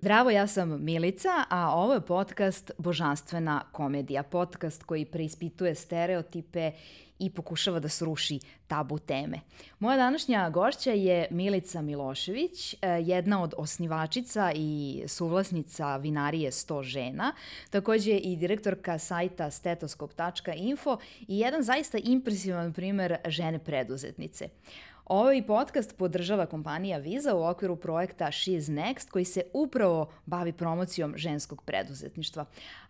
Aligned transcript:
Zdravo, 0.00 0.30
ja 0.30 0.46
sam 0.46 0.84
Milica, 0.84 1.44
a 1.48 1.74
ovo 1.74 1.94
je 1.94 2.00
podcast 2.00 2.70
Božanstvena 2.78 3.62
komedija. 3.72 4.22
Podcast 4.22 4.82
koji 4.82 5.04
preispituje 5.04 5.74
stereotipe 5.74 6.72
i 7.18 7.30
pokušava 7.30 7.80
da 7.80 7.88
sruši 7.88 8.40
tabu 8.66 8.98
teme. 8.98 9.40
Moja 9.78 9.96
današnja 9.96 10.50
gošća 10.50 10.90
je 10.90 11.28
Milica 11.30 11.82
Milošević, 11.82 12.74
e, 12.74 12.76
jedna 12.88 13.42
od 13.42 13.54
osnivačica 13.56 14.52
i 14.54 15.02
suvlasnica 15.06 15.96
vinarije 15.96 16.50
100 16.50 16.82
žena, 16.82 17.32
takođe 17.70 18.16
i 18.16 18.36
direktorka 18.36 18.98
sajta 18.98 19.50
stetoskop.info 19.50 20.98
i 21.28 21.38
jedan 21.38 21.62
zaista 21.62 21.98
impresivan 22.04 22.72
primer 22.72 23.16
žene 23.26 23.58
preduzetnice. 23.58 24.48
Ovaj 25.08 25.46
podcast 25.46 25.96
podržava 25.96 26.46
kompanija 26.46 26.98
Visa 26.98 27.34
u 27.34 27.44
okviru 27.44 27.76
projekta 27.76 28.24
She's 28.24 28.70
Next 28.70 29.10
koji 29.10 29.24
se 29.24 29.42
upravo 29.52 30.10
bavi 30.26 30.52
promocijom 30.52 31.14
ženskog 31.16 31.62
preduzetništva. 31.62 32.44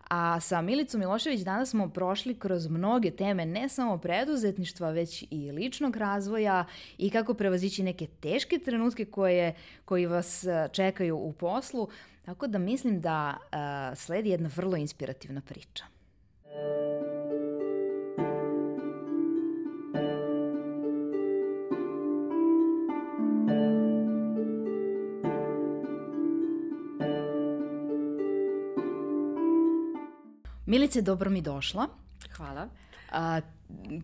A 0.09 0.39
sa 0.39 0.61
Milicom 0.61 0.99
Milošević 0.99 1.41
danas 1.41 1.69
smo 1.69 1.89
prošli 1.89 2.39
kroz 2.39 2.67
mnoge 2.67 3.11
teme, 3.11 3.45
ne 3.45 3.69
samo 3.69 3.97
preduzetništva, 3.97 4.89
već 4.89 5.25
i 5.31 5.51
ličnog 5.51 5.95
razvoja 5.95 6.65
i 6.97 7.09
kako 7.09 7.33
prevazići 7.33 7.83
neke 7.83 8.07
teške 8.19 8.59
trenutke 8.59 9.05
koje, 9.05 9.55
koji 9.85 10.05
vas 10.05 10.43
e, 10.43 10.69
čekaju 10.71 11.17
u 11.17 11.33
poslu. 11.33 11.87
Tako 12.25 12.47
da 12.47 12.57
mislim 12.57 13.01
da 13.01 13.37
uh, 13.37 13.97
sledi 13.97 14.29
jedna 14.29 14.49
vrlo 14.55 14.77
inspirativna 14.77 15.41
priča. 15.41 15.83
Milice, 30.69 31.01
dobro 31.01 31.29
mi 31.29 31.41
došla. 31.41 31.87
Hvala. 32.35 32.67
A, 33.11 33.41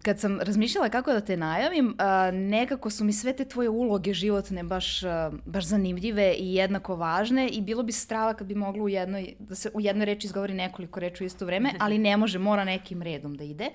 kad 0.03 0.19
sam 0.19 0.39
razmišljala 0.39 0.89
kako 0.89 1.13
da 1.13 1.21
te 1.21 1.37
najavim, 1.37 1.95
nekako 2.33 2.89
su 2.89 3.03
mi 3.03 3.13
sve 3.13 3.33
te 3.33 3.45
tvoje 3.45 3.69
uloge 3.69 4.13
životne 4.13 4.63
baš, 4.63 5.01
baš 5.45 5.65
zanimljive 5.65 6.35
i 6.39 6.55
jednako 6.55 6.95
važne 6.95 7.49
i 7.49 7.61
bilo 7.61 7.83
bi 7.83 7.91
strava 7.91 8.33
kad 8.33 8.47
bi 8.47 8.55
moglo 8.55 8.83
u 8.83 8.89
jednoj, 8.89 9.33
da 9.39 9.55
se 9.55 9.71
u 9.73 9.81
jednoj 9.81 10.05
reči 10.05 10.27
izgovori 10.27 10.53
nekoliko 10.53 10.99
reči 10.99 11.23
u 11.23 11.25
isto 11.25 11.45
vreme, 11.45 11.73
ali 11.83 11.97
ne 11.97 12.17
može, 12.17 12.39
mora 12.39 12.63
nekim 12.63 13.01
redom 13.01 13.37
da 13.37 13.43
ide. 13.43 13.69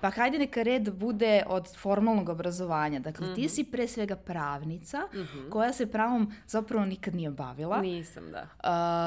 Pa 0.00 0.10
hajde 0.10 0.38
neka 0.38 0.62
red 0.62 0.94
bude 0.94 1.42
od 1.46 1.76
formalnog 1.76 2.28
obrazovanja. 2.28 2.98
Dakle, 3.00 3.26
mm 3.26 3.30
-hmm. 3.30 3.34
ti 3.34 3.40
mhm. 3.40 3.48
si 3.48 3.64
pre 3.64 3.88
svega 3.88 4.16
pravnica 4.16 4.98
mm 5.14 5.18
-hmm. 5.18 5.50
koja 5.50 5.72
se 5.72 5.86
pravom 5.86 6.32
zapravo 6.46 6.84
nikad 6.84 7.14
nije 7.14 7.30
bavila. 7.30 7.80
Nisam, 7.80 8.24
da. 8.30 8.42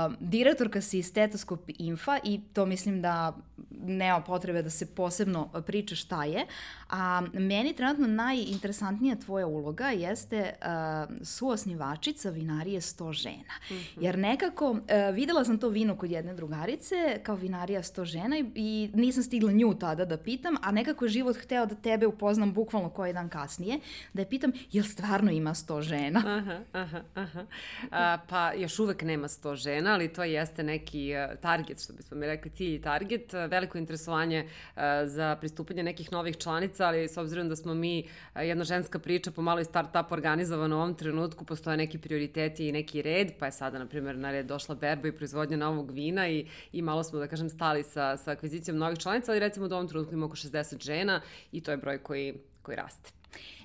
Uh, 0.09 0.13
direktorka 0.19 0.81
si 0.81 1.03
stetoskop 1.03 1.69
infa 1.77 2.19
i 2.23 2.41
to 2.53 2.66
mislim 2.66 3.01
da 3.01 3.38
nema 3.72 4.22
potrebe 4.22 4.61
da 4.61 4.69
se 4.69 4.95
posebno 4.95 5.49
priča 5.66 5.95
šta 5.95 6.27
je. 6.28 6.45
A 6.89 7.22
meni 7.33 7.73
trenutno 7.73 8.08
najinteresantnija 8.08 9.16
tvoja 9.16 9.47
uloga 9.47 9.89
jeste 9.89 10.53
uh, 10.61 11.17
suosnivačica 11.25 12.30
vinarije 12.30 12.81
100 12.81 13.14
žena. 13.14 13.53
Mm 13.69 13.73
-hmm. 13.73 13.97
Jer 14.02 14.17
nekako 14.17 14.72
uh, 14.72 14.80
videla 15.14 15.45
sam 15.45 15.58
to 15.58 15.69
vino 15.69 15.95
kod 15.95 16.11
jedne 16.11 16.34
drugarice 16.34 17.19
kao 17.23 17.36
vinarija 17.36 17.81
100 17.81 18.06
žena 18.06 18.38
i, 18.38 18.45
i 18.56 18.89
nisam 18.94 19.23
stigla 19.23 19.52
nju 19.52 19.73
tada 19.73 20.06
da 20.06 20.17
pitam, 20.17 20.56
a 20.61 20.72
nekako 20.72 21.06
je 21.06 21.09
život 21.09 21.38
hteo 21.38 21.66
da 21.66 21.75
tebe 21.75 22.08
upoznam 22.08 22.53
bukvalno 22.53 22.89
koji 22.89 23.14
dan 23.14 23.30
kasnije, 23.30 23.80
da 24.14 24.22
je 24.22 24.30
pitam 24.30 24.52
jel 24.72 24.84
stvarno 24.84 25.31
ima 25.31 25.53
100 25.53 25.81
žena? 25.81 26.23
Aha, 26.25 26.59
aha, 26.73 27.02
aha. 27.14 27.45
A, 27.91 28.17
pa 28.30 28.53
još 28.53 28.80
uvek 28.80 29.02
nema 29.02 29.28
100 29.28 29.56
žena, 29.56 29.94
ali 29.94 30.14
to 30.14 30.23
jeste 30.23 30.64
neki 30.64 31.14
uh, 31.14 31.39
target, 31.39 31.84
što 31.84 31.94
bismo 31.94 32.17
mi 32.17 32.25
rekli, 32.25 32.52
cilj 32.52 32.75
i 32.75 32.81
target, 32.81 33.34
veliko 33.50 33.78
interesovanje 33.78 34.44
uh, 34.75 34.81
za 35.06 35.36
pristupanje 35.36 35.84
nekih 35.84 36.12
novih 36.17 36.37
članica, 36.37 36.87
ali 36.87 37.07
s 37.07 37.17
obzirom 37.17 37.49
da 37.49 37.55
smo 37.55 37.73
mi 37.73 38.07
jedna 38.35 38.63
ženska 38.63 39.00
priča 39.00 39.31
po 39.31 39.41
maloj 39.41 39.63
start-up 39.63 40.11
organizovana 40.11 40.75
u 40.75 40.79
ovom 40.79 40.95
trenutku, 40.95 41.45
postoje 41.45 41.78
neki 41.78 41.97
prioriteti 41.97 42.67
i 42.67 42.72
neki 42.72 43.01
red, 43.01 43.31
pa 43.39 43.45
je 43.45 43.51
sada, 43.51 43.79
na 43.79 43.85
primjer, 43.85 44.17
na 44.17 44.31
red 44.31 44.45
došla 44.45 44.75
berba 44.75 45.07
i 45.07 45.11
proizvodnja 45.11 45.57
novog 45.57 45.91
vina 45.91 46.27
i, 46.29 46.45
i 46.73 46.81
malo 46.81 47.03
smo, 47.03 47.19
da 47.19 47.27
kažem, 47.27 47.50
stali 47.50 47.83
sa, 47.83 48.17
sa 48.17 48.31
akvizicijom 48.31 48.77
novih 48.77 49.00
članica, 49.00 49.31
ali 49.31 49.39
recimo 49.39 49.67
da 49.67 49.75
u 49.75 49.77
ovom 49.77 49.88
trenutku 49.88 50.13
ima 50.13 50.25
oko 50.25 50.35
60 50.35 50.83
žena 50.83 51.22
i 51.51 51.61
to 51.61 51.72
je 51.72 51.77
broj 51.77 51.97
koji, 51.97 52.33
koji 52.61 52.75
raste. 52.75 53.09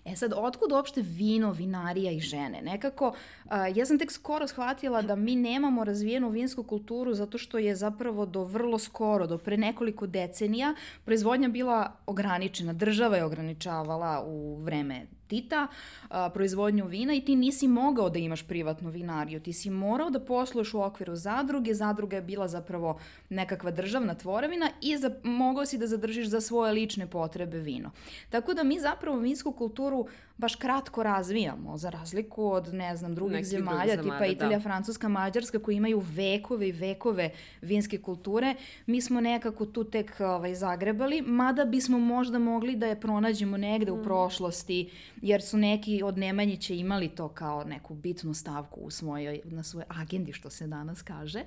E 0.04 0.16
sad, 0.16 0.32
otkud 0.36 0.72
uopšte 0.72 1.02
vino, 1.02 1.52
vinarija 1.52 2.12
i 2.12 2.20
žene? 2.20 2.62
Nekako, 2.62 3.08
uh, 3.08 3.52
ja 3.74 3.86
sam 3.86 3.98
tek 3.98 4.12
skoro 4.12 4.46
shvatila 4.46 5.02
da 5.02 5.16
mi 5.16 5.36
nemamo 5.36 5.84
razvijenu 5.84 6.28
vinsku 6.28 6.62
kulturu 6.62 7.14
zato 7.14 7.38
što 7.38 7.58
je 7.58 7.76
zapravo 7.76 8.26
do 8.26 8.44
vrlo 8.44 8.78
skoro, 8.78 9.26
do 9.26 9.38
pre 9.38 9.56
nekoliko 9.56 10.06
decenija, 10.06 10.74
proizvodnja 11.04 11.48
bila 11.48 11.92
ograničena. 12.06 12.72
Država 12.72 13.16
je 13.16 13.24
ograničavala 13.24 14.24
u 14.26 14.56
vreme 14.56 15.06
Tita 15.32 15.66
a, 16.10 16.30
proizvodnju 16.30 16.86
vina 16.86 17.14
i 17.14 17.20
ti 17.20 17.36
nisi 17.36 17.68
mogao 17.68 18.10
da 18.10 18.18
imaš 18.18 18.42
privatnu 18.42 18.90
vinariju. 18.90 19.40
Ti 19.40 19.52
si 19.52 19.70
morao 19.70 20.10
da 20.10 20.20
posluješ 20.20 20.74
u 20.74 20.82
okviru 20.82 21.16
zadruge. 21.16 21.74
Zadruga 21.74 22.16
je 22.16 22.22
bila 22.22 22.48
zapravo 22.48 22.98
nekakva 23.28 23.70
državna 23.70 24.14
tvorevina 24.14 24.70
i 24.80 24.96
za, 24.96 25.10
mogao 25.22 25.66
si 25.66 25.78
da 25.78 25.86
zadržiš 25.86 26.26
za 26.26 26.40
svoje 26.40 26.72
lične 26.72 27.06
potrebe 27.06 27.58
vino. 27.58 27.90
Tako 28.30 28.54
da 28.54 28.62
mi 28.62 28.80
zapravo 28.80 29.18
vinsku 29.18 29.52
kulturu 29.52 29.91
baš 30.38 30.56
kratko 30.56 31.02
razvijamo, 31.02 31.76
za 31.78 31.90
razliku 31.90 32.46
od, 32.46 32.74
ne 32.74 32.96
znam, 32.96 33.14
drugih 33.14 33.36
Neki 33.36 33.46
zemalja, 33.46 33.96
drugi 33.96 34.10
tipa 34.10 34.26
Italija, 34.26 34.58
da. 34.58 34.62
Francuska, 34.62 35.08
Mađarska, 35.08 35.58
koji 35.58 35.76
imaju 35.76 36.02
vekove 36.14 36.68
i 36.68 36.72
vekove 36.72 37.30
vinske 37.62 37.98
kulture. 37.98 38.54
Mi 38.86 39.00
smo 39.00 39.20
nekako 39.20 39.66
tu 39.66 39.84
tek 39.84 40.20
ovaj, 40.20 40.54
zagrebali, 40.54 41.22
mada 41.22 41.64
bismo 41.64 41.98
možda 41.98 42.38
mogli 42.38 42.76
da 42.76 42.86
je 42.86 43.00
pronađemo 43.00 43.56
negde 43.56 43.92
mm. 43.92 44.00
u 44.00 44.02
prošlosti, 44.02 44.90
jer 45.22 45.42
su 45.42 45.56
neki 45.56 46.02
od 46.02 46.18
Nemanjića 46.18 46.74
imali 46.74 47.08
to 47.08 47.28
kao 47.28 47.64
neku 47.64 47.94
bitnu 47.94 48.34
stavku 48.34 48.80
u 48.80 48.90
svojoj, 48.90 49.40
na 49.44 49.62
svojoj 49.62 49.86
agendi, 49.88 50.32
što 50.32 50.50
se 50.50 50.66
danas 50.66 51.02
kaže. 51.02 51.44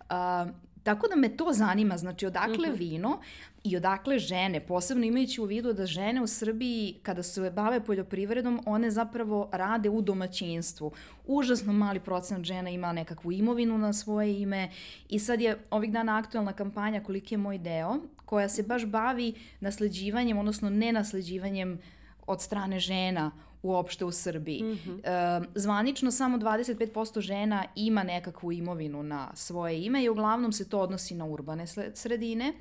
Uh, 0.00 0.71
Tako 0.82 1.08
da 1.08 1.16
me 1.16 1.36
to 1.36 1.52
zanima, 1.52 1.98
znači 1.98 2.26
odakle 2.26 2.68
mm 2.68 2.72
-hmm. 2.72 2.78
vino 2.78 3.20
i 3.64 3.76
odakle 3.76 4.18
žene, 4.18 4.60
posebno 4.60 5.04
imajući 5.04 5.40
u 5.40 5.44
vidu 5.44 5.72
da 5.72 5.86
žene 5.86 6.22
u 6.22 6.26
Srbiji 6.26 6.94
kada 7.02 7.22
se 7.22 7.50
bave 7.50 7.84
poljoprivredom, 7.84 8.60
one 8.66 8.90
zapravo 8.90 9.48
rade 9.52 9.90
u 9.90 10.02
domaćinstvu. 10.02 10.92
Užasno 11.26 11.72
mali 11.72 12.00
procenat 12.00 12.44
žena 12.44 12.70
ima 12.70 12.92
nekakvu 12.92 13.32
imovinu 13.32 13.78
na 13.78 13.92
svoje 13.92 14.40
ime 14.40 14.70
i 15.08 15.18
sad 15.18 15.40
je 15.40 15.58
ovih 15.70 15.92
dana 15.92 16.18
aktuelna 16.18 16.52
kampanja 16.52 17.02
Koliki 17.02 17.34
je 17.34 17.38
moj 17.38 17.58
deo, 17.58 17.96
koja 18.24 18.48
se 18.48 18.62
baš 18.62 18.86
bavi 18.86 19.34
nasleđivanjem, 19.60 20.38
odnosno 20.38 20.70
nenasleđivanjem 20.70 21.78
od 22.26 22.42
strane 22.42 22.80
žena 22.80 23.30
uopšte 23.62 24.04
u 24.04 24.12
Srbiji. 24.12 24.62
Mm 24.62 24.78
-hmm. 24.86 25.00
e, 25.04 25.48
zvanično 25.54 26.10
samo 26.10 26.38
25% 26.38 27.20
žena 27.20 27.64
ima 27.76 28.02
nekakvu 28.02 28.52
imovinu 28.52 29.02
na 29.02 29.30
svoje 29.34 29.84
ime 29.84 30.04
i 30.04 30.08
uglavnom 30.08 30.52
se 30.52 30.68
to 30.68 30.80
odnosi 30.80 31.14
na 31.14 31.24
urbane 31.24 31.66
sredine, 31.94 32.52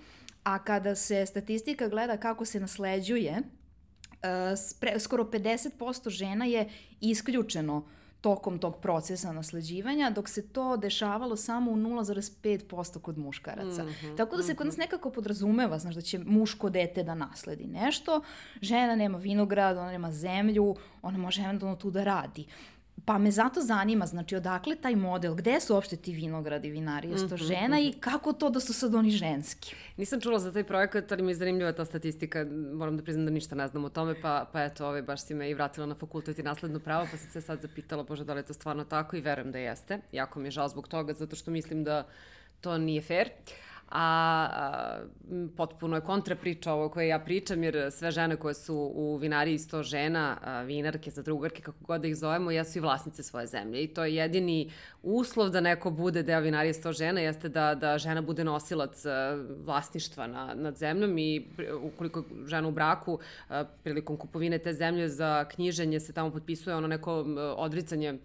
a 0.44 0.64
kada 0.64 0.96
se 0.96 1.26
statistika 1.26 1.88
gleda 1.88 2.18
kako 2.18 2.46
se 2.46 2.60
nasleđuje, 2.60 3.42
e, 4.92 5.00
skoro 5.00 5.24
50% 5.24 6.10
žena 6.10 6.46
je 6.46 6.70
isključeno 7.02 7.78
uh, 7.78 7.84
tokom 8.22 8.60
tog 8.60 8.78
procesa 8.78 9.32
nasleđivanja, 9.32 10.10
dok 10.10 10.30
se 10.30 10.48
to 10.48 10.78
dešavalo 10.78 11.36
samo 11.36 11.72
u 11.72 11.76
0,5% 11.76 13.00
kod 13.00 13.18
muškaraca. 13.18 13.84
Mm 13.84 13.88
-hmm, 13.88 14.18
Tako 14.18 14.38
da 14.38 14.44
se 14.44 14.56
kod 14.56 14.66
nas 14.66 14.76
mhm. 14.76 14.82
nekako 14.82 15.10
podrazumeva, 15.10 15.80
znaš, 15.80 15.96
da 15.96 16.02
će 16.02 16.20
muško 16.20 16.70
dete 16.70 17.04
da 17.04 17.16
nasledi 17.16 17.68
nešto, 17.68 18.22
žena 18.62 18.96
nema 18.96 19.18
vinograd, 19.18 19.78
ona 19.78 19.92
nema 19.92 20.12
zemlju, 20.12 20.76
ona 21.02 21.18
može 21.18 21.42
eventualno 21.42 21.78
tu 21.78 21.92
da 21.92 22.04
radi. 22.04 22.46
Pa 23.06 23.18
me 23.18 23.32
zato 23.32 23.62
zanima, 23.62 24.06
znači, 24.06 24.36
odakle 24.36 24.76
taj 24.76 24.96
model, 24.96 25.36
gde 25.36 25.60
su 25.60 25.74
uopšte 25.74 25.96
ti 25.96 26.14
vinogradi, 26.14 26.70
vinari, 26.70 27.10
je 27.10 27.18
to 27.18 27.36
mhm, 27.36 27.36
žena 27.36 27.80
i 27.80 27.90
mhm. 27.90 28.00
kako 28.00 28.34
to 28.34 28.50
da 28.50 28.60
su 28.60 28.74
sad 28.74 28.96
oni 28.96 29.12
ženski? 29.12 29.76
Nisam 29.98 30.22
čula 30.22 30.40
za 30.40 30.52
taj 30.52 30.64
projekat, 30.64 31.12
ali 31.12 31.24
mi 31.24 31.32
je 31.32 31.36
zanimljiva 31.36 31.72
ta 31.72 31.86
statistika, 31.86 32.46
moram 32.74 32.98
da 32.98 33.04
priznam 33.04 33.26
da 33.26 33.32
ništa 33.32 33.56
ne 33.56 33.68
znam 33.68 33.86
o 33.86 33.90
tome, 33.90 34.22
pa, 34.22 34.50
pa 34.54 34.64
eto, 34.64 34.88
ovaj, 34.88 35.02
baš 35.02 35.26
si 35.26 35.34
me 35.34 35.50
i 35.50 35.54
vratila 35.54 35.86
na 35.86 35.96
fakultet 35.96 36.40
i 36.40 36.44
nasledno 36.44 36.80
pravo, 36.80 37.08
pa 37.12 37.18
sam 37.18 37.30
se 37.30 37.42
sad 37.42 37.62
zapitala, 37.62 38.04
bože, 38.04 38.24
da 38.24 38.34
li 38.34 38.40
je 38.40 38.46
to 38.46 38.54
stvarno 38.54 38.84
tako 38.84 39.16
i 39.16 39.22
verujem 39.22 39.52
da 39.52 39.58
jeste. 39.58 40.00
Jako 40.12 40.40
mi 40.40 40.48
je 40.48 40.52
žao 40.52 40.70
zbog 40.70 40.88
toga, 40.88 41.14
zato 41.14 41.36
što 41.36 41.52
mislim 41.52 41.84
da 41.84 42.08
to 42.62 42.78
nije 42.78 43.02
fair. 43.02 43.30
A, 43.92 44.48
a 44.52 45.00
potpuno 45.58 45.96
je 45.96 46.02
kontra 46.02 46.36
priča 46.36 46.74
ovo 46.74 46.90
koje 46.90 47.08
ja 47.08 47.20
pričam, 47.20 47.64
jer 47.64 47.92
sve 47.92 48.12
žene 48.12 48.36
koje 48.36 48.54
su 48.54 48.92
u 48.96 49.18
vinariji 49.18 49.58
sto 49.58 49.84
žena, 49.84 50.38
a, 50.44 50.62
vinarke, 50.62 51.12
zadrugarke, 51.12 51.62
kako 51.62 51.78
god 51.86 52.02
da 52.02 52.08
ih 52.08 52.16
zovemo, 52.16 52.52
jesu 52.52 52.78
i 52.78 52.82
vlasnice 52.82 53.24
svoje 53.24 53.48
zemlje. 53.48 53.84
I 53.84 53.88
to 53.88 54.06
je 54.06 54.16
jedini 54.16 54.72
uslov 55.04 55.50
da 55.50 55.62
neko 55.62 55.92
bude 55.92 56.24
deo 56.24 56.40
vinarije 56.40 56.74
sto 56.74 56.92
žena, 56.92 57.22
jeste 57.22 57.50
da, 57.50 57.76
da 57.76 57.98
žena 57.98 58.22
bude 58.22 58.44
nosilac 58.44 59.04
vlasništva 59.66 60.28
na, 60.28 60.54
nad 60.54 60.78
zemljom 60.78 61.18
i 61.18 61.48
ukoliko 61.82 62.24
žena 62.46 62.68
u 62.68 62.72
braku, 62.72 63.20
a, 63.50 63.64
prilikom 63.84 64.18
kupovine 64.18 64.58
te 64.58 64.74
zemlje 64.74 65.10
za 65.10 65.46
knjiženje 65.46 66.00
se 66.00 66.14
tamo 66.14 66.32
potpisuje 66.32 66.76
ono 66.76 66.88
neko 66.88 67.26
odricanje 67.58 68.20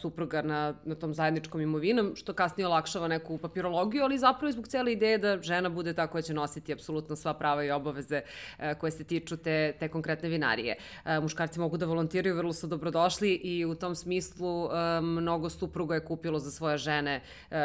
supruga 0.00 0.42
na, 0.42 0.74
na 0.84 0.94
tom 0.94 1.14
zajedničkom 1.14 1.60
imovinom, 1.60 2.12
što 2.16 2.32
kasnije 2.32 2.66
olakšava 2.66 3.08
neku 3.08 3.38
papirologiju, 3.38 4.02
ali 4.02 4.18
zapravo 4.18 4.52
zbog 4.52 4.68
cele 4.68 4.92
ideje 4.92 5.05
da 5.18 5.42
žena 5.42 5.68
bude 5.68 5.94
ta 5.94 6.06
koja 6.06 6.22
će 6.22 6.34
nositi 6.34 6.72
apsolutno 6.72 7.16
sva 7.16 7.34
prava 7.34 7.64
i 7.64 7.70
obaveze 7.70 8.20
e, 8.58 8.74
koje 8.74 8.90
se 8.90 9.04
tiču 9.04 9.36
te, 9.36 9.72
te 9.80 9.88
konkretne 9.88 10.28
vinarije. 10.28 10.76
E, 11.04 11.20
muškarci 11.20 11.60
mogu 11.60 11.76
da 11.76 11.86
volontiraju, 11.86 12.36
vrlo 12.36 12.52
su 12.52 12.66
dobrodošli 12.66 13.34
i 13.34 13.64
u 13.64 13.74
tom 13.74 13.94
smislu 13.94 14.66
e, 14.66 15.00
mnogo 15.00 15.50
supruga 15.50 15.94
je 15.94 16.04
kupilo 16.04 16.38
za 16.38 16.50
svoje 16.50 16.78
žene 16.78 17.20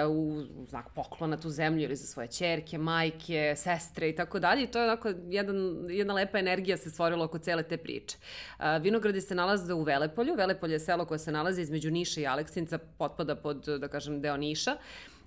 u 0.09 0.43
znak 0.69 0.89
poklona 0.95 1.37
tu 1.37 1.49
zemlju 1.49 1.83
ili 1.83 1.95
za 1.95 2.07
svoje 2.07 2.27
čerke, 2.27 2.77
majke, 2.77 3.53
sestre 3.57 4.09
i 4.09 4.15
tako 4.15 4.39
dalje. 4.39 4.63
I 4.63 4.67
to 4.67 4.79
je 4.79 4.85
onako 4.85 5.13
jedan, 5.29 5.85
jedna 5.89 6.13
lepa 6.13 6.39
energija 6.39 6.77
se 6.77 6.89
stvorila 6.89 7.25
oko 7.25 7.37
cele 7.37 7.63
te 7.63 7.77
priče. 7.77 8.17
Vinogradi 8.81 9.21
se 9.21 9.35
nalaze 9.35 9.73
u 9.73 9.83
Velepolju. 9.83 10.35
Velepolje 10.35 10.73
je 10.73 10.79
selo 10.79 11.05
koje 11.05 11.19
se 11.19 11.31
nalazi 11.31 11.61
između 11.61 11.91
Niša 11.91 12.21
i 12.21 12.27
Aleksinca, 12.27 12.77
potpada 12.77 13.35
pod, 13.35 13.65
da 13.79 13.87
kažem, 13.87 14.21
deo 14.21 14.37
Niša. 14.37 14.77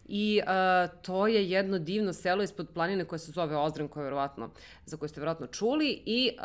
I 0.09 0.41
uh, 0.43 1.03
to 1.03 1.27
je 1.27 1.51
jedno 1.51 1.79
divno 1.79 2.13
selo 2.13 2.43
ispod 2.43 2.69
planine 2.75 3.05
koje 3.05 3.19
se 3.19 3.33
zove 3.33 3.57
Ozdran, 3.57 3.89
koje 3.89 4.03
je 4.03 4.05
verovatno, 4.05 4.51
za 4.87 4.97
koje 4.97 5.09
ste 5.09 5.21
verovatno 5.21 5.47
čuli 5.47 6.03
i 6.07 6.31
uh, 6.39 6.45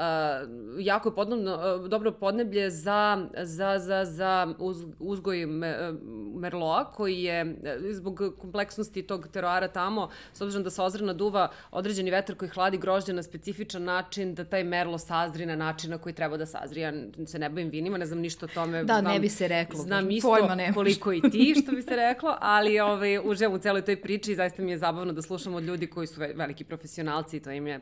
jako 0.79 1.09
je 1.09 1.15
podnebno, 1.15 1.79
uh, 1.81 1.89
dobro 1.89 2.11
podneblje 2.11 2.69
za, 2.69 3.27
za, 3.43 3.79
za, 3.79 4.05
za 4.05 4.53
uz, 4.59 4.85
uzgoj 4.99 5.45
me, 5.45 5.91
merloa 6.35 6.91
koji 6.91 7.23
je 7.23 7.55
zbog 7.91 8.21
kompleksnosti 8.37 9.03
tog 9.03 9.27
teroara 9.27 9.67
tamo, 9.67 10.09
s 10.33 10.41
obzirom 10.41 10.63
da 10.63 10.69
se 10.69 10.81
Ozrana 10.81 11.13
duva 11.13 11.51
određeni 11.71 12.11
vetar 12.11 12.35
koji 12.35 12.49
hladi 12.49 12.77
grožđe 12.77 13.13
na 13.13 13.23
specifičan 13.23 13.83
način 13.83 14.35
da 14.35 14.45
taj 14.45 14.63
merlo 14.63 14.97
sazri 14.97 15.45
na 15.45 15.55
način 15.55 15.89
na 15.89 15.97
koji 15.97 16.15
treba 16.15 16.37
da 16.37 16.45
sazri. 16.45 16.81
Ja 16.81 16.93
se 17.25 17.39
ne 17.39 17.49
bavim 17.49 17.69
vinima, 17.69 17.97
ne 17.97 18.05
znam 18.05 18.19
ništa 18.19 18.45
o 18.45 18.49
tome. 18.53 18.83
Da, 18.83 18.99
znam, 18.99 19.13
ne 19.13 19.19
bi 19.19 19.29
se 19.29 19.47
reklo. 19.47 19.79
Znam 19.79 20.11
isto 20.11 20.37
koliko 20.73 21.13
i 21.13 21.21
ti, 21.31 21.55
što 21.63 21.71
bi 21.71 21.81
se 21.81 21.95
reklo, 21.95 22.37
ali 22.39 22.79
ovaj, 22.79 23.19
uživam 23.23 23.48
u 23.53 23.57
celoj 23.57 23.85
toj 23.85 24.01
priči 24.01 24.31
i 24.31 24.35
zaista 24.35 24.61
mi 24.61 24.71
je 24.71 24.77
zabavno 24.77 25.13
da 25.13 25.21
slušam 25.21 25.55
od 25.55 25.63
ljudi 25.63 25.87
koji 25.87 26.07
su 26.07 26.19
veliki 26.19 26.63
profesionalci 26.63 27.37
i 27.37 27.39
to 27.39 27.51
im 27.51 27.67
je 27.67 27.79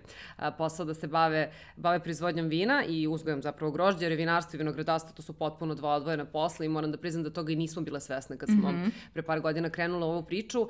posao 0.58 0.86
da 0.86 0.94
se 0.94 1.08
bave, 1.08 1.52
bave 1.76 2.00
proizvodnjom 2.00 2.48
vina 2.48 2.84
i 2.88 3.08
uzgojom 3.08 3.42
zapravo 3.42 3.72
grožđa, 3.72 4.06
jer 4.06 4.12
je 4.12 4.18
vinarstvo 4.18 4.58
i 4.58 4.58
vinogradarstvo 4.58 5.14
to 5.16 5.22
su 5.22 5.34
potpuno 5.34 5.76
dva 5.76 5.96
odvojena 5.96 6.26
posla 6.26 6.66
i 6.66 6.70
moram 6.70 6.92
da 6.92 6.98
priznam 6.98 7.24
da 7.24 7.30
toga 7.30 7.52
i 7.52 7.56
nismo 7.56 7.82
bile 7.82 8.00
svesne 8.00 8.38
kad 8.38 8.50
smo 8.50 8.72
mm 8.72 8.76
-hmm. 8.76 8.92
pre 9.14 9.22
par 9.22 9.42
godina 9.42 9.70
krenule 9.70 10.06
ovu 10.06 10.24
priču. 10.24 10.70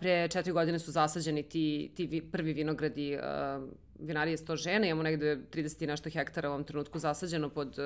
Pre 0.00 0.28
četiri 0.28 0.52
godine 0.52 0.78
su 0.78 0.92
zasađeni 0.92 1.42
ti, 1.42 1.92
ti 1.94 2.22
prvi 2.32 2.52
vinogradi 2.52 3.18
vinarije 3.98 4.36
100 4.36 4.56
žena, 4.56 4.86
imamo 4.86 5.02
negde 5.02 5.36
30 5.52 5.84
i 5.84 5.86
nešto 5.86 6.10
hektara 6.10 6.48
u 6.48 6.52
ovom 6.52 6.64
trenutku 6.64 6.98
zasađeno 6.98 7.48
pod 7.48 7.76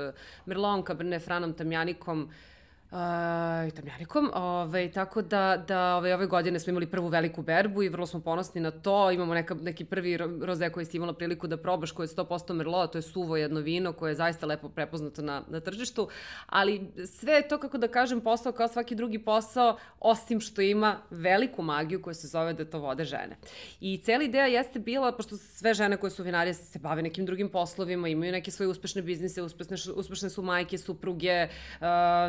Merlon, 0.46 0.84
Cabernet 0.86 1.24
Franom, 1.24 1.52
Tamjanikom, 1.52 2.22
uh, 2.22 2.30
uh, 2.96 3.72
Tamjanikom. 3.72 4.30
Ove, 4.34 4.92
tako 4.92 5.22
da, 5.22 5.64
da 5.68 5.96
ove, 5.96 6.14
ove 6.14 6.26
godine 6.26 6.60
smo 6.60 6.70
imali 6.70 6.86
prvu 6.86 7.08
veliku 7.08 7.42
berbu 7.42 7.82
i 7.82 7.88
vrlo 7.88 8.06
smo 8.06 8.20
ponosni 8.20 8.60
na 8.60 8.70
to. 8.70 9.10
Imamo 9.10 9.34
neka, 9.34 9.54
neki 9.54 9.84
prvi 9.84 10.16
roze 10.42 10.70
koji 10.70 10.86
si 10.86 10.96
imala 10.96 11.12
priliku 11.12 11.46
da 11.46 11.56
probaš, 11.56 11.92
koje 11.92 12.04
je 12.04 12.08
100% 12.08 12.52
merlot, 12.52 12.92
to 12.92 12.98
je 12.98 13.02
suvo 13.02 13.36
jedno 13.36 13.60
vino 13.60 13.92
koje 13.92 14.10
je 14.10 14.14
zaista 14.14 14.46
lepo 14.46 14.68
prepoznato 14.68 15.22
na, 15.22 15.42
na 15.48 15.60
tržištu. 15.60 16.08
Ali 16.46 16.90
sve 17.06 17.32
je 17.32 17.48
to, 17.48 17.58
kako 17.58 17.78
da 17.78 17.88
kažem, 17.88 18.20
posao 18.20 18.52
kao 18.52 18.68
svaki 18.68 18.94
drugi 18.94 19.18
posao, 19.18 19.76
osim 20.00 20.40
što 20.40 20.60
ima 20.60 20.98
veliku 21.10 21.62
magiju 21.62 22.02
koja 22.02 22.14
se 22.14 22.28
zove 22.28 22.52
da 22.52 22.64
to 22.64 22.78
vode 22.78 23.04
žene. 23.04 23.36
I 23.80 23.98
cela 23.98 24.24
ideja 24.24 24.46
jeste 24.46 24.78
bila, 24.78 25.12
pošto 25.12 25.36
sve 25.36 25.74
žene 25.74 25.96
koje 25.96 26.10
su 26.10 26.22
vinarije 26.22 26.54
se 26.54 26.78
bave 26.78 27.02
nekim 27.02 27.26
drugim 27.26 27.48
poslovima, 27.48 28.08
imaju 28.08 28.32
neke 28.32 28.50
svoje 28.50 28.68
uspešne 28.68 29.02
biznise, 29.02 29.42
uspešne, 29.42 29.76
uspešne 29.94 30.30
su 30.30 30.42
majke, 30.42 30.78
supruge, 30.78 31.44
uh, 31.44 31.80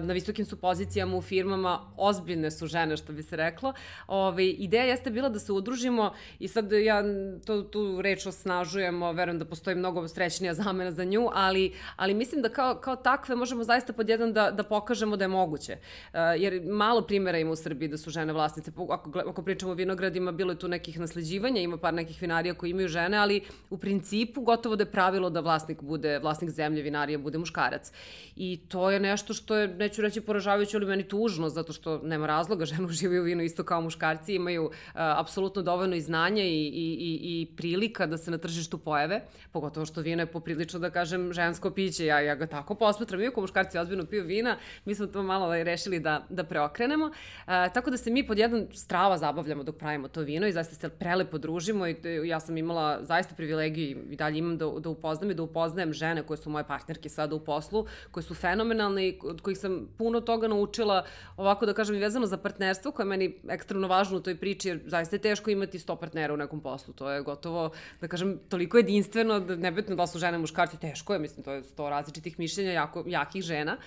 na 0.07 0.13
visokim 0.13 0.45
su 0.45 0.56
pozicijama 0.57 1.17
u 1.17 1.21
firmama, 1.21 1.79
ozbiljne 1.97 2.51
su 2.51 2.67
žene, 2.67 2.97
što 2.97 3.13
bi 3.13 3.23
se 3.23 3.35
reklo. 3.35 3.73
Ove, 4.07 4.45
ideja 4.45 4.83
jeste 4.83 5.09
bila 5.09 5.29
da 5.29 5.39
se 5.39 5.51
udružimo 5.51 6.13
i 6.39 6.47
sad 6.47 6.71
ja 6.71 7.03
to, 7.45 7.61
tu 7.61 8.01
reč 8.01 8.25
osnažujemo, 8.25 9.11
verujem 9.11 9.39
da 9.39 9.45
postoji 9.45 9.75
mnogo 9.75 10.07
srećnija 10.07 10.53
zamena 10.53 10.91
za 10.91 11.03
nju, 11.03 11.29
ali, 11.33 11.73
ali 11.95 12.13
mislim 12.13 12.41
da 12.41 12.49
kao, 12.49 12.75
kao 12.75 12.95
takve 12.95 13.35
možemo 13.35 13.63
zaista 13.63 13.93
pod 13.93 14.09
jedan 14.09 14.33
da, 14.33 14.51
da 14.51 14.63
pokažemo 14.63 15.17
da 15.17 15.23
je 15.23 15.27
moguće. 15.27 15.77
Uh, 16.13 16.19
jer 16.37 16.61
malo 16.63 17.01
primjera 17.01 17.37
ima 17.37 17.51
u 17.51 17.55
Srbiji 17.55 17.89
da 17.89 17.97
su 17.97 18.09
žene 18.09 18.33
vlasnice. 18.33 18.71
Ako, 18.89 19.19
ako 19.19 19.41
pričamo 19.41 19.71
o 19.71 19.75
vinogradima, 19.75 20.31
bilo 20.31 20.51
je 20.51 20.59
tu 20.59 20.67
nekih 20.67 20.99
nasleđivanja, 20.99 21.61
ima 21.61 21.77
par 21.77 21.93
nekih 21.93 22.21
vinarija 22.21 22.53
koji 22.53 22.71
imaju 22.71 22.87
žene, 22.87 23.17
ali 23.17 23.41
u 23.69 23.77
principu 23.77 24.41
gotovo 24.41 24.75
da 24.75 24.83
je 24.83 24.91
pravilo 24.91 25.29
da 25.29 25.39
vlasnik 25.39 25.81
bude, 25.81 26.19
vlasnik 26.19 26.49
zemlje 26.49 26.81
vinarija 26.81 27.17
bude 27.17 27.37
muškarac. 27.37 27.91
I 28.35 28.59
to 28.67 28.91
je 28.91 28.99
nešto 28.99 29.33
što 29.33 29.55
je, 29.55 29.67
neću 29.67 30.01
reći, 30.01 30.21
poražavajuće, 30.37 30.77
ali 30.77 30.85
meni 30.85 31.03
tužno, 31.03 31.49
zato 31.49 31.73
što 31.73 31.97
nema 32.03 32.27
razloga, 32.27 32.65
žene 32.71 32.85
uživaju 32.85 33.23
vino 33.23 33.43
isto 33.43 33.63
kao 33.63 33.81
muškarci, 33.81 34.35
imaju 34.35 34.65
uh, 34.65 34.71
apsolutno 34.93 35.61
dovoljno 35.61 35.95
i 35.95 36.01
znanja 36.01 36.43
i, 36.43 36.67
i, 36.67 36.87
i, 36.99 37.41
i 37.41 37.55
prilika 37.55 38.05
da 38.05 38.17
se 38.17 38.31
na 38.31 38.37
tržištu 38.37 38.77
pojave, 38.77 39.21
pogotovo 39.51 39.85
što 39.85 40.01
vino 40.01 40.21
je 40.21 40.25
poprilično, 40.25 40.79
da 40.79 40.89
kažem, 40.89 41.33
žensko 41.33 41.71
piće, 41.71 42.05
ja, 42.05 42.19
ja 42.19 42.35
ga 42.35 42.47
tako 42.47 42.75
posmatram, 42.75 43.21
iako 43.21 43.41
muškarci 43.41 43.77
ozbiljno 43.77 44.05
piju 44.05 44.23
vina, 44.23 44.57
mi 44.85 44.95
smo 44.95 45.07
to 45.07 45.23
malo 45.23 45.45
ovaj, 45.45 45.63
rešili 45.63 45.99
da, 45.99 46.25
da 46.29 46.43
preokrenemo, 46.43 47.05
uh, 47.05 47.13
tako 47.73 47.89
da 47.91 47.97
se 47.97 48.11
mi 48.11 48.27
pod 48.27 48.37
jedan 48.37 48.67
strava 48.73 49.17
zabavljamo 49.17 49.63
dok 49.63 49.77
pravimo 49.77 50.07
to 50.07 50.21
vino 50.21 50.47
i 50.47 50.51
zaista 50.51 50.75
se 50.75 50.89
prelepo 50.89 51.37
družimo 51.37 51.87
i 51.87 51.97
ja 52.25 52.39
sam 52.39 52.57
imala 52.57 53.03
zaista 53.03 53.35
privilegiju 53.35 54.05
i 54.11 54.15
dalje 54.15 54.37
imam 54.37 54.57
da, 54.57 54.69
da 54.79 54.89
upoznam 54.89 55.31
i 55.31 55.33
da 55.33 55.43
upoznajem 55.43 55.93
žene 55.93 56.23
koje 56.23 56.37
su 56.37 56.49
moje 56.49 56.67
partnerke 56.67 57.09
sada 57.09 57.35
u 57.35 57.39
poslu, 57.39 57.85
koje 58.11 58.23
su 58.23 58.33
fenomenalne 58.33 59.07
i 59.07 59.19
od 59.23 59.41
kojih 59.41 59.57
sam 59.57 59.87
puno 59.97 60.21
toga 60.27 60.47
naučila, 60.51 61.03
ovako 61.37 61.65
da 61.65 61.73
kažem 61.73 61.95
i 61.95 62.03
vezano 62.03 62.27
za 62.27 62.37
partnerstvo, 62.37 62.91
koje 62.91 63.05
je 63.05 63.09
meni 63.09 63.29
ekstremno 63.49 63.87
važno 63.87 64.17
u 64.17 64.25
toj 64.25 64.35
priči, 64.39 64.73
jer 64.73 64.81
zaista 64.85 65.15
je 65.15 65.23
teško 65.29 65.51
imati 65.51 65.79
100 65.79 65.95
partnera 65.99 66.33
u 66.33 66.37
nekom 66.37 66.61
poslu. 66.61 66.93
To 66.93 67.09
je 67.11 67.21
gotovo, 67.21 67.69
da 68.01 68.07
kažem, 68.07 68.37
toliko 68.49 68.77
jedinstveno, 68.83 69.39
da 69.39 69.55
nebitno 69.55 69.95
da 69.95 70.07
su 70.07 70.19
žene 70.19 70.37
muškarci, 70.37 70.79
teško 70.81 71.13
je, 71.13 71.19
mislim, 71.19 71.43
to 71.43 71.57
je 71.57 71.63
100 71.63 71.89
različitih 71.89 72.39
mišljenja 72.39 72.71
jako, 72.71 73.03
jakih 73.07 73.43
žena 73.43 73.77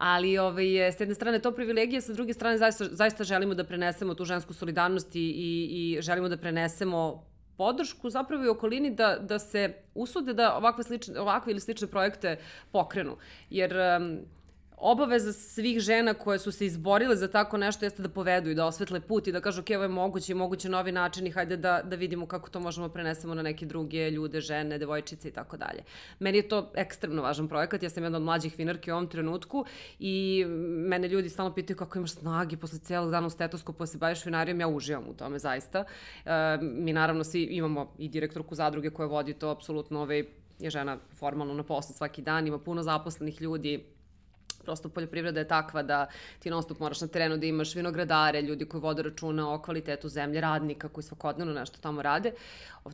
ali 0.00 0.38
ovaj, 0.38 0.64
s 0.92 1.00
jedne 1.00 1.14
strane 1.14 1.38
to 1.38 1.50
privilegije, 1.52 2.00
sa 2.00 2.12
druge 2.12 2.32
strane 2.32 2.58
zaista, 2.58 2.84
zaista 2.84 3.24
želimo 3.24 3.54
da 3.54 3.64
prenesemo 3.64 4.14
tu 4.14 4.24
žensku 4.24 4.54
solidarnost 4.54 5.16
i, 5.16 5.20
i, 5.20 5.68
i 5.72 6.02
želimo 6.02 6.28
da 6.28 6.36
prenesemo 6.40 7.26
podršku 7.60 8.10
zapravo 8.10 8.44
i 8.44 8.48
okolini 8.48 8.94
da, 8.96 9.18
da 9.20 9.38
se 9.38 9.74
usude 9.94 10.32
da 10.34 10.54
ovakve, 10.56 10.84
slične, 10.84 11.20
ovakve 11.20 11.52
ili 11.52 11.60
slične 11.60 11.86
projekte 11.86 12.38
pokrenu. 12.72 13.16
Jer 13.50 13.76
um, 13.76 14.18
obaveza 14.80 15.32
svih 15.32 15.80
žena 15.80 16.14
koje 16.14 16.38
su 16.38 16.52
se 16.52 16.66
izborile 16.66 17.16
za 17.16 17.28
tako 17.28 17.56
nešto 17.56 17.84
jeste 17.84 18.02
da 18.02 18.08
povedu 18.08 18.50
i 18.50 18.54
da 18.54 18.66
osvetle 18.66 19.00
put 19.00 19.26
i 19.26 19.32
da 19.32 19.40
kažu 19.40 19.60
ok, 19.60 19.66
ovo 19.74 19.82
je 19.82 19.88
moguće 19.88 20.32
i 20.32 20.34
moguće 20.34 20.68
novi 20.68 20.92
način 20.92 21.26
i 21.26 21.30
hajde 21.30 21.56
da, 21.56 21.82
da 21.84 21.96
vidimo 21.96 22.26
kako 22.26 22.50
to 22.50 22.60
možemo 22.60 22.88
prenesemo 22.88 23.34
na 23.34 23.42
neke 23.42 23.66
druge 23.66 24.10
ljude, 24.10 24.40
žene, 24.40 24.78
devojčice 24.78 25.28
i 25.28 25.32
tako 25.32 25.56
dalje. 25.56 25.82
Meni 26.18 26.38
je 26.38 26.48
to 26.48 26.72
ekstremno 26.74 27.22
važan 27.22 27.48
projekat, 27.48 27.82
ja 27.82 27.90
sam 27.90 28.02
jedna 28.02 28.18
od 28.18 28.24
mlađih 28.24 28.58
vinarki 28.58 28.90
u 28.90 28.94
ovom 28.94 29.08
trenutku 29.08 29.64
i 29.98 30.44
mene 30.88 31.08
ljudi 31.08 31.28
stalno 31.28 31.54
pitaju 31.54 31.76
kako 31.76 31.98
imaš 31.98 32.12
snagi 32.12 32.56
posle 32.56 32.78
celog 32.78 33.10
dana 33.10 33.26
u 33.26 33.30
stetoskopu 33.30 33.82
da 33.82 33.86
se 33.86 33.98
baviš 33.98 34.24
vinarijom, 34.24 34.60
ja 34.60 34.68
uživam 34.68 35.08
u 35.08 35.14
tome 35.14 35.38
zaista. 35.38 35.84
E, 36.24 36.58
mi 36.62 36.92
naravno 36.92 37.24
svi 37.24 37.42
imamo 37.42 37.92
i 37.98 38.08
direktorku 38.08 38.54
zadruge 38.54 38.90
koja 38.90 39.06
vodi 39.06 39.34
to, 39.34 39.48
apsolutno 39.48 40.00
ovaj, 40.00 40.24
je 40.58 40.70
žena 40.70 40.98
formalno 41.18 41.54
na 41.54 41.62
poslu 41.62 41.94
svaki 41.94 42.22
dan, 42.22 42.46
ima 42.46 42.58
puno 42.58 42.82
zaposlenih 42.82 43.42
ljudi, 43.42 43.84
prosto 44.64 44.88
poljoprivreda 44.88 45.40
je 45.40 45.48
takva 45.48 45.82
da 45.82 46.06
ti 46.38 46.50
non 46.50 46.62
stop 46.62 46.78
moraš 46.80 47.00
na 47.00 47.08
terenu 47.08 47.36
da 47.36 47.46
imaš 47.46 47.74
vinogradare, 47.74 48.42
ljudi 48.42 48.64
koji 48.64 48.80
vode 48.80 49.02
računa 49.02 49.54
o 49.54 49.62
kvalitetu 49.62 50.08
zemlje, 50.08 50.40
radnika 50.40 50.88
koji 50.88 51.04
svakodnevno 51.04 51.54
nešto 51.54 51.78
tamo 51.80 52.02
radeov, 52.02 52.34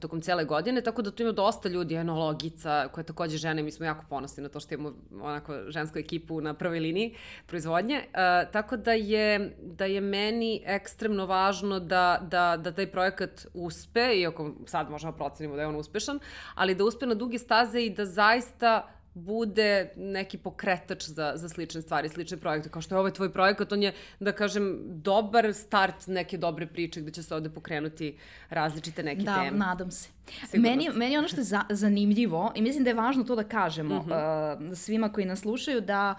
tokom 0.01 0.21
cele 0.21 0.45
godine, 0.45 0.83
tako 0.83 1.03
da 1.03 1.11
tu 1.11 1.23
ima 1.23 1.33
dosta 1.33 1.69
ljudi, 1.69 1.95
enologica, 1.95 2.89
koja 2.93 3.03
je 3.03 3.07
takođe 3.07 3.37
žene, 3.37 3.63
mi 3.63 3.73
smo 3.73 3.87
jako 3.87 4.05
ponosni 4.09 4.43
na 4.43 4.49
to 4.49 4.61
što 4.61 4.75
imamo 4.75 4.97
onako 5.23 5.71
žensku 5.71 5.99
ekipu 5.99 6.41
na 6.41 6.55
prvoj 6.55 6.81
liniji 6.81 7.15
proizvodnje, 7.47 7.97
uh, 7.97 8.53
tako 8.53 8.77
da 8.77 8.93
je, 8.93 9.57
da 9.63 9.85
je 9.85 10.01
meni 10.01 10.63
ekstremno 10.67 11.27
važno 11.27 11.81
da, 11.81 12.19
da, 12.31 12.57
da 12.57 12.73
taj 12.73 12.91
projekat 12.91 13.47
uspe, 13.55 14.17
iako 14.17 14.55
sad 14.67 14.91
možemo 14.91 15.13
procenimo 15.13 15.57
da 15.57 15.63
je 15.63 15.69
on 15.69 15.77
uspešan, 15.77 16.19
ali 16.55 16.75
da 16.75 16.85
uspe 16.85 17.07
na 17.07 17.15
duge 17.15 17.39
staze 17.39 17.81
i 17.81 17.91
da 17.91 18.05
zaista 18.05 18.96
bude 19.17 19.89
neki 19.97 20.39
pokretač 20.39 21.07
za, 21.09 21.33
za 21.37 21.49
slične 21.49 21.81
stvari, 21.83 22.09
slične 22.09 22.37
projekte. 22.37 22.69
Kao 22.69 22.83
što 22.83 22.95
je 22.95 22.99
ovaj 22.99 23.13
tvoj 23.13 23.33
projekat, 23.33 23.73
on 23.73 23.83
je, 23.83 23.93
da 24.21 24.33
kažem, 24.33 24.77
dobar 24.85 25.55
start 25.55 26.07
neke 26.07 26.37
dobre 26.39 26.67
priče 26.67 27.01
gde 27.01 27.11
će 27.11 27.23
se 27.23 27.35
ovde 27.35 27.51
pokrenuti 27.51 28.17
različite 28.51 29.03
neke 29.03 29.23
da, 29.23 29.35
teme. 29.35 29.51
Da, 29.51 29.67
nadam 29.67 29.91
se. 29.91 30.16
Meni, 30.53 30.89
meni 30.95 31.19
ono 31.19 31.29
što 31.29 31.41
je 31.41 31.45
za, 31.45 31.63
zanimljivo 31.71 32.53
i 32.55 32.63
mislim 32.63 32.85
da 32.85 32.91
je 32.91 32.95
važno 32.95 33.25
to 33.25 33.37
da 33.37 33.45
kažemo 33.45 33.95
mm 33.95 34.09
-hmm. 34.09 34.71
uh, 34.71 34.77
svima 34.77 35.13
koji 35.13 35.27
nas 35.27 35.41
slušaju 35.41 35.81
da 35.81 36.15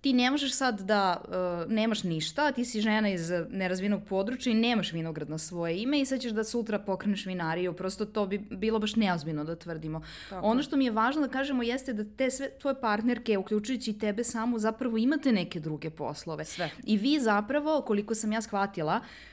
ti 0.00 0.12
ne 0.12 0.30
možeš 0.30 0.52
sad 0.52 0.80
da 0.80 1.20
uh, 1.24 1.72
nemaš 1.72 2.02
ništa, 2.02 2.52
ti 2.52 2.64
si 2.64 2.80
žena 2.80 3.08
iz 3.10 3.30
nerazvijenog 3.50 4.02
područja 4.08 4.52
i 4.52 4.54
nemaš 4.54 4.92
vinograd 4.92 5.30
na 5.30 5.38
svoje 5.38 5.82
ime 5.82 6.00
i 6.00 6.04
sad 6.04 6.20
ćeš 6.20 6.32
da 6.32 6.44
sutra 6.44 6.78
pokreneš 6.78 7.26
vinariju, 7.26 7.72
prosto 7.72 8.04
to 8.04 8.26
bi 8.26 8.38
bilo 8.38 8.78
baš 8.78 8.96
neozbiljno 8.96 9.44
da 9.44 9.56
tvrdimo. 9.56 10.02
Tako. 10.30 10.46
Ono 10.46 10.62
što 10.62 10.76
mi 10.76 10.84
je 10.84 10.90
važno 10.90 11.22
da 11.22 11.28
kažemo 11.28 11.62
jeste 11.62 11.92
da 11.92 12.04
te 12.16 12.30
sve 12.30 12.50
tvoje 12.60 12.80
partnerke, 12.80 13.38
uključujući 13.38 13.90
i 13.90 13.98
tebe 13.98 14.24
samu, 14.24 14.58
zapravo 14.58 14.96
imate 14.96 15.32
neke 15.32 15.60
druge 15.60 15.90
poslove. 15.90 16.44
Sve. 16.44 16.70
I 16.84 16.96
vi 16.96 17.20
zapravo, 17.20 17.80
koliko 17.80 18.14
sam 18.14 18.32
ja 18.32 18.42
shvatila, 18.42 19.00
uh, 19.02 19.31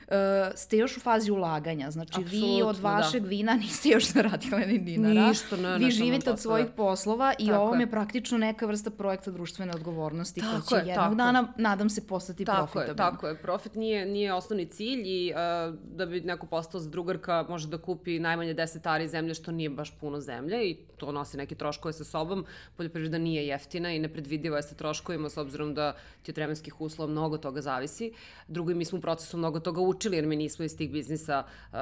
ste 0.55 0.77
još 0.77 0.97
u 0.97 0.99
fazi 0.99 1.31
ulaganja. 1.31 1.91
Znači, 1.91 2.13
Absolutno, 2.15 2.55
vi 2.55 2.61
od 2.61 2.75
da. 2.75 2.81
vašeg 2.81 3.21
da. 3.21 3.29
vina 3.29 3.53
niste 3.61 3.89
još 3.89 4.11
zaradile 4.11 4.59
ni 4.59 4.77
dinara. 4.77 5.27
Ništa, 5.27 5.57
ne, 5.57 5.77
Vi 5.77 5.91
živite 5.91 6.31
od 6.31 6.39
svojih 6.39 6.67
poslova 6.77 7.33
i 7.39 7.47
Tako 7.47 7.61
ovo 7.61 7.75
je 7.75 7.91
praktično 7.91 8.37
neka 8.37 8.65
vrsta 8.65 8.89
projekta 8.89 9.31
društvene 9.31 9.73
odgovornosti 9.75 10.41
tako 10.41 10.51
koja 10.51 10.81
će 10.81 10.87
je, 10.87 10.91
jednog 10.91 11.05
tako. 11.05 11.15
dana, 11.15 11.53
nadam 11.57 11.89
se, 11.89 12.07
postati 12.07 12.45
tako 12.45 12.57
profitabilna. 12.57 12.91
Je, 12.91 13.11
tako 13.11 13.27
je, 13.27 13.35
profit 13.35 13.75
nije, 13.75 14.05
nije 14.05 14.33
osnovni 14.33 14.65
cilj 14.65 15.01
i 15.05 15.33
uh, 15.33 15.75
da 15.95 16.05
bi 16.05 16.21
neko 16.21 16.45
postao 16.45 16.81
drugarka 16.81 17.45
može 17.49 17.67
da 17.67 17.77
kupi 17.77 18.19
najmanje 18.19 18.55
10 18.55 18.89
ari 18.89 19.07
zemlje, 19.07 19.33
što 19.33 19.51
nije 19.51 19.69
baš 19.69 19.91
puno 19.99 20.19
zemlje 20.19 20.69
i 20.69 20.77
to 20.97 21.11
nosi 21.11 21.37
neke 21.37 21.55
troškove 21.55 21.93
sa 21.93 22.03
sobom. 22.03 22.45
Poljoprivreda 22.77 23.17
nije 23.17 23.47
jeftina 23.47 23.93
i 23.93 23.99
nepredvidiva 23.99 24.57
je 24.57 24.63
sa 24.63 24.75
troškovima 24.75 25.29
s 25.29 25.37
obzirom 25.37 25.73
da 25.73 25.95
ti 26.21 26.31
od 26.31 26.37
vremenskih 26.37 26.81
uslova 26.81 27.11
mnogo 27.11 27.37
toga 27.37 27.61
zavisi. 27.61 28.13
Drugo, 28.47 28.73
mi 28.73 28.85
smo 28.85 28.97
u 28.97 29.01
procesu 29.01 29.37
mnogo 29.37 29.59
toga 29.59 29.81
učili 29.81 29.98
jer 30.05 30.25
mi 30.25 30.35
nismo 30.35 30.65
iz 30.65 30.77
tih 30.77 30.91
biznisa 30.91 31.43
uh, 31.71 31.77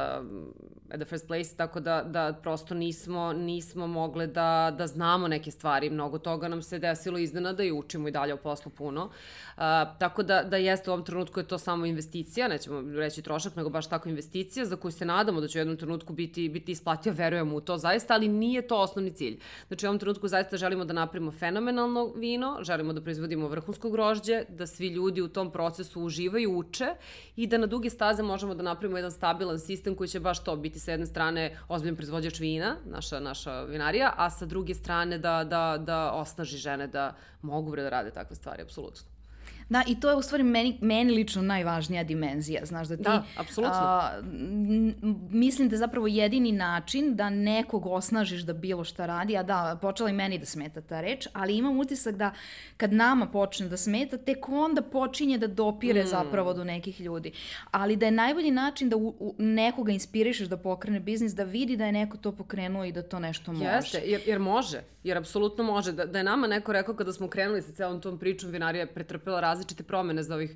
at 0.90 1.00
the 1.00 1.06
first 1.06 1.28
place, 1.28 1.56
tako 1.58 1.80
da, 1.80 2.04
da 2.04 2.40
prosto 2.42 2.74
nismo, 2.74 3.34
nismo 3.34 3.88
mogle 3.88 4.28
da, 4.28 4.76
da 4.78 4.88
znamo 4.88 5.28
neke 5.28 5.52
stvari. 5.52 5.90
Mnogo 5.90 6.20
toga 6.20 6.48
nam 6.48 6.62
se 6.62 6.80
desilo 6.80 7.18
iznenada 7.18 7.64
i 7.64 7.72
učimo 7.72 8.08
i 8.08 8.12
dalje 8.12 8.34
o 8.34 8.38
poslu 8.38 8.72
puno. 8.72 9.06
Uh, 9.06 9.64
tako 10.00 10.24
da, 10.24 10.44
da 10.44 10.58
jeste 10.58 10.90
u 10.90 10.94
ovom 10.94 11.06
trenutku 11.06 11.40
je 11.40 11.48
to 11.48 11.58
samo 11.58 11.86
investicija, 11.86 12.48
nećemo 12.48 12.82
reći 13.00 13.22
trošak, 13.22 13.56
nego 13.56 13.70
baš 13.70 13.88
tako 13.88 14.10
investicija 14.10 14.66
za 14.66 14.76
koju 14.76 14.92
se 14.92 15.06
nadamo 15.06 15.42
da 15.42 15.48
će 15.48 15.60
u 15.60 15.62
jednom 15.62 15.78
trenutku 15.78 16.14
biti, 16.14 16.50
biti 16.50 16.72
isplatio, 16.72 17.14
verujemo 17.14 17.56
u 17.56 17.62
to 17.62 17.78
zaista, 17.78 18.14
ali 18.14 18.28
nije 18.28 18.68
to 18.68 18.78
osnovni 18.78 19.14
cilj. 19.14 19.40
Znači 19.68 19.86
u 19.86 19.90
ovom 19.90 20.00
trenutku 20.00 20.28
zaista 20.28 20.58
želimo 20.58 20.86
da 20.86 20.94
napravimo 20.94 21.32
fenomenalno 21.32 22.14
vino, 22.16 22.58
želimo 22.62 22.94
da 22.94 23.02
proizvodimo 23.02 23.48
vrhunsko 23.48 23.90
grožđe, 23.90 24.44
da 24.50 24.68
svi 24.68 24.88
ljudi 24.88 25.22
u 25.22 25.28
tom 25.28 25.52
procesu 25.52 26.02
uživaju, 26.02 26.58
uče 26.58 26.88
i 27.36 27.48
da 27.48 27.58
na 27.58 27.66
duge 27.66 27.90
staze 28.08 28.24
možemo 28.24 28.56
da 28.56 28.64
napravimo 28.64 28.98
jedan 28.98 29.12
stabilan 29.12 29.60
sistem 29.60 29.96
koji 29.96 30.08
će 30.08 30.20
baš 30.20 30.44
to 30.44 30.56
biti 30.56 30.80
sa 30.80 30.92
jedne 30.92 31.06
strane 31.06 31.58
ozbiljan 31.68 31.96
proizvođač 31.96 32.40
vina, 32.40 32.76
naša, 32.86 33.20
naša 33.20 33.62
vinarija, 33.64 34.14
a 34.18 34.30
sa 34.30 34.46
druge 34.46 34.74
strane 34.74 35.18
da, 35.18 35.44
da, 35.44 35.78
da 35.80 36.12
osnaži 36.12 36.58
žene 36.58 36.88
da 36.88 37.16
mogu 37.42 37.76
da 37.76 37.90
rade 37.90 38.12
takve 38.12 38.36
stvari, 38.36 38.62
apsolutno. 38.62 39.17
Da, 39.70 39.84
i 39.88 40.00
to 40.00 40.10
je 40.10 40.16
u 40.16 40.22
stvari 40.22 40.44
meni, 40.44 40.78
meni 40.82 41.14
lično 41.14 41.42
najvažnija 41.42 42.04
dimenzija, 42.04 42.66
znaš, 42.66 42.88
da 42.88 42.98
ti... 42.98 43.04
Da, 43.04 43.24
apsolutno. 43.38 43.78
A, 43.78 44.22
mislim 45.30 45.70
da 45.70 45.76
je 45.76 45.80
zapravo 45.80 46.08
jedini 46.08 46.52
način 46.52 47.16
da 47.16 47.30
nekog 47.30 47.86
osnažiš 47.86 48.42
da 48.42 48.54
bilo 48.54 48.84
šta 48.84 49.06
radi, 49.06 49.38
a 49.38 49.44
da, 49.44 49.78
počela 49.82 50.10
i 50.10 50.14
meni 50.14 50.38
da 50.38 50.46
smeta 50.46 50.82
ta 50.82 51.02
reč, 51.02 51.28
ali 51.34 51.58
imam 51.58 51.80
utisak 51.80 52.16
da 52.16 52.32
kad 52.78 52.94
nama 52.94 53.26
počne 53.26 53.68
da 53.68 53.78
smeta, 53.78 54.18
tek 54.18 54.50
onda 54.50 54.82
počinje 54.82 55.38
da 55.38 55.48
dopire 55.48 56.04
mm. 56.04 56.08
zapravo 56.08 56.54
do 56.54 56.64
nekih 56.64 57.02
ljudi. 57.02 57.32
Ali 57.72 57.96
da 57.96 58.06
je 58.06 58.12
najbolji 58.12 58.52
način 58.52 58.90
da 58.90 58.96
u, 58.96 59.16
u, 59.20 59.36
nekoga 59.38 59.92
inspirišeš 59.92 60.48
da 60.48 60.58
pokrene 60.58 61.00
biznis, 61.00 61.34
da 61.34 61.44
vidi 61.44 61.78
da 61.78 61.86
je 61.86 61.92
neko 61.92 62.18
to 62.18 62.32
pokrenuo 62.32 62.86
i 62.86 62.92
da 62.92 63.02
to 63.02 63.20
nešto 63.20 63.54
može. 63.54 63.66
Jeste, 63.66 64.02
jer, 64.06 64.22
jer 64.26 64.40
može, 64.40 64.82
jer 65.04 65.18
apsolutno 65.18 65.64
može. 65.64 65.92
Da, 65.92 66.06
da 66.06 66.18
je 66.18 66.24
nama 66.24 66.48
neko 66.48 66.74
rekao 66.74 66.96
kada 66.96 67.14
smo 67.14 67.28
krenuli 67.28 67.62
sa 67.62 67.72
celom 67.72 68.02
tom 68.02 68.20
pričom, 68.20 68.52
vinarija 68.52 68.82
je 68.82 68.94
pretrpela 68.94 69.40
različite 69.40 69.57
promene 69.84 70.24
za 70.24 70.36
ovih 70.36 70.56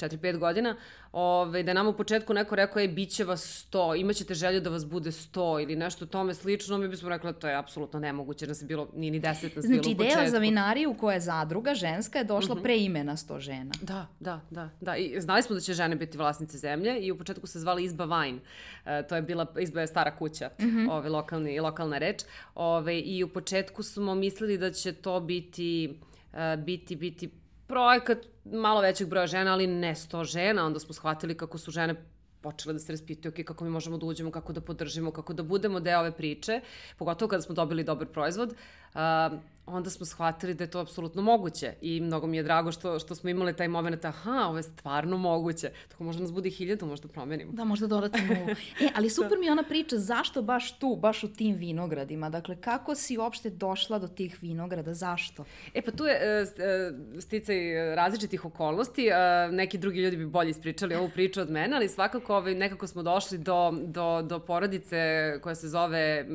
4-5 0.00 0.38
godina, 0.38 0.76
ove, 1.12 1.62
da 1.62 1.70
je 1.70 1.74
nam 1.74 1.86
u 1.86 1.92
početku 1.92 2.34
neko 2.34 2.56
rekao, 2.56 2.80
ej, 2.80 2.88
bit 2.88 3.10
će 3.10 3.24
vas 3.24 3.66
100, 3.72 4.00
imaćete 4.00 4.34
želju 4.34 4.60
da 4.60 4.70
vas 4.70 4.86
bude 4.86 5.10
100 5.10 5.62
ili 5.62 5.76
nešto 5.76 6.06
tome 6.06 6.34
slično, 6.34 6.78
mi 6.78 6.88
bismo 6.88 7.08
rekli 7.08 7.32
to 7.32 7.48
je 7.48 7.56
apsolutno 7.56 8.00
nemoguće, 8.00 8.46
nas 8.46 8.62
je 8.62 8.66
bilo, 8.66 8.88
nije 8.94 9.10
ni 9.10 9.20
10 9.20 9.26
nas 9.26 9.38
znači, 9.40 9.68
bilo 9.68 9.78
u 9.78 9.82
početku. 9.82 10.02
Znači, 10.02 10.12
ideja 10.12 10.30
za 10.30 10.38
vinariju 10.38 10.94
koja 10.94 11.14
je 11.14 11.20
zadruga 11.20 11.74
ženska 11.74 12.18
je 12.18 12.24
došla 12.24 12.54
mm 12.54 12.58
-hmm. 12.58 12.62
pre 12.62 12.78
imena 12.78 13.16
100 13.16 13.38
žena. 13.38 13.72
Da, 13.82 14.06
da, 14.20 14.40
da, 14.50 14.70
da. 14.80 14.96
I 14.96 15.20
znali 15.20 15.42
smo 15.42 15.54
da 15.54 15.60
će 15.60 15.74
žene 15.74 15.96
biti 15.96 16.18
vlasnice 16.18 16.58
zemlje 16.58 17.00
i 17.00 17.12
u 17.12 17.18
početku 17.18 17.46
se 17.46 17.58
zvali 17.58 17.84
Izba 17.84 18.04
Vajn. 18.04 18.40
E, 18.84 19.02
to 19.06 19.16
je 19.16 19.22
bila, 19.22 19.46
Izba 19.58 19.80
je 19.80 19.86
stara 19.86 20.16
kuća, 20.16 20.50
mm 20.58 20.64
-hmm. 20.64 20.90
ove, 20.90 21.08
lokalni, 21.08 21.60
lokalna 21.60 21.98
reč. 21.98 22.22
Ove, 22.54 23.00
I 23.00 23.24
u 23.24 23.28
početku 23.28 23.82
smo 23.82 24.14
mislili 24.14 24.58
da 24.58 24.72
će 24.72 24.92
to 24.92 25.20
biti, 25.20 26.00
uh, 26.32 26.64
biti, 26.64 26.96
biti 26.96 27.30
projekat 27.66 28.18
malo 28.52 28.80
većeg 28.80 29.08
broja 29.08 29.26
žena, 29.26 29.52
ali 29.52 29.66
ne 29.66 29.94
sto 29.94 30.24
žena, 30.24 30.66
onda 30.66 30.78
smo 30.78 30.94
shvatili 30.94 31.36
kako 31.36 31.58
su 31.58 31.70
žene 31.70 31.94
počele 32.40 32.72
da 32.72 32.78
se 32.78 32.92
raspitaju 32.92 33.32
okay, 33.32 33.44
kako 33.44 33.64
mi 33.64 33.70
možemo 33.70 33.98
da 33.98 34.06
uđemo, 34.06 34.30
kako 34.30 34.52
da 34.52 34.60
podržimo, 34.60 35.10
kako 35.10 35.32
da 35.32 35.42
budemo 35.42 35.80
deo 35.80 36.00
ove 36.00 36.12
priče, 36.12 36.60
pogotovo 36.98 37.28
kada 37.28 37.42
smo 37.42 37.54
dobili 37.54 37.84
dobar 37.84 38.06
proizvod. 38.06 38.48
Uh, 38.48 38.79
onda 39.74 39.90
smo 39.90 40.06
shvatili 40.06 40.54
da 40.54 40.64
je 40.64 40.70
to 40.70 40.78
apsolutno 40.78 41.22
moguće 41.22 41.74
i 41.80 42.00
mnogo 42.00 42.26
mi 42.26 42.36
je 42.36 42.42
drago 42.42 42.72
što, 42.72 42.98
što 42.98 43.14
smo 43.14 43.30
imali 43.30 43.56
taj 43.56 43.68
moment, 43.68 44.04
aha, 44.04 44.46
ovo 44.48 44.56
je 44.56 44.62
stvarno 44.62 45.16
moguće. 45.16 45.70
Tako 45.88 46.04
možda 46.04 46.22
nas 46.22 46.32
bude 46.32 46.50
hiljadu, 46.50 46.86
možda 46.86 47.08
promenimo. 47.08 47.52
Da, 47.52 47.64
možda 47.64 47.86
dodati 47.86 48.22
nulu. 48.22 48.50
E, 48.80 48.88
ali 48.96 49.10
super 49.10 49.38
mi 49.38 49.46
je 49.46 49.52
ona 49.52 49.62
priča 49.62 49.98
zašto 49.98 50.42
baš 50.42 50.78
tu, 50.78 50.96
baš 50.96 51.24
u 51.24 51.28
tim 51.28 51.54
vinogradima. 51.54 52.30
Dakle, 52.30 52.56
kako 52.60 52.94
si 52.94 53.18
uopšte 53.18 53.50
došla 53.50 53.98
do 53.98 54.08
tih 54.08 54.42
vinograda, 54.42 54.94
zašto? 54.94 55.44
E, 55.74 55.82
pa 55.82 55.90
tu 55.90 56.04
je 56.04 56.14
e, 56.14 56.42
e 56.42 57.20
sticaj 57.20 57.56
različitih 57.94 58.44
okolnosti. 58.44 59.06
E, 59.06 59.12
neki 59.52 59.78
drugi 59.78 60.00
ljudi 60.00 60.16
bi 60.16 60.26
bolje 60.26 60.50
ispričali 60.50 60.94
ovu 60.94 61.10
priču 61.14 61.40
od 61.40 61.50
mene, 61.50 61.76
ali 61.76 61.88
svakako 61.88 62.36
ovaj, 62.36 62.54
nekako 62.54 62.86
smo 62.86 63.02
došli 63.02 63.38
do, 63.38 63.72
do, 63.86 64.22
do 64.22 64.38
porodice 64.38 64.98
koja 65.42 65.54
se 65.54 65.68
zove, 65.68 66.26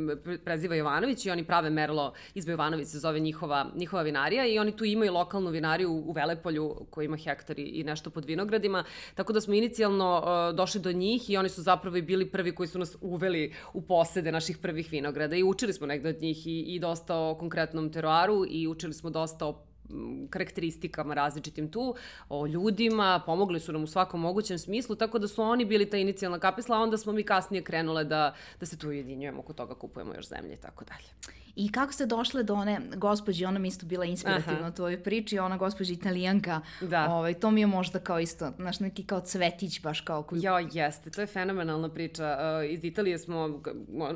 preziva 0.43 0.75
Jovanović 0.75 1.25
i 1.25 1.31
oni 1.31 1.43
prave 1.43 1.69
merlo 1.69 2.13
iz 2.33 2.44
Jovanović 2.51 2.87
se 2.87 2.99
zove 2.99 3.19
njihova, 3.19 3.71
njihova 3.75 4.01
vinarija 4.03 4.45
i 4.45 4.59
oni 4.59 4.75
tu 4.75 4.85
imaju 4.85 5.13
lokalnu 5.13 5.49
vinariju 5.49 5.91
u 5.91 6.11
Velepolju 6.11 6.75
koja 6.89 7.05
ima 7.05 7.17
hektari 7.17 7.63
i 7.63 7.83
nešto 7.83 8.09
pod 8.09 8.25
vinogradima, 8.25 8.83
tako 9.15 9.33
da 9.33 9.41
smo 9.41 9.53
inicijalno 9.53 10.17
uh, 10.17 10.55
došli 10.55 10.81
do 10.81 10.91
njih 10.91 11.29
i 11.29 11.37
oni 11.37 11.49
su 11.49 11.61
zapravo 11.61 11.97
i 11.97 12.01
bili 12.01 12.31
prvi 12.31 12.55
koji 12.55 12.67
su 12.67 12.79
nas 12.79 12.97
uveli 13.01 13.53
u 13.73 13.81
posede 13.81 14.31
naših 14.31 14.57
prvih 14.57 14.91
vinograda. 14.91 15.35
I 15.35 15.43
učili 15.43 15.73
smo 15.73 15.87
negde 15.87 16.09
od 16.09 16.21
njih 16.21 16.47
i, 16.47 16.59
i 16.59 16.79
dosta 16.79 17.15
o 17.17 17.35
konkretnom 17.39 17.91
teroaru 17.91 18.45
i 18.49 18.67
učili 18.67 18.93
smo 18.93 19.09
dosta 19.09 19.45
o 19.45 19.74
karakteristikama 20.29 21.13
različitim 21.13 21.71
tu, 21.71 21.95
o 22.29 22.47
ljudima, 22.47 23.21
pomogli 23.25 23.59
su 23.59 23.73
nam 23.73 23.83
u 23.83 23.87
svakom 23.87 24.21
mogućem 24.21 24.59
smislu, 24.59 24.95
tako 24.95 25.19
da 25.19 25.27
su 25.27 25.41
oni 25.41 25.65
bili 25.65 25.89
ta 25.89 25.97
inicijalna 25.97 26.39
kapisla, 26.39 26.77
a 26.77 26.81
onda 26.81 26.97
smo 26.97 27.13
mi 27.13 27.23
kasnije 27.23 27.63
krenule 27.63 28.03
da, 28.03 28.35
da 28.59 28.65
se 28.65 28.77
tu 28.77 28.87
ujedinjujemo, 28.87 29.39
oko 29.39 29.53
toga 29.53 29.75
kupujemo 29.75 30.13
još 30.13 30.27
zemlje 30.27 30.53
i 30.53 30.57
tako 30.57 30.85
dalje. 30.85 31.35
I 31.55 31.71
kako 31.71 31.93
ste 31.93 32.05
došle 32.05 32.43
do 32.43 32.53
one 32.53 32.81
gospođe, 32.95 33.47
ona 33.47 33.59
mi 33.59 33.67
isto 33.67 33.85
bila 33.85 34.05
inspirativna 34.05 34.67
u 34.67 34.71
tvojoj 34.71 35.03
priči, 35.03 35.39
ona 35.39 35.57
gospođa 35.57 35.93
italijanka, 35.93 36.61
da. 36.81 37.09
ovaj, 37.09 37.33
to 37.33 37.51
mi 37.51 37.61
je 37.61 37.67
možda 37.67 37.99
kao 37.99 38.19
isto, 38.19 38.51
znaš, 38.57 38.79
neki 38.79 39.03
kao 39.03 39.19
cvetić 39.19 39.81
baš 39.81 40.01
kao 40.01 40.23
koji... 40.23 40.41
Jo, 40.43 40.57
jeste, 40.71 41.09
to 41.09 41.21
je 41.21 41.27
fenomenalna 41.27 41.89
priča. 41.89 42.37
Uh, 42.37 42.71
iz 42.71 42.83
Italije 42.83 43.17
smo 43.17 43.61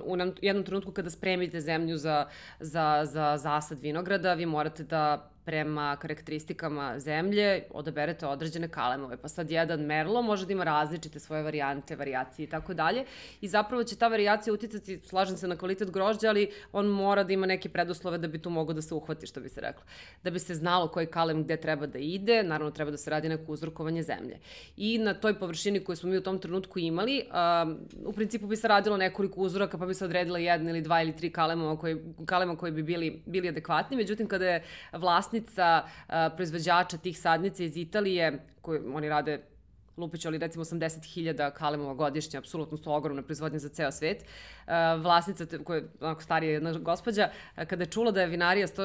u 0.06 0.18
jednom 0.42 0.66
trenutku 0.66 0.92
kada 0.92 1.10
spremite 1.10 1.62
zemlju 1.62 1.98
za, 1.98 2.28
za, 2.60 3.06
za 3.06 3.38
zasad 3.38 3.80
vinograda, 3.80 4.34
vi 4.34 4.46
morate 4.46 4.84
da 4.84 5.32
prema 5.50 5.96
karakteristikama 5.96 7.00
zemlje 7.00 7.64
odaberete 7.70 8.28
određene 8.28 8.68
kalemove. 8.68 9.18
Pa 9.18 9.28
sad 9.28 9.52
jedan 9.52 9.80
merlo 9.82 10.22
može 10.22 10.46
da 10.46 10.54
ima 10.54 10.64
različite 10.64 11.20
svoje 11.20 11.44
varijante, 11.44 11.96
variacije 11.96 12.44
i 12.44 12.48
tako 12.48 12.74
dalje. 12.74 13.06
I 13.42 13.48
zapravo 13.48 13.84
će 13.84 13.96
ta 13.96 14.08
variacija 14.08 14.54
uticati, 14.54 14.98
slažem 14.98 15.38
se 15.38 15.48
na 15.48 15.56
kvalitet 15.58 15.92
grožđa, 15.92 16.30
ali 16.30 16.52
on 16.72 16.86
mora 16.88 17.24
da 17.24 17.34
ima 17.34 17.46
neke 17.46 17.70
preduslove 17.70 18.18
da 18.18 18.28
bi 18.28 18.42
tu 18.42 18.50
mogo 18.50 18.74
da 18.74 18.82
se 18.82 18.94
uhvati, 18.94 19.28
što 19.28 19.42
bi 19.42 19.50
se 19.50 19.62
reklo. 19.62 19.84
Da 20.24 20.30
bi 20.30 20.40
se 20.40 20.56
znalo 20.56 20.88
koji 20.88 21.08
kalem 21.08 21.44
gde 21.44 21.58
treba 21.58 21.88
da 21.88 22.00
ide, 22.00 22.44
naravno 22.44 22.72
treba 22.72 22.92
da 22.92 22.98
se 22.98 23.10
radi 23.10 23.30
neko 23.30 23.52
uzrokovanje 23.52 24.04
zemlje. 24.04 24.38
I 24.78 24.98
na 24.98 25.14
toj 25.14 25.40
površini 25.40 25.84
koju 25.84 25.96
smo 25.96 26.10
mi 26.10 26.18
u 26.18 26.24
tom 26.24 26.40
trenutku 26.40 26.80
imali, 26.80 27.24
um, 27.24 27.78
u 28.06 28.14
principu 28.14 28.48
bi 28.48 28.56
se 28.56 28.68
radilo 28.68 28.98
nekoliko 28.98 29.42
uzoraka, 29.42 29.78
pa 29.78 29.86
bi 29.86 29.94
se 29.94 30.06
odredila 30.06 30.40
jedna 30.40 30.70
ili 30.70 30.82
dva 30.82 31.02
ili 31.02 31.16
tri 31.16 31.32
kalema 31.32 31.78
koji, 31.78 31.98
kalema 32.26 32.56
koji 32.56 32.72
bi 32.72 32.84
bili, 32.84 33.22
bili 33.26 33.50
adekvatni. 33.50 33.98
Međutim, 33.98 34.28
kada 34.28 34.46
je 34.46 34.64
vlasnik 34.94 35.39
vlasnica 35.40 35.84
proizvođača 36.36 36.98
tih 36.98 37.20
sadnica 37.20 37.64
iz 37.64 37.78
Italije, 37.78 38.40
koji 38.62 38.80
oni 38.94 39.10
rade 39.10 39.42
lupiću, 40.00 40.28
ali 40.28 40.38
recimo 40.38 40.64
80.000 40.66 41.52
kalemova 41.52 41.94
godišnje, 41.94 42.40
apsolutno 42.40 42.78
su 42.78 42.92
ogromne 42.92 43.22
proizvodnje 43.22 43.60
za 43.60 43.70
ceo 43.70 43.92
svet. 43.92 44.24
Uh, 44.24 45.02
vlasnica, 45.02 45.46
koja 45.64 45.78
je 45.78 45.90
onako 46.02 46.22
starija 46.22 46.52
jedna 46.52 46.74
gospođa, 46.74 47.30
uh, 47.58 47.64
kada 47.64 47.84
je 47.84 47.88
čula 47.88 48.12
da 48.12 48.22
je 48.22 48.28
vinarija, 48.28 48.68
sto, 48.68 48.84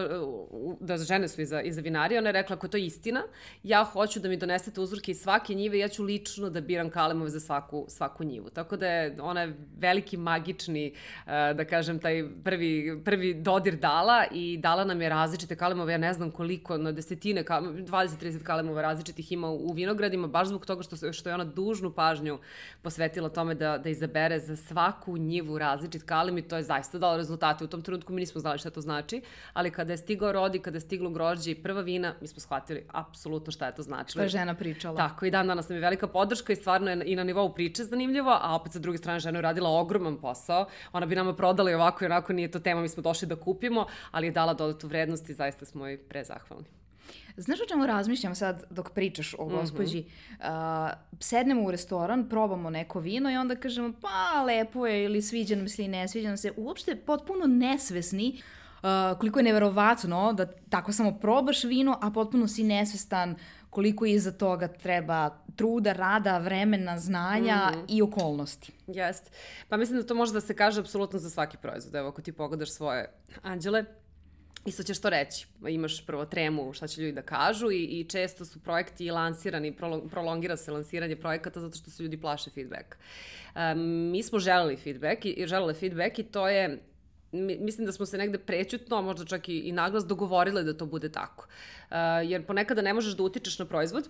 uh, 0.51 0.77
da 0.81 0.97
žene 0.97 1.29
su 1.29 1.43
iza, 1.43 1.63
iza 1.63 1.81
vinarija, 1.81 2.19
ona 2.19 2.29
je 2.29 2.33
rekla, 2.33 2.57
ako 2.57 2.67
je 2.67 2.71
to 2.71 2.77
istina, 2.77 3.23
ja 3.63 3.85
hoću 3.85 4.21
da 4.21 4.29
mi 4.29 4.37
donesete 4.37 4.81
uzorke 4.81 5.11
iz 5.11 5.21
svake 5.21 5.55
njive, 5.55 5.79
ja 5.79 5.89
ću 5.89 6.03
lično 6.03 6.51
da 6.51 6.61
biram 6.61 6.91
kalemove 6.91 7.31
za 7.31 7.41
svaku, 7.41 7.85
svaku 7.89 8.25
njivu. 8.25 8.51
Tako 8.51 8.77
da 8.77 8.89
je 8.89 9.17
ona 9.21 9.53
veliki 9.79 10.17
magični, 10.17 10.95
da 11.27 11.65
kažem, 11.65 11.99
taj 11.99 12.25
prvi, 12.45 13.01
prvi 13.05 13.35
dodir 13.35 13.77
dala 13.77 14.25
i 14.33 14.59
dala 14.59 14.85
nam 14.85 15.03
je 15.03 15.09
različite 15.09 15.57
kalemove, 15.57 15.93
ja 15.93 15.99
ne 15.99 16.13
znam 16.13 16.31
koliko, 16.31 16.79
na 16.79 16.93
desetine, 16.93 17.45
20-30 17.45 18.43
kalemova 18.43 18.83
različitih 18.83 19.33
ima 19.33 19.49
u 19.51 19.73
vinogradima, 19.73 20.29
baš 20.29 20.49
zbog 20.49 20.67
toga 20.67 20.83
što, 20.83 21.04
što 21.13 21.29
je 21.29 21.35
ona 21.35 21.45
dužnu 21.45 21.91
pažnju 21.91 22.39
posvetila 22.83 23.29
tome 23.29 23.55
da, 23.55 23.79
da 23.79 23.89
izabere 23.89 24.39
za 24.39 24.57
svaku 24.57 25.17
njivu 25.17 25.59
različit 25.59 26.03
kalem 26.03 26.39
i 26.39 26.43
to 26.43 26.57
je 26.57 26.63
zaista 26.63 26.99
dalo 26.99 27.17
rezultate. 27.17 27.65
U 27.65 27.67
tom 27.67 27.83
trenutku 27.83 28.13
mi 28.13 28.21
nismo 28.21 28.41
znali 28.41 28.59
šta 28.59 28.71
to 28.71 28.81
znači, 28.81 29.23
ali 29.53 29.71
kada 29.71 29.93
je 29.93 29.97
stigao 29.97 30.33
rodi, 30.33 30.59
kada 30.59 30.77
je 30.77 30.81
stiglo 30.81 31.11
grožđe 31.11 31.51
i 31.51 31.55
prva 31.55 31.81
vina, 31.81 32.15
mi 32.21 32.27
smo 32.27 32.41
shvatili 32.41 32.87
apsolutno 32.93 33.53
šta 33.53 33.67
je 33.67 33.75
to 33.75 33.83
značilo. 33.83 34.11
Što 34.11 34.23
je 34.23 34.29
žena 34.29 34.55
pričala. 34.55 34.97
Tako, 34.97 35.27
i 35.27 35.31
dan 35.31 35.47
danas 35.47 35.69
nam 35.69 35.77
je 35.77 35.81
velika 35.81 36.07
podrška 36.07 36.53
i 36.53 36.57
stvarno 36.57 36.91
je 36.91 37.03
i 37.05 37.17
na 37.17 37.25
nivou 37.25 37.55
priče 37.55 37.85
zanimljivo, 37.85 38.39
a 38.43 38.55
opet 38.55 38.73
sa 38.73 38.79
druge 38.79 38.99
strane 38.99 39.21
žena 39.21 39.39
je 39.39 39.43
radila 39.43 39.71
ogroman 39.71 40.17
posao. 40.17 40.67
Ona 40.93 41.07
bi 41.07 41.17
nama 41.17 41.35
prodala 41.35 41.71
i 41.71 41.75
ovako 41.75 42.05
i 42.05 42.07
onako, 42.07 42.33
nije 42.33 42.51
to 42.51 42.61
tema, 42.61 42.81
mi 42.81 42.89
smo 42.89 43.03
došli 43.03 43.29
da 43.29 43.37
kupimo, 43.37 43.87
ali 44.11 44.27
je 44.27 44.31
dala 44.31 44.55
dodatu 44.55 44.89
vrednost 44.89 45.29
i 45.31 45.35
zaista 45.35 45.65
smo 45.65 45.87
joj 45.87 45.99
prezahvalni. 45.99 46.84
Znaš 47.37 47.61
o 47.61 47.69
čemu 47.69 47.87
razmišljam 47.87 48.35
sad 48.35 48.65
dok 48.71 48.91
pričaš 48.91 49.35
o 49.39 49.45
gospođi? 49.45 50.01
Mm 50.01 50.05
-hmm. 50.43 50.89
uh, 50.89 51.21
sednemo 51.21 51.63
u 51.63 51.71
restoran, 51.71 52.29
probamo 52.29 52.71
neko 52.71 53.01
vino 53.01 53.31
i 53.31 53.37
onda 53.37 53.57
kažemo 53.57 53.93
pa 54.01 54.43
lepo 54.43 54.87
je 54.87 55.05
ili 55.05 55.23
sviđa 55.23 55.57
nam 55.57 55.69
se 55.69 55.83
ili 55.83 55.91
ne 55.91 56.09
sviđa 56.09 56.29
nam 56.29 56.37
se. 56.37 56.53
Uopšte 56.57 56.97
potpuno 56.97 57.47
nesvesni 57.47 58.43
uh, 58.83 59.19
koliko 59.19 59.39
je 59.39 59.43
neverovatno 59.43 60.33
da 60.33 60.47
tako 60.47 60.93
samo 60.93 61.19
probaš 61.19 61.65
vino, 61.65 61.99
a 62.03 62.11
potpuno 62.11 62.49
si 62.49 62.65
nesvestan 62.65 63.37
koliko 63.71 64.07
iza 64.07 64.33
toga 64.33 64.69
treba 64.69 65.31
truda, 65.57 65.93
rada, 65.93 66.39
vremena, 66.39 66.99
znanja 66.99 67.71
mm 67.71 67.75
-hmm. 67.75 67.85
i 67.89 68.03
okolnosti. 68.03 68.73
Jeste. 68.87 69.31
Pa 69.69 69.77
mislim 69.77 70.01
da 70.01 70.07
to 70.07 70.15
može 70.15 70.33
da 70.33 70.41
se 70.41 70.57
kaže 70.57 70.81
apsolutno 70.81 71.19
za 71.19 71.31
svaki 71.31 71.57
proizvod. 71.57 71.95
Evo, 71.95 72.09
ako 72.09 72.23
ti 72.23 72.33
pogledaš 72.33 72.71
svoje 72.71 73.13
anđele, 73.43 73.85
Isto 74.67 74.83
ćeš 74.83 75.01
to 75.01 75.11
reći. 75.11 75.47
Imaš 75.69 76.07
prvo 76.07 76.25
tremu 76.25 76.73
šta 76.73 76.87
će 76.87 77.01
ljudi 77.01 77.13
da 77.13 77.23
kažu 77.23 77.71
i, 77.71 77.85
i 77.85 78.05
često 78.05 78.45
su 78.45 78.61
projekti 78.61 79.11
lansirani, 79.11 79.73
prolong, 79.73 80.11
prolongira 80.11 80.57
se 80.57 80.73
lansiranje 80.73 81.17
projekata 81.17 81.61
zato 81.61 81.77
što 81.77 81.91
se 81.91 82.03
ljudi 82.03 82.21
plaše 82.21 82.51
feedback. 82.51 82.97
Um, 83.55 84.11
mi 84.11 84.23
smo 84.23 84.39
želeli 84.39 84.77
feedback 84.77 85.25
i, 85.25 85.31
i 85.31 85.47
želele 85.47 85.75
feedback 85.75 86.19
i 86.19 86.23
to 86.23 86.49
je 86.49 86.79
mislim 87.35 87.87
da 87.87 87.93
smo 87.93 88.07
se 88.07 88.19
negde 88.19 88.39
prećutno, 88.39 89.03
možda 89.03 89.25
čak 89.25 89.49
i, 89.49 89.59
i 89.59 89.73
naglas 89.73 90.07
dogovorile 90.07 90.63
da 90.63 90.77
to 90.77 90.87
bude 90.87 91.13
tako. 91.13 91.47
Uh, 91.91 91.97
jer 92.25 92.47
ponekada 92.47 92.83
ne 92.83 92.95
možeš 92.95 93.17
da 93.17 93.23
utičeš 93.23 93.59
na 93.59 93.65
proizvod, 93.65 94.09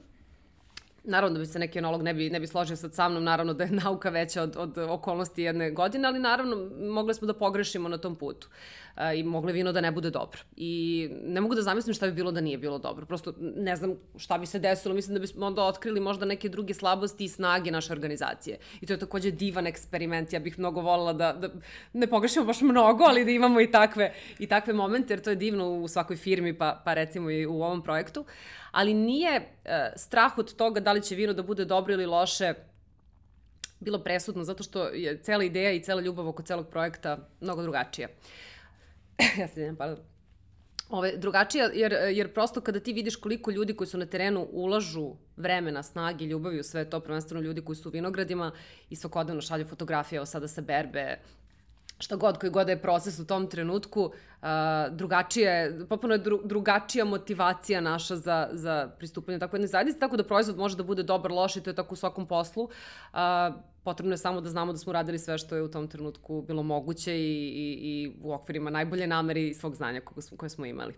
Naravno 1.07 1.35
da 1.35 1.41
bi 1.41 1.47
se 1.47 1.59
neki 1.59 1.79
enolog 1.79 2.03
ne 2.03 2.15
bi, 2.15 2.31
ne 2.31 2.41
bi 2.41 2.47
složio 2.47 2.77
sad 2.77 2.95
sa 2.95 3.09
mnom, 3.09 3.25
naravno 3.25 3.55
da 3.55 3.65
je 3.65 3.71
nauka 3.85 4.11
veća 4.11 4.43
od, 4.43 4.57
od 4.57 4.79
okolnosti 4.79 5.43
jedne 5.43 5.71
godine, 5.71 6.09
ali 6.09 6.19
naravno 6.19 6.71
mogli 6.81 7.15
smo 7.15 7.27
da 7.27 7.35
pogrešimo 7.35 7.89
na 7.89 7.99
tom 7.99 8.17
putu 8.17 8.49
uh, 8.97 9.03
i 9.17 9.23
mogli 9.23 9.53
vino 9.53 9.73
da 9.73 9.81
ne 9.81 9.93
bude 9.93 10.11
dobro. 10.11 10.41
I 10.57 11.09
ne 11.25 11.41
mogu 11.41 11.55
da 11.55 11.63
zamislim 11.63 11.95
šta 11.95 12.07
bi 12.07 12.13
bilo 12.13 12.33
da 12.33 12.41
nije 12.41 12.59
bilo 12.59 12.79
dobro. 12.79 13.07
Prosto 13.07 13.35
ne 13.39 13.77
znam 13.77 13.95
šta 14.17 14.39
bi 14.39 14.47
se 14.47 14.59
desilo, 14.59 14.95
mislim 14.95 15.15
da 15.15 15.21
bismo 15.21 15.47
onda 15.47 15.63
otkrili 15.63 16.01
možda 16.01 16.27
neke 16.27 16.49
druge 16.49 16.75
slabosti 16.75 17.25
i 17.25 17.29
snage 17.29 17.71
naše 17.71 17.93
organizacije. 17.93 18.59
I 18.81 18.87
to 18.87 18.93
je 18.93 18.99
takođe 18.99 19.31
divan 19.31 19.67
eksperiment, 19.67 20.33
ja 20.33 20.41
bih 20.41 20.59
mnogo 20.59 20.81
volila 20.81 21.13
da, 21.13 21.33
da 21.33 21.49
ne 21.93 22.07
pogrešimo 22.07 22.45
baš 22.45 22.61
mnogo, 22.61 23.05
ali 23.05 23.25
da 23.25 23.31
imamo 23.31 23.61
i 23.61 23.71
takve, 23.71 24.13
i 24.39 24.47
takve 24.47 24.73
momente, 24.73 25.13
jer 25.13 25.21
to 25.21 25.31
je 25.31 25.37
divno 25.37 25.71
u 25.71 25.89
svakoj 25.89 26.17
firmi, 26.17 26.59
pa, 26.59 26.83
pa 26.85 26.95
recimo 26.95 27.31
i 27.31 27.47
u 27.47 27.63
ovom 27.63 27.83
projektu. 27.83 28.25
Ali 28.75 28.95
nije 28.95 29.37
uh, 29.37 29.71
strah 29.97 30.39
od 30.39 30.55
toga 30.55 30.81
da 30.81 30.93
li 30.93 31.03
će 31.03 31.15
vino 31.15 31.33
da 31.33 31.43
bude 31.43 31.65
dobro 31.65 31.93
ili 31.95 32.07
loše 32.07 32.55
bilo 33.81 33.99
presudno, 33.99 34.45
zato 34.45 34.63
što 34.63 34.89
je 34.89 35.23
cela 35.23 35.45
ideja 35.45 35.73
i 35.73 35.83
cela 35.83 36.01
ljubav 36.01 36.29
oko 36.29 36.43
celog 36.43 36.69
projekta 36.69 37.19
mnogo 37.41 37.63
drugačija. 37.63 38.09
ja 39.41 39.49
se 39.49 39.61
idem, 39.61 39.77
pardon. 39.77 39.99
Ove, 40.89 41.17
drugačija, 41.17 41.71
jer, 41.75 41.93
jer 41.93 42.33
prosto 42.35 42.61
kada 42.61 42.81
ti 42.81 42.93
vidiš 42.93 43.17
koliko 43.17 43.51
ljudi 43.51 43.77
koji 43.77 43.89
su 43.89 43.99
na 43.99 44.07
terenu 44.07 44.49
ulažu 44.53 45.13
vremena, 45.37 45.83
snage, 45.83 46.25
ljubavi 46.25 46.61
u 46.61 46.63
sve 46.63 46.91
to, 46.91 47.01
prvenstveno 47.01 47.43
ljudi 47.43 47.65
koji 47.65 47.77
su 47.77 47.89
u 47.89 47.93
vinogradima 47.93 48.53
i 48.91 48.97
svakodnevno 48.97 49.43
šalju 49.43 49.67
fotografije, 49.67 50.17
evo 50.17 50.27
sada 50.27 50.49
sa 50.49 50.61
berbe, 50.61 51.19
šta 51.99 52.17
god, 52.17 52.39
koji 52.39 52.51
god 52.51 52.67
da 52.67 52.73
je 52.73 52.83
proces 52.83 53.19
u 53.19 53.27
tom 53.27 53.47
trenutku, 53.47 54.03
uh, 54.03 54.49
drugačije, 54.91 55.79
popuno 55.89 56.15
je 56.15 56.19
dru, 56.19 56.41
drugačija 56.45 57.05
motivacija 57.05 57.81
naša 57.81 58.17
za, 58.17 58.49
za 58.53 58.91
pristupanje 58.99 59.39
tako 59.39 59.57
jednoj 59.57 59.69
zajednici, 59.69 60.01
tako 60.01 60.17
da 60.17 60.25
proizvod 60.25 60.59
može 60.59 60.77
da 60.77 60.83
bude 60.83 61.03
dobar, 61.03 61.33
loš 61.33 61.57
i 61.57 61.61
to 61.61 61.71
je 61.71 61.75
tako 61.75 61.93
u 61.93 61.97
svakom 61.97 62.27
poslu. 62.27 62.65
Uh, 62.65 63.19
potrebno 63.85 64.13
je 64.13 64.19
samo 64.19 64.41
da 64.41 64.51
znamo 64.51 64.73
da 64.73 64.79
smo 64.79 64.93
radili 64.93 65.19
sve 65.19 65.39
što 65.39 65.57
je 65.57 65.63
u 65.63 65.71
tom 65.71 65.89
trenutku 65.89 66.43
bilo 66.43 66.63
moguće 66.63 67.17
i, 67.17 67.49
i, 67.49 67.79
i 67.83 68.13
u 68.23 68.33
okvirima 68.33 68.71
najbolje 68.71 69.07
namere 69.07 69.43
i 69.43 69.55
svog 69.55 69.75
znanja 69.75 70.01
koje 70.01 70.23
smo, 70.23 70.37
koje 70.37 70.51
smo 70.51 70.67
imali. 70.67 70.95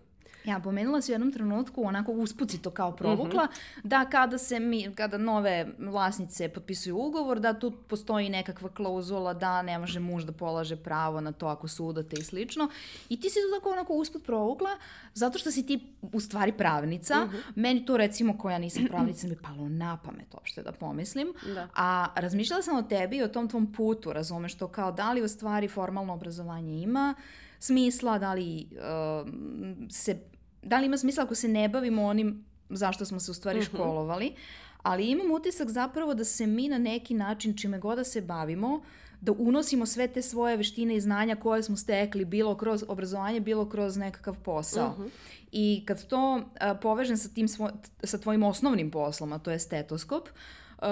Ja, 0.47 0.59
pomenula 0.59 1.01
si 1.01 1.11
u 1.11 1.13
jednom 1.13 1.31
trenutku, 1.31 1.83
onako 1.83 2.11
uspuci 2.11 2.61
to 2.61 2.71
kao 2.71 2.91
provukla, 2.91 3.43
mm 3.43 3.47
-hmm. 3.47 3.81
da 3.83 4.05
kada 4.05 4.37
se 4.37 4.59
mi, 4.59 4.95
kada 4.95 5.17
nove 5.17 5.67
vlasnice 5.79 6.49
potpisuju 6.49 6.97
ugovor, 6.97 7.39
da 7.39 7.59
tu 7.59 7.71
postoji 7.71 8.29
nekakva 8.29 8.69
klauzula 8.69 9.33
da 9.33 9.61
ne 9.61 9.79
može 9.79 9.99
muž 9.99 10.23
da 10.23 10.31
polaže 10.31 10.75
pravo 10.75 11.21
na 11.21 11.31
to 11.31 11.47
ako 11.47 11.67
sudate 11.67 12.15
i 12.19 12.23
slično. 12.23 12.69
I 13.09 13.19
ti 13.19 13.29
si 13.29 13.35
to 13.35 13.59
tako 13.59 13.69
onako 13.69 13.93
usput 13.93 14.25
provukla, 14.25 14.69
zato 15.13 15.39
što 15.39 15.51
si 15.51 15.65
ti 15.65 15.79
u 16.01 16.19
stvari 16.19 16.51
pravnica. 16.51 17.15
Mm 17.15 17.29
-hmm. 17.29 17.41
Meni 17.55 17.85
to 17.85 17.97
recimo, 17.97 18.37
koja 18.37 18.57
nisam 18.57 18.85
pravnica, 18.89 19.27
mi 19.27 19.35
palo 19.35 19.69
na 19.69 19.97
pamet 20.05 20.33
uopšte 20.33 20.63
da 20.63 20.71
pomislim. 20.71 21.27
Da. 21.55 21.67
A 21.75 22.07
razmišljala 22.15 22.61
sam 22.61 22.77
o 22.77 22.81
tebi 22.81 23.17
i 23.17 23.23
o 23.23 23.27
tom 23.27 23.49
tvom 23.49 23.73
putu, 23.73 24.13
razumeš 24.13 24.55
to 24.55 24.67
kao 24.67 24.91
da 24.91 25.13
li 25.13 25.21
u 25.21 25.27
stvari 25.27 25.67
formalno 25.67 26.13
obrazovanje 26.13 26.81
ima 26.81 27.15
smisla, 27.59 28.19
da 28.19 28.33
li 28.33 28.67
uh, 28.71 29.29
se 29.89 30.19
da 30.61 30.79
li 30.79 30.85
ima 30.85 30.97
smisla 30.97 31.23
ako 31.23 31.35
se 31.35 31.47
ne 31.47 31.69
bavimo 31.69 32.03
onim 32.03 32.45
zašto 32.69 33.05
smo 33.05 33.19
se 33.19 33.31
u 33.31 33.33
stvari 33.33 33.59
mhm. 33.59 33.65
školovali, 33.65 34.33
ali 34.83 35.09
imam 35.09 35.31
utisak 35.31 35.69
zapravo 35.69 36.13
da 36.13 36.23
se 36.23 36.47
mi 36.47 36.69
na 36.69 36.77
neki 36.77 37.13
način, 37.13 37.57
čime 37.57 37.79
god 37.79 37.97
da 37.97 38.03
se 38.03 38.21
bavimo, 38.21 38.81
da 39.21 39.31
unosimo 39.31 39.85
sve 39.85 40.07
te 40.07 40.21
svoje 40.21 40.57
veštine 40.57 40.95
i 40.95 41.01
znanja 41.01 41.35
koje 41.35 41.63
smo 41.63 41.77
stekli, 41.77 42.25
bilo 42.25 42.57
kroz 42.57 42.83
obrazovanje, 42.87 43.39
bilo 43.39 43.69
kroz 43.69 43.97
nekakav 43.97 44.35
posao. 44.43 44.87
Uh 44.87 44.99
mhm. 44.99 45.03
-huh. 45.03 45.09
I 45.51 45.83
kad 45.85 46.07
to 46.07 46.35
uh, 46.35 46.41
povežem 46.81 47.17
sa, 47.17 47.29
tim 47.29 47.47
svo, 47.47 47.69
sa 48.03 48.17
tvojim 48.17 48.43
osnovnim 48.43 48.91
poslom, 48.91 49.33
a 49.33 49.39
to 49.39 49.51
je 49.51 49.59
stetoskop, 49.59 50.29
uh, 50.77 50.85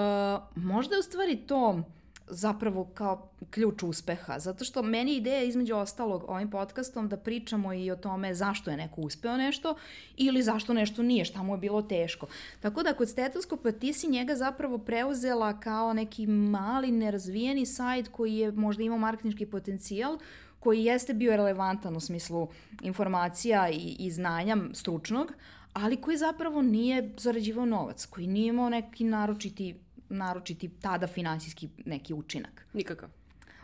možda 0.54 0.94
je 0.94 0.98
u 0.98 1.02
stvari 1.02 1.36
to 1.36 1.82
zapravo 2.28 2.84
kao 2.94 3.28
ključ 3.50 3.82
uspeha. 3.82 4.38
Zato 4.38 4.64
što 4.64 4.82
meni 4.82 5.16
ideja 5.16 5.42
između 5.42 5.74
ostalog 5.74 6.24
ovim 6.28 6.50
podcastom 6.50 7.08
da 7.08 7.16
pričamo 7.16 7.72
i 7.72 7.90
o 7.90 7.96
tome 7.96 8.34
zašto 8.34 8.70
je 8.70 8.76
neko 8.76 9.00
uspeo 9.00 9.36
nešto 9.36 9.74
ili 10.16 10.42
zašto 10.42 10.74
nešto 10.74 11.02
nije, 11.02 11.24
šta 11.24 11.42
mu 11.42 11.54
je 11.54 11.58
bilo 11.58 11.82
teško. 11.82 12.26
Tako 12.60 12.82
da 12.82 12.94
kod 12.94 13.08
stetoskopa 13.08 13.72
ti 13.72 13.92
si 13.92 14.08
njega 14.08 14.34
zapravo 14.34 14.78
preuzela 14.78 15.60
kao 15.60 15.92
neki 15.92 16.26
mali 16.26 16.90
nerazvijeni 16.90 17.66
sajt 17.66 18.08
koji 18.08 18.36
je 18.36 18.52
možda 18.52 18.82
imao 18.82 18.98
marketinški 18.98 19.46
potencijal, 19.46 20.18
koji 20.60 20.84
jeste 20.84 21.14
bio 21.14 21.36
relevantan 21.36 21.96
u 21.96 22.00
smislu 22.00 22.48
informacija 22.82 23.70
i, 23.70 23.96
i 23.98 24.10
znanja 24.10 24.56
stručnog, 24.72 25.32
ali 25.72 25.96
koji 25.96 26.16
zapravo 26.16 26.62
nije 26.62 27.14
zarađivao 27.16 27.66
novac, 27.66 28.06
koji 28.06 28.26
nije 28.26 28.48
imao 28.48 28.68
neki 28.68 29.04
naročiti 29.04 29.74
naročiti 30.08 30.68
tada 30.80 31.06
finansijski 31.06 31.68
neki 31.84 32.14
učinak. 32.14 32.66
Nikakav. 32.72 33.08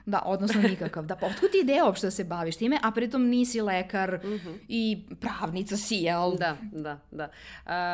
Da, 0.06 0.22
odnosno 0.24 0.62
nikakav. 0.62 1.06
Da, 1.06 1.16
pa 1.16 1.26
otkud 1.26 1.50
ti 1.50 1.60
ideja 1.62 1.84
uopšte 1.84 2.06
da 2.06 2.10
se 2.10 2.24
baviš 2.24 2.56
time, 2.56 2.78
a 2.82 2.90
pritom 2.90 3.28
nisi 3.28 3.60
lekar 3.60 4.20
mhm. 4.24 4.32
-huh. 4.32 4.58
i 4.68 5.04
pravnica 5.20 5.76
si, 5.76 5.94
jel? 5.94 6.36
Da, 6.38 6.56
da, 6.72 6.98
da. 7.10 7.30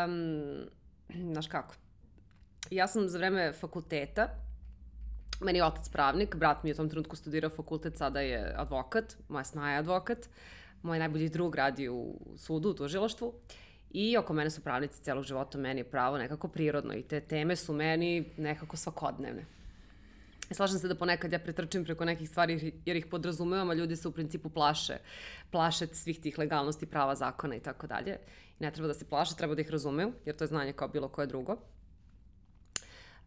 Um, 0.05 1.33
znaš 1.33 1.47
kako? 1.47 1.75
Ja 2.71 2.87
sam 2.87 3.09
za 3.09 3.19
vreme 3.19 3.53
fakulteta, 3.53 4.29
meni 5.41 5.59
je 5.59 5.65
otac 5.65 5.89
pravnik, 5.89 6.37
brat 6.37 6.65
mi 6.65 6.71
je 6.71 6.75
u 6.75 6.77
tom 6.77 6.89
trenutku 6.89 7.17
studirao 7.17 7.51
fakultet, 7.51 7.97
sada 7.97 8.21
je 8.21 8.55
advokat, 8.57 9.17
moja 9.29 9.45
snaja 9.45 9.73
je 9.73 9.79
advokat, 9.79 10.29
moj 10.83 10.99
najbolji 10.99 11.29
drug 11.29 11.55
radi 11.55 11.89
u 11.89 12.21
sudu, 12.37 12.71
u 12.71 12.75
tužilaštvu. 12.75 13.29
Uh, 13.29 13.35
I 13.91 14.17
oko 14.17 14.33
mene 14.33 14.51
su 14.51 14.61
pravnici 14.61 15.03
celog 15.03 15.25
života, 15.25 15.59
meni 15.59 15.81
je 15.81 15.91
pravo 15.91 16.19
nekako 16.19 16.49
prirodno 16.49 16.95
i 16.95 17.03
te 17.03 17.21
teme 17.21 17.57
su 17.57 17.73
meni 17.73 18.33
nekako 18.37 18.77
svakodnevne. 18.77 19.45
Slažem 20.51 20.79
se 20.79 20.89
da 20.89 20.95
ponekad 20.95 21.33
ja 21.33 21.39
pretrčim 21.39 21.85
preko 21.85 22.05
nekih 22.05 22.29
stvari 22.29 22.73
jer 22.87 22.97
ih 22.97 23.07
podrazumevam, 23.07 23.71
a 23.71 23.75
ljudi 23.75 23.97
se 23.97 24.09
u 24.09 24.13
principu 24.13 24.51
plaše. 24.51 24.97
Plaše 25.51 25.87
svih 25.87 26.21
tih 26.21 26.39
legalnosti, 26.39 26.87
prava, 26.87 27.15
zakona 27.15 27.57
i 27.57 27.61
tako 27.61 27.87
dalje. 27.87 28.19
I 28.61 28.65
ne 28.65 28.71
treba 28.71 28.89
da 28.89 28.95
se 28.95 29.05
plaše, 29.05 29.37
treba 29.37 29.55
da 29.55 29.61
ih 29.61 29.71
razumeju, 29.71 30.13
jer 30.25 30.37
to 30.37 30.45
je 30.45 30.49
znanje 30.49 30.73
kao 30.73 30.89
bilo 30.89 31.09
koje 31.09 31.27
drugo. 31.27 31.57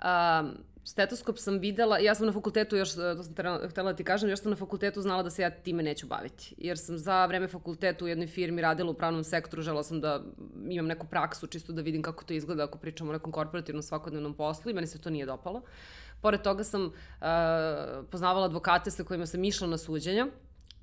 Um, 0.02 0.58
stetoskop 0.84 1.38
sam 1.38 1.60
videla, 1.60 2.00
ja 2.00 2.16
sam 2.16 2.26
na 2.26 2.34
fakultetu 2.34 2.76
još, 2.76 2.94
to 2.94 3.24
sam 3.24 3.34
htela 3.70 3.92
da 3.92 3.96
ti 3.96 4.04
kažem, 4.04 4.30
još 4.30 4.40
sam 4.40 4.50
na 4.50 4.56
fakultetu 4.56 5.02
znala 5.02 5.24
da 5.24 5.30
se 5.30 5.42
ja 5.42 5.50
time 5.50 5.84
neću 5.84 6.08
baviti. 6.08 6.56
Jer 6.58 6.78
sam 6.78 6.98
za 6.98 7.26
vreme 7.26 7.48
fakultetu 7.48 8.06
u 8.06 8.08
jednoj 8.08 8.28
firmi 8.28 8.62
radila 8.62 8.92
u 8.92 8.94
pravnom 8.94 9.24
sektoru, 9.24 9.62
žela 9.62 9.84
sam 9.84 10.02
da 10.02 10.24
imam 10.70 10.88
neku 10.88 11.08
praksu 11.08 11.48
čisto 11.48 11.74
da 11.74 11.82
vidim 11.82 12.02
kako 12.02 12.24
to 12.24 12.34
izgleda 12.34 12.64
ako 12.64 12.78
pričamo 12.78 13.10
o 13.10 13.14
nekom 13.14 13.32
korporativnom 13.32 13.84
svakodnevnom 13.84 14.34
poslu 14.34 14.72
i 14.72 14.74
meni 14.74 14.88
se 14.88 15.02
to 15.02 15.10
nije 15.10 15.26
dopalo. 15.26 15.62
Pored 16.22 16.42
toga 16.42 16.64
sam 16.64 16.86
uh, 16.86 16.92
poznavala 18.12 18.46
advokate 18.46 18.92
sa 18.92 19.04
kojima 19.04 19.26
sam 19.26 19.44
išla 19.44 19.68
na 19.68 19.78
suđenja 19.78 20.28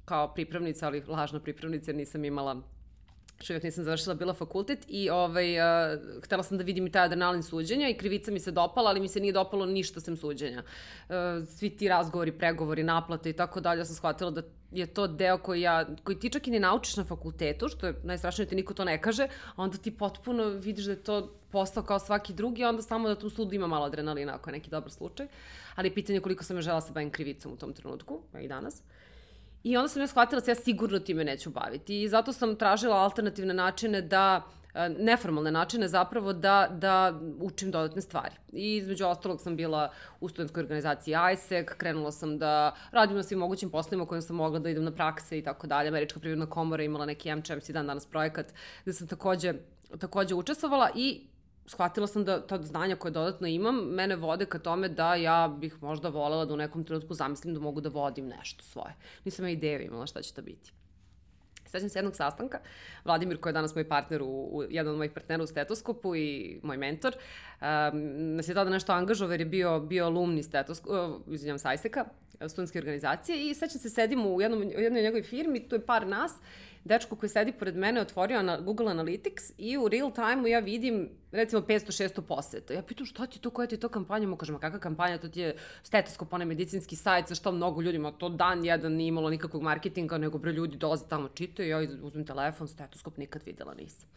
kao 0.05 0.35
pripravnica, 0.35 0.87
ali 0.87 1.05
lažna 1.09 1.41
pripravnica 1.41 1.93
nisam 1.93 2.25
imala 2.25 2.63
što 3.41 3.53
uvijek 3.53 3.65
nisam 3.65 3.85
završila, 3.85 4.15
bila 4.15 4.35
fakultet 4.35 4.85
i 4.89 5.11
ovaj, 5.11 5.59
uh, 5.59 5.99
htela 6.25 6.43
sam 6.43 6.59
da 6.59 6.65
vidim 6.65 6.87
i 6.87 6.93
taj 6.93 7.05
adrenalin 7.05 7.43
suđenja 7.43 7.89
i 7.89 7.95
krivica 7.95 8.31
mi 8.31 8.41
se 8.41 8.51
dopala, 8.51 8.91
ali 8.91 9.01
mi 9.01 9.09
se 9.09 9.21
nije 9.21 9.33
dopalo 9.33 9.67
ništa 9.67 10.01
sem 10.01 10.17
suđenja. 10.17 10.63
Uh, 11.09 11.15
svi 11.49 11.71
ti 11.71 11.89
razgovori, 11.89 12.33
pregovori, 12.33 12.83
naplate 12.83 13.31
i 13.31 13.33
tako 13.33 13.61
dalje, 13.61 13.81
ja 13.81 13.85
sam 13.85 13.95
shvatila 13.95 14.31
da 14.31 14.43
je 14.71 14.87
to 14.87 15.07
deo 15.07 15.39
koji, 15.39 15.61
ja, 15.61 15.87
koji 16.05 16.19
ti 16.19 16.31
čak 16.31 16.47
i 16.49 16.51
ne 16.51 16.61
naučiš 16.61 16.97
na 16.97 17.05
fakultetu, 17.05 17.69
što 17.69 17.87
je 17.87 18.01
najstrašnije 18.05 18.47
da 18.47 18.51
ti 18.51 18.57
niko 18.57 18.75
to 18.75 18.85
ne 18.85 19.03
kaže, 19.03 19.29
a 19.57 19.63
onda 19.63 19.79
ti 19.79 19.91
potpuno 19.91 20.45
vidiš 20.45 20.85
da 20.85 20.93
je 20.93 21.03
to 21.03 21.35
postao 21.51 21.83
kao 21.83 21.99
svaki 21.99 22.33
drugi, 22.33 22.65
onda 22.65 22.83
samo 22.83 23.09
da 23.09 23.19
tu 23.19 23.31
sudu 23.31 23.55
ima 23.55 23.67
malo 23.67 23.87
adrenalina 23.87 24.35
ako 24.35 24.51
je 24.51 24.53
neki 24.53 24.71
dobar 24.71 24.91
slučaj. 24.91 25.27
Ali 25.75 25.95
pitanje 25.95 26.21
koliko 26.21 26.45
sam 26.45 26.57
je 26.57 26.63
žela 26.63 26.81
se 26.81 26.93
bavim 26.93 27.11
krivicom 27.11 27.53
u 27.53 27.57
tom 27.57 27.73
trenutku, 27.73 28.21
i 28.41 28.49
danas. 28.49 28.75
Uh, 28.75 29.08
I 29.63 29.77
onda 29.77 29.89
sam 29.89 30.03
ja 30.03 30.07
shvatila 30.07 30.41
da 30.41 30.45
se 30.45 30.51
ja 30.51 30.55
sigurno 30.55 30.99
time 30.99 31.25
neću 31.25 31.51
baviti. 31.51 32.03
I 32.03 32.09
zato 32.09 32.33
sam 32.33 32.57
tražila 32.57 32.97
alternativne 32.97 33.55
načine 33.55 34.03
da 34.03 34.43
e, 34.75 34.89
neformalne 34.89 35.51
načine 35.51 35.89
zapravo 35.89 36.33
da, 36.33 36.69
da 36.73 37.21
učim 37.41 37.71
dodatne 37.71 38.03
stvari. 38.03 38.35
I 38.53 38.77
između 38.77 39.07
ostalog 39.07 39.41
sam 39.41 39.57
bila 39.57 39.91
u 40.21 40.29
studentskoj 40.29 40.61
organizaciji 40.61 41.15
ISEC, 41.33 41.69
krenula 41.77 42.13
sam 42.13 42.39
da 42.39 42.75
radim 42.91 43.17
na 43.17 43.23
svim 43.23 43.39
mogućim 43.39 43.71
poslovima 43.71 44.07
kojim 44.07 44.23
sam 44.23 44.37
mogla 44.37 44.59
da 44.59 44.71
idem 44.71 44.85
na 44.85 44.93
prakse 44.93 45.39
i 45.39 45.43
tako 45.43 45.67
dalje. 45.67 45.89
Američka 45.89 46.21
privredna 46.21 46.47
komora 46.47 46.83
imala 46.83 47.07
neki 47.07 47.35
MCMC 47.35 47.71
dan 47.71 47.87
danas 47.87 48.07
projekat 48.07 48.47
gde 48.83 48.93
sam 48.93 49.09
takođe, 49.09 49.55
takođe 49.99 50.35
učestvovala 50.35 50.91
i 50.95 51.27
shvatila 51.69 52.07
sam 52.07 52.25
da 52.25 52.47
ta 52.47 52.63
znanja 52.63 52.97
koje 52.97 53.13
dodatno 53.13 53.47
imam 53.47 53.77
mene 53.77 54.17
vode 54.17 54.47
ka 54.47 54.59
tome 54.59 54.89
da 54.89 55.15
ja 55.15 55.49
bih 55.61 55.83
možda 55.83 56.09
volela 56.09 56.45
da 56.45 56.55
u 56.55 56.57
nekom 56.57 56.85
trenutku 56.85 57.15
zamislim 57.15 57.55
da 57.55 57.61
mogu 57.61 57.81
da 57.81 57.89
vodim 57.89 58.29
nešto 58.29 58.65
svoje. 58.65 58.95
Nisam 59.25 59.45
ja 59.45 59.51
ideju 59.51 59.81
imala 59.81 60.07
šta 60.07 60.23
će 60.23 60.35
to 60.35 60.43
biti. 60.43 60.73
Sećam 61.67 61.89
se 61.89 61.99
jednog 61.99 62.17
sastanka, 62.17 62.61
Vladimir 63.05 63.41
koji 63.41 63.51
je 63.51 63.55
danas 63.55 63.75
moj 63.75 63.89
partner, 63.89 64.23
u, 64.23 64.27
u, 64.27 64.63
jedan 64.71 64.93
od 64.93 64.99
mojih 64.99 65.13
partnera 65.13 65.43
u 65.43 65.47
stetoskopu 65.47 66.17
i 66.17 66.61
moj 66.63 66.77
mentor, 66.77 67.15
um, 67.15 67.67
nas 68.37 68.49
je 68.49 68.55
tada 68.55 68.71
nešto 68.71 68.93
angažao 68.93 69.31
jer 69.31 69.41
je 69.41 69.47
bio, 69.47 69.81
bio 69.81 70.05
alumni 70.05 70.43
stetoskopu, 70.43 70.93
uh, 70.95 71.35
izvinjam, 71.35 71.59
Sajseka, 71.59 72.05
studentske 72.49 72.79
organizacije 72.79 73.51
i 73.51 73.55
sećam 73.55 73.81
se 73.81 73.91
sedimo 73.91 74.35
u 74.35 74.41
jednom, 74.41 74.61
u 74.61 74.81
jednoj 74.81 75.03
njegovoj 75.03 75.23
firmi, 75.23 75.69
tu 75.69 75.77
je 75.77 75.87
par 75.87 76.07
nas 76.07 76.33
dečko 76.85 77.17
koji 77.17 77.31
sedi 77.31 77.53
pored 77.53 77.77
mene 77.77 78.01
otvorio 78.01 78.43
na 78.43 78.61
Google 78.61 78.87
Analytics 78.87 79.53
i 79.59 79.77
u 79.79 79.89
real 79.89 80.13
time-u 80.15 80.47
ja 80.47 80.59
vidim 80.59 81.11
recimo 81.33 81.63
500-600 81.63 82.21
poseta. 82.21 82.75
Ja 82.75 82.83
pitam 82.83 83.07
šta 83.07 83.27
ti 83.27 83.39
to, 83.39 83.51
koja 83.51 83.67
ti 83.67 83.77
to 83.77 83.89
kampanja? 83.89 84.29
Mu 84.29 84.37
kažem, 84.37 84.57
a 84.57 84.59
kakva 84.59 84.79
kampanja? 84.79 85.19
To 85.19 85.29
ti 85.29 85.41
je 85.41 85.57
stetoskop, 85.83 86.33
onaj 86.33 86.47
medicinski 86.47 86.97
sajt, 86.97 87.29
za 87.29 87.35
što 87.35 87.53
mnogo 87.53 87.83
ljudima, 87.83 88.13
to 88.13 88.29
dan 88.29 88.65
jedan 88.65 88.93
nije 88.93 89.09
imalo 89.09 89.31
nikakvog 89.31 89.63
marketinga, 89.63 90.19
nego 90.19 90.39
bre 90.39 90.53
ljudi 90.53 90.77
dolaze 90.77 91.05
tamo 91.09 91.29
čitaju, 91.29 91.69
ja 91.69 91.79
uzmem 92.03 92.27
telefon, 92.27 92.69
stetoskop 92.69 93.17
nikad 93.17 93.43
videla 93.47 93.75
nisam. 93.75 94.09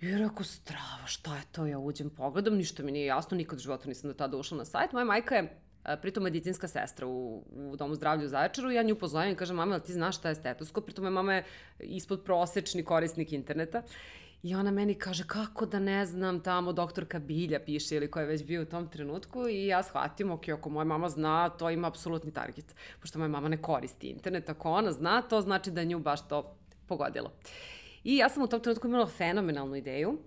I 0.00 0.18
rekao, 0.18 0.44
strava, 0.44 1.06
šta 1.06 1.36
je 1.36 1.42
to? 1.52 1.66
Ja 1.66 1.78
uđem, 1.78 2.10
pogledam, 2.10 2.54
ništa 2.54 2.82
mi 2.82 2.92
nije 2.92 3.06
jasno, 3.06 3.36
nikad 3.36 3.58
u 3.58 3.62
životu 3.62 3.88
nisam 3.88 4.10
do 4.10 4.14
tada 4.14 4.36
ušla 4.36 4.58
na 4.58 4.64
sajt. 4.64 4.92
Moja 4.92 5.04
majka 5.04 5.34
je 5.34 5.60
pritom 5.96 6.22
medicinska 6.22 6.68
sestra 6.68 7.06
u, 7.06 7.44
u 7.50 7.76
Domu 7.76 7.94
zdravlja 7.94 8.24
u 8.24 8.28
Zaječaru, 8.28 8.70
ja 8.70 8.82
nju 8.82 8.94
pozovem 8.94 9.32
i 9.32 9.36
kažem, 9.36 9.56
mama, 9.56 9.74
ali 9.74 9.82
ti 9.82 9.92
znaš 9.92 10.16
šta 10.16 10.28
je 10.28 10.34
stetoskop? 10.34 10.84
Pritom 10.84 11.04
je 11.04 11.10
mama 11.10 11.34
je 11.34 11.44
ispod 11.78 12.24
prosečni 12.24 12.84
korisnik 12.84 13.32
interneta. 13.32 13.82
I 14.42 14.54
ona 14.54 14.70
meni 14.70 14.94
kaže, 14.94 15.24
kako 15.26 15.66
da 15.66 15.78
ne 15.78 16.06
znam, 16.06 16.40
tamo 16.40 16.72
doktorka 16.72 17.18
Bilja 17.18 17.60
piše 17.60 17.96
ili 17.96 18.10
koja 18.10 18.22
je 18.22 18.28
već 18.28 18.44
bio 18.44 18.62
u 18.62 18.64
tom 18.64 18.88
trenutku 18.88 19.48
i 19.48 19.66
ja 19.66 19.82
shvatim, 19.82 20.30
ok, 20.30 20.48
ako 20.48 20.70
moja 20.70 20.84
mama 20.84 21.08
zna, 21.08 21.48
to 21.48 21.70
ima 21.70 21.88
apsolutni 21.88 22.32
target. 22.32 22.74
Pošto 23.00 23.18
moja 23.18 23.28
mama 23.28 23.48
ne 23.48 23.62
koristi 23.62 24.06
internet, 24.06 24.48
ako 24.48 24.70
ona 24.70 24.92
zna, 24.92 25.22
to 25.22 25.40
znači 25.40 25.70
da 25.70 25.84
nju 25.84 25.98
baš 25.98 26.28
to 26.28 26.56
pogodilo. 26.86 27.32
I 28.04 28.16
ja 28.16 28.28
sam 28.28 28.42
u 28.42 28.46
tom 28.46 28.60
trenutku 28.60 28.88
imala 28.88 29.06
fenomenalnu 29.06 29.76
ideju 29.76 30.18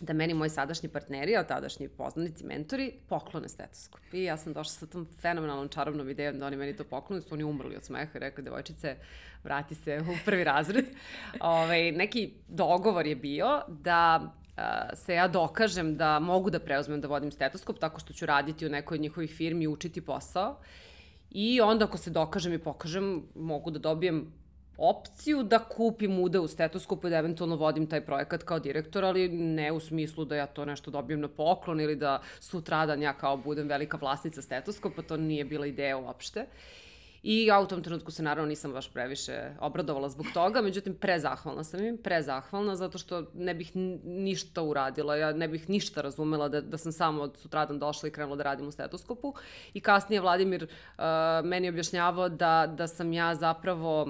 da 0.00 0.12
meni 0.12 0.34
moji 0.34 0.50
sadašnji 0.50 0.88
partneri, 0.88 1.36
a 1.36 1.44
tadašnji 1.44 1.88
poznanici, 1.88 2.44
mentori, 2.44 2.92
poklone 3.08 3.48
stetoskop. 3.48 4.00
I 4.12 4.24
ja 4.24 4.36
sam 4.36 4.52
došla 4.52 4.72
sa 4.72 4.86
tom 4.86 5.06
fenomenalnom 5.20 5.68
čarobnom 5.68 6.10
idejom 6.10 6.38
da 6.38 6.46
oni 6.46 6.56
meni 6.56 6.76
to 6.76 6.84
poklone, 6.84 7.22
su 7.22 7.34
oni 7.34 7.44
umrli 7.44 7.76
od 7.76 7.84
smeha 7.84 8.10
i 8.14 8.18
rekli, 8.18 8.44
devojčice, 8.44 8.96
vrati 9.44 9.74
se 9.74 10.00
u 10.00 10.16
prvi 10.24 10.44
razred. 10.44 10.84
Ove, 11.40 11.54
ovaj, 11.62 11.92
neki 11.92 12.32
dogovor 12.48 13.06
je 13.06 13.16
bio 13.16 13.62
da 13.68 14.32
se 14.94 15.14
ja 15.14 15.28
dokažem 15.28 15.96
da 15.96 16.18
mogu 16.18 16.50
da 16.50 16.60
preuzmem 16.60 17.00
da 17.00 17.08
vodim 17.08 17.30
stetoskop 17.30 17.78
tako 17.78 18.00
što 18.00 18.12
ću 18.12 18.26
raditi 18.26 18.66
u 18.66 18.70
nekoj 18.70 18.94
od 18.94 19.00
njihovih 19.00 19.30
firmi 19.30 19.64
i 19.64 19.68
učiti 19.68 20.00
posao. 20.00 20.58
I 21.30 21.60
onda 21.60 21.84
ako 21.84 21.98
se 21.98 22.10
dokažem 22.10 22.52
i 22.52 22.58
pokažem, 22.58 23.22
mogu 23.34 23.70
da 23.70 23.78
dobijem 23.78 24.32
opciju 24.78 25.42
da 25.42 25.58
kupim 25.58 26.18
ude 26.18 26.38
u 26.38 26.48
stetoskopu 26.48 27.06
i 27.06 27.10
da 27.10 27.16
eventualno 27.16 27.56
vodim 27.56 27.86
taj 27.86 28.00
projekat 28.00 28.42
kao 28.42 28.58
direktor, 28.58 29.04
ali 29.04 29.28
ne 29.28 29.72
u 29.72 29.80
smislu 29.80 30.24
da 30.24 30.36
ja 30.36 30.46
to 30.46 30.64
nešto 30.64 30.90
dobijem 30.90 31.20
na 31.20 31.28
poklon 31.28 31.80
ili 31.80 31.96
da 31.96 32.22
sutradan 32.40 33.02
ja 33.02 33.12
kao 33.12 33.36
budem 33.36 33.68
velika 33.68 33.96
vlasnica 33.96 34.42
stetoskopa, 34.42 35.02
to 35.02 35.16
nije 35.16 35.44
bila 35.44 35.66
ideja 35.66 35.98
uopšte. 35.98 36.40
Uh, 36.40 36.85
I 37.28 37.46
ja 37.46 37.60
u 37.60 37.66
tom 37.66 37.82
trenutku 37.82 38.10
se 38.10 38.22
naravno 38.22 38.48
nisam 38.48 38.72
baš 38.72 38.92
previše 38.92 39.50
obradovala 39.60 40.08
zbog 40.08 40.26
toga, 40.34 40.62
međutim 40.62 40.94
prezahvalna 40.94 41.64
sam 41.64 41.84
im, 41.84 41.98
prezahvalna 41.98 42.76
zato 42.76 42.98
što 42.98 43.24
ne 43.34 43.54
bih 43.54 43.76
ništa 44.04 44.62
uradila, 44.62 45.16
ja 45.16 45.32
ne 45.32 45.48
bih 45.48 45.68
ništa 45.68 46.02
razumela 46.02 46.48
da, 46.48 46.60
da 46.60 46.78
sam 46.78 46.92
samo 46.92 47.22
od 47.22 47.36
sutradan 47.36 47.78
došla 47.78 48.08
i 48.08 48.12
krenula 48.12 48.36
da 48.36 48.42
radim 48.42 48.68
u 48.68 48.70
stetoskopu. 48.70 49.34
I 49.74 49.80
kasnije 49.80 50.20
Vladimir 50.20 50.64
uh, 50.64 51.04
meni 51.44 51.68
objašnjavao 51.68 52.28
da, 52.28 52.74
da 52.76 52.86
sam 52.86 53.12
ja 53.12 53.34
zapravo 53.34 54.02
uh, 54.02 54.08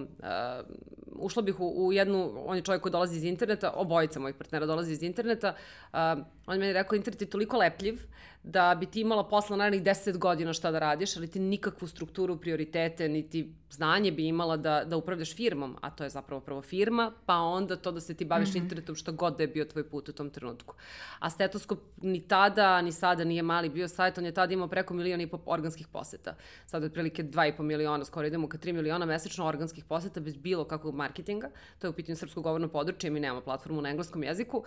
ušla 1.18 1.42
bih 1.42 1.61
u, 1.61 1.87
u 1.87 1.92
jednu, 1.92 2.33
on 2.46 2.57
je 2.57 2.62
čovjek 2.62 2.83
koji 2.83 2.92
dolazi 2.92 3.16
iz 3.16 3.24
interneta, 3.24 3.70
obojica 3.70 4.20
mojih 4.20 4.37
partnera 4.37 4.66
dolazi 4.66 4.92
iz 4.92 5.02
interneta, 5.02 5.55
uh, 5.92 5.98
on 6.46 6.55
je 6.55 6.59
meni 6.59 6.72
rekao 6.72 6.96
internet 6.96 7.20
je 7.20 7.31
toliko 7.31 7.57
lepljiv 7.57 8.00
da 8.46 8.74
bi 8.80 8.87
ti 8.87 9.00
imala 9.00 9.24
posla 9.28 9.56
narednih 9.56 9.82
10 9.82 10.18
godina 10.18 10.52
šta 10.52 10.70
da 10.70 10.78
radiš, 10.78 11.16
ali 11.16 11.28
ti 11.28 11.40
nikakvu 11.40 11.88
strukturu, 11.88 12.37
prioritete, 12.40 13.09
niti 13.09 13.54
znanje 13.70 14.12
bi 14.12 14.26
imala 14.26 14.57
da, 14.57 14.85
da 14.85 14.96
upravljaš 14.96 15.35
firmom, 15.35 15.76
a 15.81 15.90
to 15.90 16.05
je 16.05 16.11
zapravo 16.11 16.40
prvo 16.40 16.62
firma, 16.62 17.12
pa 17.26 17.37
onda 17.37 17.76
to 17.76 17.92
da 17.92 18.00
se 18.00 18.14
ti 18.14 18.24
baviš 18.24 18.48
mm 18.48 18.52
-hmm. 18.52 18.62
internetom 18.62 18.94
što 18.94 19.12
god 19.12 19.37
da 19.37 19.42
je 19.42 19.48
bio 19.48 19.64
tvoj 19.64 19.88
put 19.88 20.09
u 20.09 20.12
tom 20.12 20.31
trenutku. 20.31 20.74
A 21.18 21.31
stetoskop 21.31 21.79
ni 22.02 22.29
tada, 22.29 22.83
ni 22.83 22.92
sada 22.92 23.24
nije 23.24 23.42
mali 23.42 23.68
bio 23.68 23.88
sajt, 23.88 24.18
on 24.18 24.24
je 24.24 24.33
tada 24.33 24.52
imao 24.52 24.68
preko 24.68 24.94
miliona 24.94 25.22
i 25.22 25.26
po 25.26 25.40
organskih 25.46 25.88
poseta. 25.88 26.35
Sada 26.66 26.85
je 26.85 26.88
otprilike 26.88 27.24
2,5 27.24 27.62
miliona, 27.62 28.05
skoro 28.05 28.26
idemo 28.26 28.48
ka 28.48 28.59
3 28.59 28.72
miliona 28.72 29.07
mesečno 29.07 29.46
organskih 29.46 29.85
poseta 29.85 30.20
bez 30.20 30.37
bilo 30.37 30.64
kakvog 30.64 30.94
marketinga. 30.94 31.50
To 31.79 31.87
je 31.87 31.90
u 31.90 31.94
pitanju 31.94 32.16
srpskog 32.16 32.42
govorno 32.42 32.68
područje, 32.68 33.11
mi 33.11 33.20
nemamo 33.20 33.40
platformu 33.40 33.83
na 33.83 33.88
engleskom 33.88 34.22
jeziku 34.22 34.64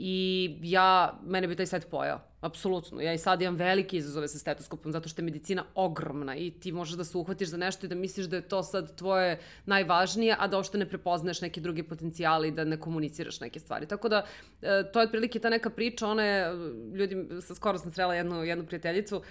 I 0.00 0.56
ja, 0.62 1.18
mene 1.26 1.48
bi 1.48 1.56
taj 1.56 1.66
sajt 1.66 1.86
pojao. 1.90 2.20
Apsolutno. 2.40 3.00
Ja 3.00 3.12
i 3.12 3.18
sad 3.18 3.42
imam 3.42 3.56
velike 3.56 3.96
izazove 3.96 4.28
sa 4.28 4.38
stetoskopom 4.38 4.92
zato 4.92 5.08
što 5.08 5.22
je 5.22 5.24
medicina 5.24 5.64
ogromna 5.74 6.36
i 6.36 6.50
ti 6.50 6.72
možeš 6.72 6.96
da 6.96 7.04
se 7.04 7.18
uhvatiš 7.18 7.48
za 7.48 7.56
nešto 7.56 7.86
i 7.86 7.88
da 7.88 7.94
misliš 7.94 8.26
da 8.26 8.37
je 8.38 8.48
to 8.48 8.62
sad 8.62 8.94
tvoje 8.96 9.38
najvažnije, 9.66 10.36
a 10.38 10.46
da 10.46 10.56
uopšte 10.56 10.78
ne 10.78 10.88
prepoznaješ 10.88 11.40
neke 11.40 11.60
druge 11.60 11.82
potencijale 11.82 12.48
i 12.48 12.50
da 12.50 12.64
ne 12.64 12.80
komuniciraš 12.80 13.40
neke 13.40 13.60
stvari. 13.60 13.86
Tako 13.86 14.08
da, 14.08 14.24
e, 14.62 14.82
to 14.92 15.00
je 15.00 15.06
otprilike 15.06 15.38
ta 15.38 15.50
neka 15.50 15.70
priča, 15.70 16.08
ona 16.08 16.24
je, 16.24 16.52
ljudi, 16.94 17.26
skoro 17.54 17.78
sam 17.78 17.92
srela 17.92 18.14
jednu, 18.14 18.44
jednu 18.44 18.66
prijateljicu 18.66 19.22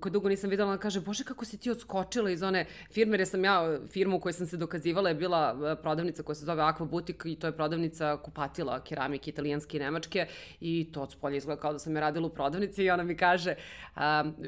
koju 0.00 0.12
dugo 0.12 0.28
nisam 0.28 0.50
videla, 0.50 0.68
ona 0.68 0.78
kaže, 0.78 1.00
bože 1.00 1.24
kako 1.24 1.44
si 1.44 1.58
ti 1.58 1.70
odskočila 1.70 2.30
iz 2.30 2.42
one 2.42 2.66
firme, 2.90 3.18
jer 3.18 3.28
sam 3.28 3.44
ja, 3.44 3.78
firmu 3.88 4.16
u 4.16 4.20
kojoj 4.20 4.32
sam 4.32 4.46
se 4.46 4.56
dokazivala 4.56 5.08
je 5.08 5.14
bila 5.14 5.56
e, 5.72 5.82
prodavnica 5.82 6.22
koja 6.22 6.36
se 6.36 6.44
zove 6.44 6.62
Aqua 6.62 6.84
Boutique 6.84 7.32
i 7.32 7.36
to 7.36 7.46
je 7.46 7.52
prodavnica 7.52 8.16
kupatila, 8.24 8.80
keramike, 8.80 9.30
italijanske 9.30 9.76
i 9.76 9.80
nemačke 9.80 10.26
i 10.60 10.88
to 10.92 11.02
od 11.02 11.12
spolja 11.12 11.36
izgleda 11.36 11.60
kao 11.60 11.72
da 11.72 11.78
sam 11.78 11.94
je 11.94 12.00
radila 12.00 12.26
u 12.26 12.30
prodavnici 12.30 12.84
i 12.84 12.90
ona 12.90 13.02
mi 13.02 13.16
kaže, 13.16 13.54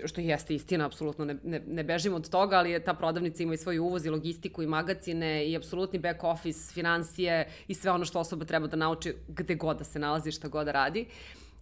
što 0.04 0.20
jeste 0.20 0.54
istina, 0.54 0.86
apsolutno 0.86 1.24
ne, 1.24 1.36
ne, 1.42 1.62
ne 1.66 1.84
bežim 1.84 2.14
od 2.14 2.30
toga, 2.30 2.56
ali 2.56 2.70
je 2.70 2.84
ta 2.84 2.94
prodavnica 2.94 3.42
ima 3.42 3.54
i 3.54 3.56
svoj 3.56 3.78
uvoz 3.78 4.06
i 4.08 4.10
logistiku 4.10 4.62
i 4.62 4.66
magacine 4.66 5.46
i 5.46 5.56
apsolutni 5.56 5.98
back 5.98 6.24
office, 6.24 6.72
financije 6.72 7.48
i 7.68 7.74
sve 7.74 7.90
ono 7.90 8.04
što 8.04 8.20
osoba 8.20 8.44
treba 8.44 8.66
da 8.66 8.76
nauči 8.76 9.14
gde 9.28 9.54
god 9.54 9.78
da 9.78 9.84
se 9.84 9.98
nalazi, 9.98 10.32
šta 10.32 10.48
god 10.48 10.66
da 10.66 10.72
radi. 10.72 11.06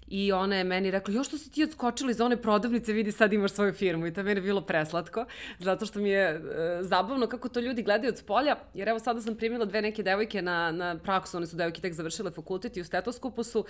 I 0.08 0.32
ona 0.32 0.56
je 0.56 0.64
meni 0.64 0.90
rekla, 0.90 1.14
još 1.14 1.26
što 1.26 1.38
si 1.38 1.50
ti 1.50 1.64
odskočila 1.64 2.10
iz 2.10 2.20
one 2.20 2.36
prodavnice, 2.42 2.92
vidi 2.92 3.12
sad 3.12 3.32
imaš 3.32 3.52
svoju 3.52 3.72
firmu. 3.72 4.06
I 4.06 4.12
to 4.12 4.20
je 4.20 4.24
meni 4.24 4.40
bilo 4.40 4.60
preslatko, 4.60 5.24
zato 5.58 5.86
što 5.86 6.00
mi 6.00 6.10
je 6.10 6.22
e, 6.30 6.38
zabavno 6.82 7.26
kako 7.26 7.48
to 7.48 7.60
ljudi 7.60 7.82
gledaju 7.82 8.12
od 8.12 8.18
spolja. 8.18 8.56
Jer 8.74 8.88
evo 8.88 8.98
sada 8.98 9.20
sam 9.20 9.36
primila 9.36 9.64
dve 9.64 9.82
neke 9.82 10.02
devojke 10.02 10.42
na, 10.42 10.70
na 10.70 10.98
praksu, 10.98 11.36
one 11.36 11.46
su 11.46 11.56
devojke 11.56 11.80
tek 11.80 11.94
završile 11.94 12.30
fakultet 12.30 12.76
i 12.76 12.80
u 12.80 12.84
stetoskopu 12.84 13.42
su. 13.42 13.64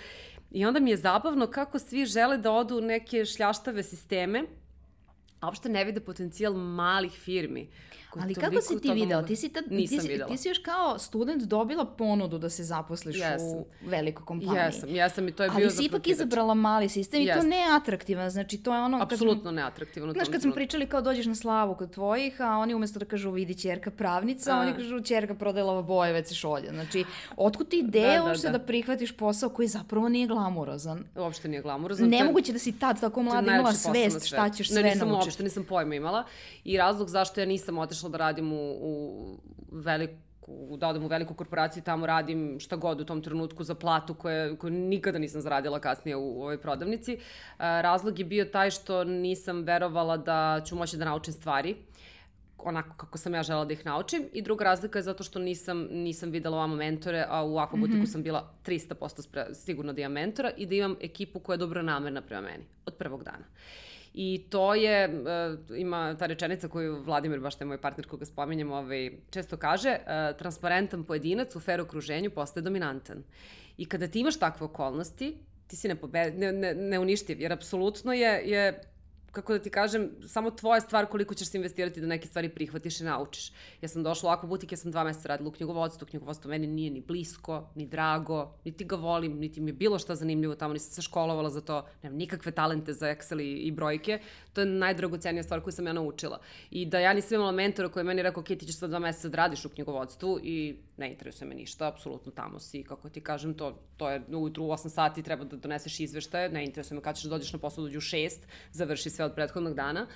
I 0.51 0.65
onda 0.65 0.79
mi 0.79 0.89
je 0.89 0.97
zabavno 0.97 1.47
kako 1.47 1.79
svi 1.79 2.05
žele 2.05 2.37
da 2.37 2.51
odu 2.51 2.77
u 2.77 2.81
neke 2.81 3.25
šljaštave 3.25 3.83
sisteme, 3.83 4.43
a 5.39 5.47
uopšte 5.47 5.69
ne 5.69 5.83
vide 5.85 5.99
potencijal 5.99 6.53
malih 6.53 7.11
firmi. 7.11 7.69
Ali 8.17 8.35
kako 8.35 8.61
si 8.61 8.81
ti 8.81 8.91
video? 8.91 9.21
Ti 9.23 9.35
si, 9.35 9.49
tad, 9.49 9.63
Nisam 9.69 9.97
ti, 9.97 10.01
si, 10.01 10.07
videla. 10.07 10.29
ti 10.29 10.37
si 10.37 10.47
još 10.47 10.57
kao 10.59 10.99
student 10.99 11.43
dobila 11.43 11.85
ponudu 11.87 12.37
da 12.37 12.49
se 12.49 12.63
zaposliš 12.63 13.15
Jesam. 13.15 13.47
u 13.47 13.65
velikoj 13.81 14.25
kompaniji. 14.25 14.57
Jesam, 14.57 14.89
jesam 14.89 15.27
i 15.27 15.31
to 15.31 15.43
je 15.43 15.49
bio 15.49 15.55
Ali 15.57 15.71
si 15.71 15.83
ipak 15.83 16.07
izabrala 16.07 16.53
mali 16.53 16.89
sistem 16.89 17.21
i 17.21 17.25
to 17.25 17.31
Jeste. 17.31 17.47
neatraktivan, 17.47 18.29
znači 18.29 18.57
to 18.57 18.73
je 18.73 18.81
ono... 18.81 19.01
Apsolutno 19.01 19.51
neatraktivno. 19.51 20.09
u 20.09 20.13
Znaš, 20.13 20.27
kad 20.27 20.41
smo 20.41 20.51
pričali 20.53 20.85
kao 20.87 21.01
dođeš 21.01 21.25
na 21.25 21.35
slavu 21.35 21.75
kod 21.75 21.91
tvojih, 21.91 22.41
a 22.41 22.49
oni 22.49 22.73
umesto 22.73 22.99
da 22.99 23.05
kažu 23.05 23.31
vidi 23.31 23.55
čerka 23.55 23.91
pravnica, 23.91 24.53
A. 24.53 24.59
oni 24.59 24.73
kažu 24.73 25.01
čerka 25.01 25.35
prodajela 25.35 25.81
boje, 25.81 26.13
već 26.13 26.27
se 26.27 26.35
šolje. 26.35 26.69
Znači, 26.69 27.05
otkud 27.37 27.69
ti 27.69 27.77
ideja 27.77 28.07
Da, 28.09 28.17
da, 28.17 28.23
uopšte 28.23 28.47
da, 28.47 28.57
da. 28.57 28.65
prihvatiš 28.65 29.11
posao 29.11 29.49
koji 29.49 29.67
zapravo 29.67 30.09
nije 30.09 30.27
glamurozan? 30.27 31.03
Uopšte 31.15 31.47
nije 31.47 31.61
je- 32.05 32.09
Nemoguće 32.09 32.53
da 32.53 32.59
si 32.59 32.71
tad 32.71 33.01
tako 33.01 33.19
je 33.19 33.23
mlada 33.23 33.51
imala 33.53 33.73
svest 33.73 34.25
šta 34.27 34.49
ćeš 34.49 34.69
ne, 34.69 34.73
sve 34.73 34.83
nisam 34.83 35.07
naučiti. 35.07 35.27
uopšte, 35.27 35.43
nisam 35.43 35.63
pojma 35.63 35.95
imala. 35.95 36.23
I 36.63 36.77
razlog 36.77 37.09
zašto 37.09 37.39
ja 37.39 37.45
nisam 37.45 37.77
otišla 37.77 38.06
da 38.09 38.17
radim 38.17 38.53
u, 38.53 38.71
u 38.81 39.37
veliku, 39.71 40.77
da 40.77 40.87
odem 40.87 41.03
u 41.03 41.07
veliku 41.07 41.33
korporaciju 41.33 41.81
i 41.81 41.83
tamo 41.83 42.05
radim 42.05 42.59
šta 42.59 42.75
god 42.75 43.01
u 43.01 43.05
tom 43.05 43.21
trenutku 43.21 43.63
za 43.63 43.75
platu 43.75 44.13
koje, 44.13 44.57
koju 44.57 44.71
nikada 44.71 45.19
nisam 45.19 45.41
zaradila 45.41 45.79
kasnije 45.79 46.15
u, 46.15 46.39
u 46.39 46.41
ovoj 46.41 46.61
prodavnici. 46.61 47.13
E, 47.13 47.17
razlog 47.59 48.19
je 48.19 48.25
bio 48.25 48.45
taj 48.45 48.71
što 48.71 49.03
nisam 49.03 49.63
verovala 49.63 50.17
da 50.17 50.61
ću 50.65 50.75
moći 50.75 50.97
da 50.97 51.05
naučim 51.05 51.33
stvari 51.33 51.75
onako 52.67 52.95
kako 52.97 53.17
sam 53.17 53.33
ja 53.33 53.43
žela 53.43 53.65
da 53.65 53.73
ih 53.73 53.85
naučim 53.85 54.29
i 54.33 54.41
druga 54.41 54.63
razlika 54.63 54.99
je 54.99 55.03
zato 55.03 55.23
što 55.23 55.39
nisam, 55.39 55.87
nisam 55.91 56.31
videla 56.31 56.57
ovamo 56.57 56.75
mentore, 56.75 57.25
a 57.29 57.43
u 57.43 57.55
Aqua 57.55 57.79
Butiku 57.79 58.05
sam 58.05 58.23
bila 58.23 58.53
300% 58.65 59.21
spre, 59.21 59.47
sigurno 59.53 59.93
da 59.93 60.01
imam 60.01 60.11
mentora 60.11 60.51
i 60.57 60.65
da 60.65 60.75
imam 60.75 60.95
ekipu 61.01 61.39
koja 61.39 61.53
je 61.53 61.57
dobro 61.57 61.81
namerna 61.81 62.21
prema 62.21 62.41
meni 62.41 62.63
od 62.85 62.93
prvog 62.93 63.23
dana. 63.23 63.45
I 64.19 64.45
to 64.49 64.73
je, 64.73 65.03
e, 65.03 65.09
ima 65.77 66.15
ta 66.17 66.25
rečenica 66.25 66.67
koju 66.67 67.03
Vladimir, 67.03 67.39
baš 67.39 67.55
to 67.55 67.63
je 67.63 67.67
moj 67.67 67.77
partner 67.81 68.07
koga 68.07 68.25
spominjem, 68.25 68.71
ovaj, 68.71 69.11
često 69.29 69.57
kaže, 69.57 69.89
e, 69.89 70.33
transparentan 70.39 71.03
pojedinac 71.03 71.55
u 71.55 71.59
fair 71.59 71.81
okruženju 71.81 72.31
postaje 72.33 72.63
dominantan. 72.63 73.21
I 73.77 73.85
kada 73.85 74.07
ti 74.07 74.19
imaš 74.19 74.39
takve 74.39 74.65
okolnosti, 74.65 75.35
ti 75.67 75.75
si 75.75 75.87
nepobe, 75.87 76.31
ne, 76.31 76.51
ne, 76.51 76.73
neuništiv, 76.73 77.41
jer 77.41 77.53
apsolutno 77.53 78.13
je, 78.13 78.41
je 78.49 78.81
kako 79.37 79.53
da 79.53 79.59
ti 79.59 79.69
kažem, 79.69 80.09
samo 80.25 80.51
tvoja 80.51 80.81
stvar 80.81 81.05
koliko 81.05 81.33
ćeš 81.33 81.47
se 81.47 81.57
investirati 81.57 82.01
da 82.01 82.07
neke 82.07 82.27
stvari 82.27 82.49
prihvatiš 82.49 83.01
i 83.01 83.03
naučiš. 83.03 83.51
Ja 83.81 83.87
sam 83.87 84.03
došla 84.03 84.31
u 84.31 84.35
Aqua 84.35 84.47
Butik, 84.47 84.71
ja 84.71 84.77
sam 84.77 84.91
dva 84.91 85.03
meseca 85.03 85.27
radila 85.27 85.49
u 85.49 85.51
knjigovodstvu, 85.51 86.07
knjigovodstvo 86.07 86.49
meni 86.49 86.67
nije 86.67 86.91
ni 86.91 87.01
blisko, 87.01 87.69
ni 87.75 87.85
drago, 87.85 88.53
niti 88.65 88.85
ga 88.85 88.95
volim, 88.95 89.37
niti 89.37 89.61
mi 89.61 89.69
je 89.69 89.73
bilo 89.73 89.99
šta 89.99 90.15
zanimljivo 90.15 90.55
tamo, 90.55 90.73
nisam 90.73 90.91
se 90.91 91.01
školovala 91.01 91.49
za 91.49 91.61
to, 91.61 91.85
nemam 92.03 92.17
nikakve 92.17 92.51
talente 92.51 92.93
za 92.93 93.05
Excel 93.05 93.41
i, 93.41 93.51
i 93.53 93.71
brojke, 93.71 94.19
to 94.53 94.61
je 94.61 94.65
najdragocenija 94.65 95.43
stvar 95.43 95.61
koju 95.61 95.71
sam 95.71 95.87
ja 95.87 95.93
naučila. 95.93 96.39
I 96.71 96.85
da 96.85 96.99
ja 96.99 97.13
nisam 97.13 97.35
imala 97.35 97.51
mentora 97.51 97.89
koji 97.89 98.01
je 98.01 98.05
meni 98.05 98.21
rekao, 98.21 98.41
ok, 98.41 98.47
ti 98.47 98.65
ćeš 98.65 98.77
sad 98.77 98.89
dva 98.89 98.99
meseca 98.99 99.29
da 99.29 99.37
radiš 99.37 99.65
u 99.65 99.69
knjigovodstvu 99.69 100.39
i 100.43 100.75
ne 100.97 101.11
interesuje 101.11 101.47
me 101.47 101.55
ništa, 101.55 101.87
apsolutno 101.87 102.31
tamo 102.31 102.59
si, 102.59 102.83
kako 102.83 103.09
ti 103.09 103.21
kažem, 103.21 103.53
to, 103.53 103.79
to 103.97 104.09
je 104.09 104.21
ujutru 104.27 104.63
u 104.63 104.67
8 104.67 104.89
sati 104.89 105.23
treba 105.23 105.43
da 105.43 105.57
doneseš 105.57 105.99
izveštaje, 105.99 106.49
ne 106.49 106.65
interesuje 106.65 106.95
me 106.95 107.01
kada 107.01 107.15
ćeš 107.15 107.23
da 107.23 107.29
dođeš 107.29 107.53
na 107.53 107.59
posao, 107.59 107.83
dođu 107.83 107.97
u 107.97 108.01
6, 108.01 108.31
završi 108.71 109.09
sve 109.09 109.25
od 109.27 109.35
prethodnog 109.35 109.73
dana. 109.73 110.07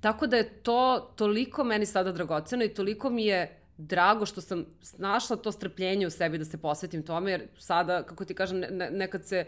Tako 0.00 0.26
da 0.26 0.36
je 0.36 0.48
to 0.62 1.12
toliko 1.16 1.64
meni 1.64 1.86
sada 1.86 2.12
dragoceno 2.12 2.64
i 2.64 2.74
toliko 2.74 3.10
mi 3.10 3.26
je 3.26 3.58
drago 3.78 4.26
što 4.26 4.40
sam 4.40 4.64
našla 4.98 5.36
to 5.36 5.52
strpljenje 5.52 6.06
u 6.06 6.10
sebi 6.10 6.38
da 6.38 6.44
se 6.44 6.58
posvetim 6.58 7.02
tome, 7.02 7.30
jer 7.30 7.48
sada, 7.58 8.02
kako 8.02 8.24
ti 8.24 8.34
kažem, 8.34 8.58
ne, 8.58 8.70
ne, 8.70 8.90
nekad 8.90 9.26
se 9.26 9.44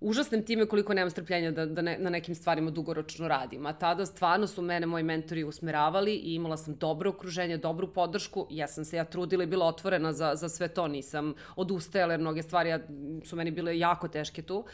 užasnem 0.00 0.44
time 0.44 0.66
koliko 0.66 0.94
nemam 0.94 1.10
strpljenja 1.10 1.50
da, 1.50 1.66
da 1.66 1.82
ne, 1.82 1.96
na 1.98 2.10
nekim 2.10 2.34
stvarima 2.34 2.70
dugoročno 2.70 3.28
radim. 3.28 3.66
A 3.66 3.72
tada 3.72 4.06
stvarno 4.06 4.46
su 4.46 4.62
mene 4.62 4.86
moji 4.86 5.04
mentori 5.04 5.44
usmeravali 5.44 6.14
i 6.14 6.34
imala 6.34 6.56
sam 6.56 6.74
dobro 6.74 7.10
okruženje, 7.10 7.56
dobru 7.56 7.92
podršku. 7.92 8.46
Ja 8.50 8.68
sam 8.68 8.84
se 8.84 8.96
ja 8.96 9.04
trudila 9.04 9.44
i 9.44 9.46
bila 9.46 9.66
otvorena 9.66 10.12
za, 10.12 10.34
za 10.34 10.48
sve 10.48 10.68
to. 10.68 10.88
Nisam 10.88 11.34
odustajala 11.56 12.12
jer 12.12 12.20
mnoge 12.20 12.42
stvari 12.42 12.68
ja, 12.68 12.80
su 13.24 13.36
meni 13.36 13.50
bile 13.50 13.78
jako 13.78 14.08
teške 14.08 14.42
tu 14.42 14.64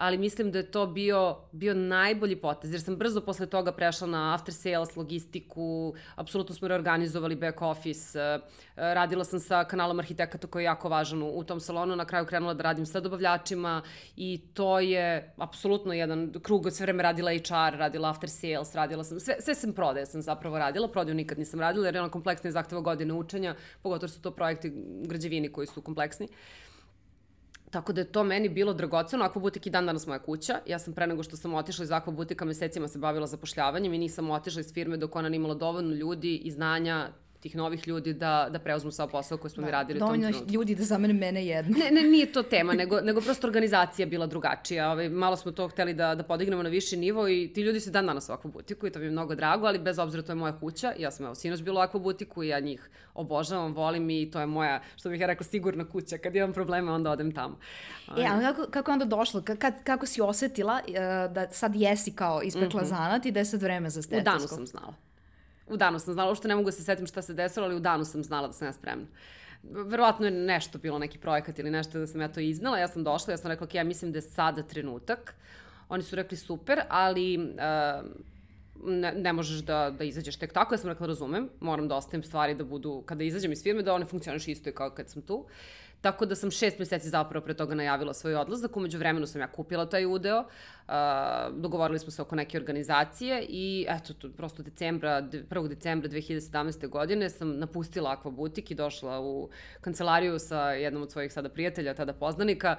ali 0.00 0.18
mislim 0.18 0.50
da 0.50 0.58
je 0.58 0.70
to 0.70 0.86
bio, 0.86 1.36
bio 1.52 1.74
najbolji 1.74 2.36
potez, 2.36 2.72
jer 2.72 2.80
sam 2.82 2.96
brzo 2.96 3.20
posle 3.20 3.46
toga 3.46 3.72
prešla 3.72 4.06
na 4.06 4.34
after 4.34 4.54
sales, 4.54 4.96
logistiku, 4.96 5.94
apsolutno 6.14 6.54
smo 6.54 6.68
reorganizovali 6.68 7.36
back 7.36 7.62
office, 7.62 8.18
eh, 8.18 8.40
radila 8.76 9.24
sam 9.24 9.40
sa 9.40 9.64
kanalom 9.64 9.98
arhitekata 9.98 10.46
koji 10.46 10.62
je 10.62 10.64
jako 10.64 10.88
važan 10.88 11.22
u, 11.22 11.44
tom 11.44 11.60
salonu, 11.60 11.96
na 11.96 12.04
kraju 12.04 12.26
krenula 12.26 12.54
da 12.54 12.62
radim 12.62 12.86
sa 12.86 13.00
dobavljačima 13.00 13.82
i 14.16 14.40
to 14.54 14.80
je 14.80 15.34
apsolutno 15.36 15.92
jedan 15.92 16.32
krug, 16.42 16.70
sve 16.70 16.84
vreme 16.84 17.02
radila 17.02 17.30
HR, 17.30 17.76
radila 17.78 18.10
after 18.10 18.30
sales, 18.30 18.74
radila 18.74 19.04
sam, 19.04 19.20
sve, 19.20 19.34
sve 19.40 19.54
sam 19.54 19.72
prodaje 19.72 20.06
sam 20.06 20.22
zapravo 20.22 20.58
radila, 20.58 20.88
prodaju 20.88 21.14
nikad 21.14 21.38
nisam 21.38 21.60
radila 21.60 21.86
jer 21.86 21.94
je 21.94 22.00
ona 22.00 22.10
kompleksna 22.10 22.48
i 22.48 22.52
zahteva 22.52 22.80
godine 22.80 23.14
učenja, 23.14 23.54
pogotovo 23.82 24.08
su 24.08 24.22
to 24.22 24.30
projekti 24.30 24.72
građevini 25.04 25.52
koji 25.52 25.66
su 25.66 25.82
kompleksni. 25.82 26.28
Tako 27.70 27.92
da 27.92 28.00
je 28.00 28.12
to 28.12 28.24
meni 28.24 28.48
bilo 28.48 28.72
dragoceno. 28.72 29.24
Aqua 29.24 29.40
Butik 29.40 29.66
i 29.66 29.70
dan 29.70 29.86
danas 29.86 30.06
moja 30.06 30.18
kuća. 30.18 30.58
Ja 30.66 30.78
sam 30.78 30.94
pre 30.94 31.06
nego 31.06 31.22
što 31.22 31.36
sam 31.36 31.54
otišla 31.54 31.84
iz 31.84 31.90
Aqua 31.90 32.10
Butika 32.10 32.44
mesecima 32.44 32.88
se 32.88 32.98
bavila 32.98 33.26
zapošljavanjem 33.26 33.94
i 33.94 33.98
nisam 33.98 34.30
otišla 34.30 34.60
iz 34.60 34.72
firme 34.72 34.96
dok 34.96 35.16
ona 35.16 35.28
nije 35.28 35.38
imala 35.38 35.54
dovoljno 35.54 35.94
ljudi 35.94 36.36
i 36.36 36.50
znanja 36.50 37.08
tih 37.40 37.56
novih 37.56 37.88
ljudi 37.88 38.12
da, 38.12 38.48
da 38.50 38.58
preuzmu 38.58 38.90
sav 38.90 39.08
posao 39.10 39.38
koji 39.38 39.50
smo 39.50 39.60
da, 39.60 39.66
mi 39.66 39.72
radili 39.72 39.96
u 39.96 40.00
tom 40.00 40.06
Dovoljno 40.08 40.28
trenutku. 40.28 40.52
ljudi 40.52 40.74
da 40.74 40.84
zamene 40.84 41.14
mene 41.14 41.46
jedno. 41.46 41.76
Ne, 41.78 41.90
ne, 41.90 42.02
nije 42.02 42.32
to 42.32 42.42
tema, 42.42 42.72
nego, 42.72 43.00
nego 43.00 43.20
prosto 43.20 43.46
organizacija 43.46 44.06
bila 44.06 44.26
drugačija. 44.26 44.90
Ovaj, 44.92 45.08
malo 45.08 45.36
smo 45.36 45.52
to 45.52 45.68
hteli 45.68 45.94
da, 45.94 46.14
da 46.14 46.22
podignemo 46.22 46.62
na 46.62 46.68
viši 46.68 46.96
nivo 46.96 47.28
i 47.28 47.50
ti 47.54 47.60
ljudi 47.62 47.80
su 47.80 47.90
dan 47.90 48.06
danas 48.06 48.28
u 48.44 48.48
Butiku 48.48 48.86
i 48.86 48.90
to 48.90 48.98
mi 48.98 49.04
je 49.04 49.10
mnogo 49.10 49.34
drago, 49.34 49.66
ali 49.66 49.78
bez 49.78 49.98
obzira 49.98 50.22
to 50.22 50.32
je 50.32 50.36
moja 50.36 50.58
kuća. 50.58 50.92
Ja 50.98 51.10
sam 51.10 51.26
evo 51.26 51.34
sinoć 51.34 51.62
bila 51.62 51.88
u 51.92 51.98
Butiku 51.98 52.42
i 52.42 52.48
ja 52.48 52.60
njih 52.60 52.90
obožavam, 53.14 53.74
volim 53.74 54.10
i 54.10 54.30
to 54.30 54.40
je 54.40 54.46
moja, 54.46 54.82
što 54.96 55.08
bih 55.08 55.20
ja 55.20 55.26
rekla, 55.26 55.46
sigurna 55.46 55.84
kuća. 55.88 56.18
Kad 56.18 56.36
imam 56.36 56.52
probleme, 56.52 56.92
onda 56.92 57.10
odem 57.10 57.32
tamo. 57.32 57.58
E, 58.18 58.26
ali 58.30 58.44
kako, 58.44 58.70
kako 58.70 58.90
je 58.90 58.92
onda 58.92 59.04
došlo? 59.04 59.40
Ka- 59.40 59.56
Kad, 59.56 59.74
kako 59.84 60.06
si 60.06 60.20
osetila 60.20 60.80
uh, 60.88 60.94
da 61.32 61.50
sad 61.50 61.74
jesi 61.74 62.12
kao 62.12 62.42
ispekla 62.42 62.80
mm 62.80 62.84
-hmm. 62.84 62.88
zanat 62.88 63.26
i 63.26 63.30
da 63.30 63.38
je 63.38 63.44
sad 63.44 63.62
vreme 63.62 63.90
za 63.90 64.00
U 64.00 64.02
stetoskop? 64.02 64.24
danu 64.34 64.48
sam 64.48 64.66
znala. 64.66 64.94
U 65.70 65.76
danu 65.76 65.98
sam 65.98 66.14
znala, 66.14 66.30
uopšte 66.30 66.48
ne 66.48 66.54
mogu 66.54 66.66
da 66.66 66.72
se 66.72 66.84
setim 66.84 67.06
šta 67.06 67.22
se 67.22 67.34
desilo, 67.34 67.66
ali 67.66 67.76
u 67.76 67.80
danu 67.80 68.04
sam 68.04 68.24
znala 68.24 68.46
da 68.46 68.52
sam 68.52 68.68
ja 68.68 68.72
spremna. 68.72 69.06
Verovatno 69.62 70.26
je 70.26 70.30
nešto 70.30 70.78
bilo, 70.78 70.98
neki 70.98 71.18
projekat 71.18 71.58
ili 71.58 71.70
nešto 71.70 71.98
da 71.98 72.06
sam 72.06 72.20
ja 72.20 72.28
to 72.28 72.40
iznala. 72.40 72.78
Ja 72.78 72.88
sam 72.88 73.04
došla, 73.04 73.32
ja 73.32 73.36
sam 73.36 73.50
rekla, 73.50 73.64
ok, 73.64 73.74
ja 73.74 73.84
mislim 73.84 74.12
da 74.12 74.18
je 74.18 74.22
sada 74.22 74.62
trenutak. 74.62 75.34
Oni 75.88 76.02
su 76.02 76.16
rekli 76.16 76.36
super, 76.36 76.80
ali 76.88 77.36
uh, 77.38 78.06
ne, 78.84 79.12
ne 79.12 79.32
možeš 79.32 79.58
da, 79.58 79.90
da 79.98 80.04
izađeš 80.04 80.36
tek 80.36 80.52
tako. 80.52 80.74
Ja 80.74 80.78
sam 80.78 80.90
rekla, 80.90 81.06
razumem, 81.06 81.48
moram 81.60 81.88
da 81.88 81.96
ostavim 81.96 82.22
stvari 82.22 82.54
da 82.54 82.64
budu, 82.64 83.02
kada 83.06 83.24
izađem 83.24 83.52
iz 83.52 83.62
firme, 83.62 83.82
da 83.82 83.94
one 83.94 84.04
funkcioniš 84.04 84.48
isto 84.48 84.72
kao 84.72 84.90
kad 84.90 85.10
sam 85.10 85.22
tu. 85.22 85.44
Tako 86.00 86.26
da 86.26 86.34
sam 86.34 86.50
šest 86.50 86.78
meseci 86.78 87.08
zapravo 87.08 87.44
pre 87.44 87.54
toga 87.54 87.74
najavila 87.74 88.14
svoj 88.14 88.36
odlazak. 88.36 88.76
Umeđu 88.76 88.98
vremenu 88.98 89.26
sam 89.26 89.40
ja 89.40 89.46
kupila 89.46 89.86
taj 89.86 90.06
udeo, 90.06 90.38
uh, 90.40 90.94
dogovorili 91.56 91.98
smo 91.98 92.10
se 92.10 92.22
oko 92.22 92.36
neke 92.36 92.58
organizacije 92.58 93.46
i 93.48 93.86
eto, 93.88 94.14
tu, 94.14 94.32
prosto 94.32 94.62
decembra, 94.62 95.22
1. 95.22 95.68
decembra 95.68 96.08
2017. 96.08 96.88
godine 96.88 97.30
sam 97.30 97.58
napustila 97.58 98.16
Aqua 98.16 98.30
Butik 98.30 98.70
i 98.70 98.74
došla 98.74 99.20
u 99.20 99.48
kancelariju 99.80 100.38
sa 100.38 100.70
jednom 100.70 101.02
od 101.02 101.12
svojih 101.12 101.32
sada 101.32 101.48
prijatelja, 101.48 101.94
tada 101.94 102.12
poznanika, 102.12 102.76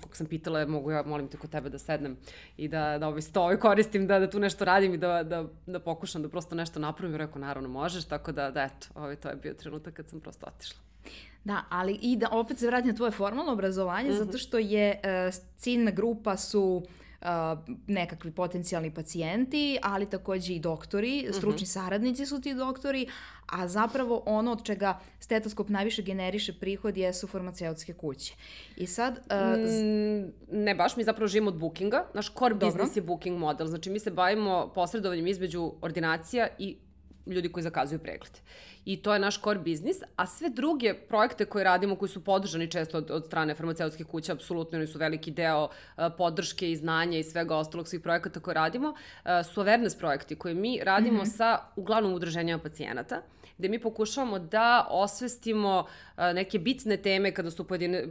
kog 0.00 0.16
sam 0.16 0.26
pitala, 0.26 0.66
mogu 0.66 0.90
ja, 0.90 1.02
molim 1.02 1.28
te, 1.28 1.36
kod 1.36 1.50
tebe 1.50 1.70
da 1.70 1.78
sednem 1.78 2.16
i 2.56 2.68
da, 2.68 2.98
da 2.98 3.08
ovaj 3.08 3.22
sto 3.22 3.58
koristim, 3.60 4.06
da, 4.06 4.18
da 4.18 4.30
tu 4.30 4.40
nešto 4.40 4.64
radim 4.64 4.94
i 4.94 4.98
da, 4.98 5.22
da, 5.22 5.44
da 5.66 5.80
pokušam 5.80 6.22
da 6.22 6.28
prosto 6.28 6.54
nešto 6.54 6.80
napravim. 6.80 7.16
Rekao, 7.16 7.40
naravno 7.40 7.68
možeš, 7.68 8.04
tako 8.04 8.32
da, 8.32 8.50
da 8.50 8.62
eto, 8.62 8.86
ovaj, 8.94 9.16
to 9.16 9.28
je 9.28 9.36
bio 9.36 9.54
trenutak 9.54 9.94
kad 9.94 10.08
sam 10.08 10.20
prosto 10.20 10.46
otišla. 10.46 10.93
Da, 11.44 11.64
ali 11.68 11.98
i 12.02 12.16
da 12.16 12.28
opet 12.30 12.58
se 12.58 12.66
vratim 12.66 12.90
na 12.90 12.96
tvoje 12.96 13.10
formalno 13.10 13.52
obrazovanje, 13.52 14.10
mm 14.10 14.12
-hmm. 14.12 14.24
zato 14.24 14.38
što 14.38 14.58
je 14.58 15.00
uh, 15.04 15.34
ciljna 15.56 15.90
grupa 15.90 16.36
su 16.36 16.82
uh, 17.24 17.28
nekakvi 17.86 18.30
potencijalni 18.30 18.94
pacijenti, 18.94 19.78
ali 19.82 20.06
takođe 20.06 20.54
i 20.54 20.60
doktori, 20.60 21.26
stručni 21.32 21.62
mm 21.62 21.66
-hmm. 21.66 21.72
saradnici 21.72 22.26
su 22.26 22.40
ti 22.40 22.54
doktori, 22.54 23.06
a 23.46 23.68
zapravo 23.68 24.22
ono 24.26 24.52
od 24.52 24.62
čega 24.62 25.00
stetoskop 25.20 25.68
najviše 25.68 26.02
generiše 26.02 26.52
prihod 26.52 26.96
jesu 26.96 27.26
farmaceutske 27.26 27.92
kuće. 27.92 28.34
I 28.76 28.86
sad... 28.86 29.12
Uh, 29.14 30.30
ne 30.52 30.74
baš, 30.74 30.96
mi 30.96 31.04
zapravo 31.04 31.28
živimo 31.28 31.50
od 31.50 31.58
bookinga. 31.58 32.06
Naš 32.14 32.32
core 32.38 32.54
Dobro. 32.54 32.66
business 32.66 32.96
je 32.96 33.02
booking 33.02 33.38
model. 33.38 33.66
Znači 33.66 33.90
mi 33.90 33.98
se 33.98 34.10
bavimo 34.10 34.72
posredovanjem 34.74 35.26
između 35.26 35.72
ordinacija 35.80 36.48
i 36.58 36.76
ljudi 37.26 37.52
koji 37.52 37.64
zakazuju 37.64 37.98
preglede. 37.98 38.38
I 38.84 38.96
to 39.02 39.12
je 39.12 39.18
naš 39.18 39.40
core 39.40 39.58
biznis, 39.58 39.96
a 40.16 40.26
sve 40.26 40.50
druge 40.50 40.94
projekte 40.94 41.44
koje 41.44 41.64
radimo, 41.64 41.96
koji 41.96 42.08
su 42.08 42.24
podržani 42.24 42.70
često 42.70 42.98
od, 42.98 43.10
od 43.10 43.26
strane 43.26 43.54
farmaceutskih 43.54 44.06
kuća, 44.06 44.32
apsolutno 44.32 44.78
oni 44.78 44.86
su 44.86 44.98
veliki 44.98 45.30
deo 45.30 45.64
uh, 45.64 46.04
podrške 46.18 46.70
i 46.70 46.76
znanja 46.76 47.18
i 47.18 47.22
svega 47.22 47.56
ostalog 47.56 47.88
svih 47.88 48.00
projekata 48.00 48.40
koje 48.40 48.54
radimo, 48.54 48.88
uh, 48.88 49.30
su 49.52 49.60
awareness 49.60 49.98
projekti 49.98 50.36
koje 50.36 50.54
mi 50.54 50.80
radimo 50.82 51.22
mm 51.22 51.26
-hmm. 51.26 51.36
sa 51.36 51.58
uglavnom 51.76 52.14
udruženjama 52.14 52.62
pacijenata 52.62 53.22
gde 53.58 53.68
mi 53.68 53.78
pokušavamo 53.78 54.38
da 54.38 54.86
osvestimo 54.90 55.86
neke 56.16 56.58
bitne 56.58 56.96
teme 56.96 57.32
kada 57.32 57.50
su 57.50 57.66
pojedine, 57.66 58.06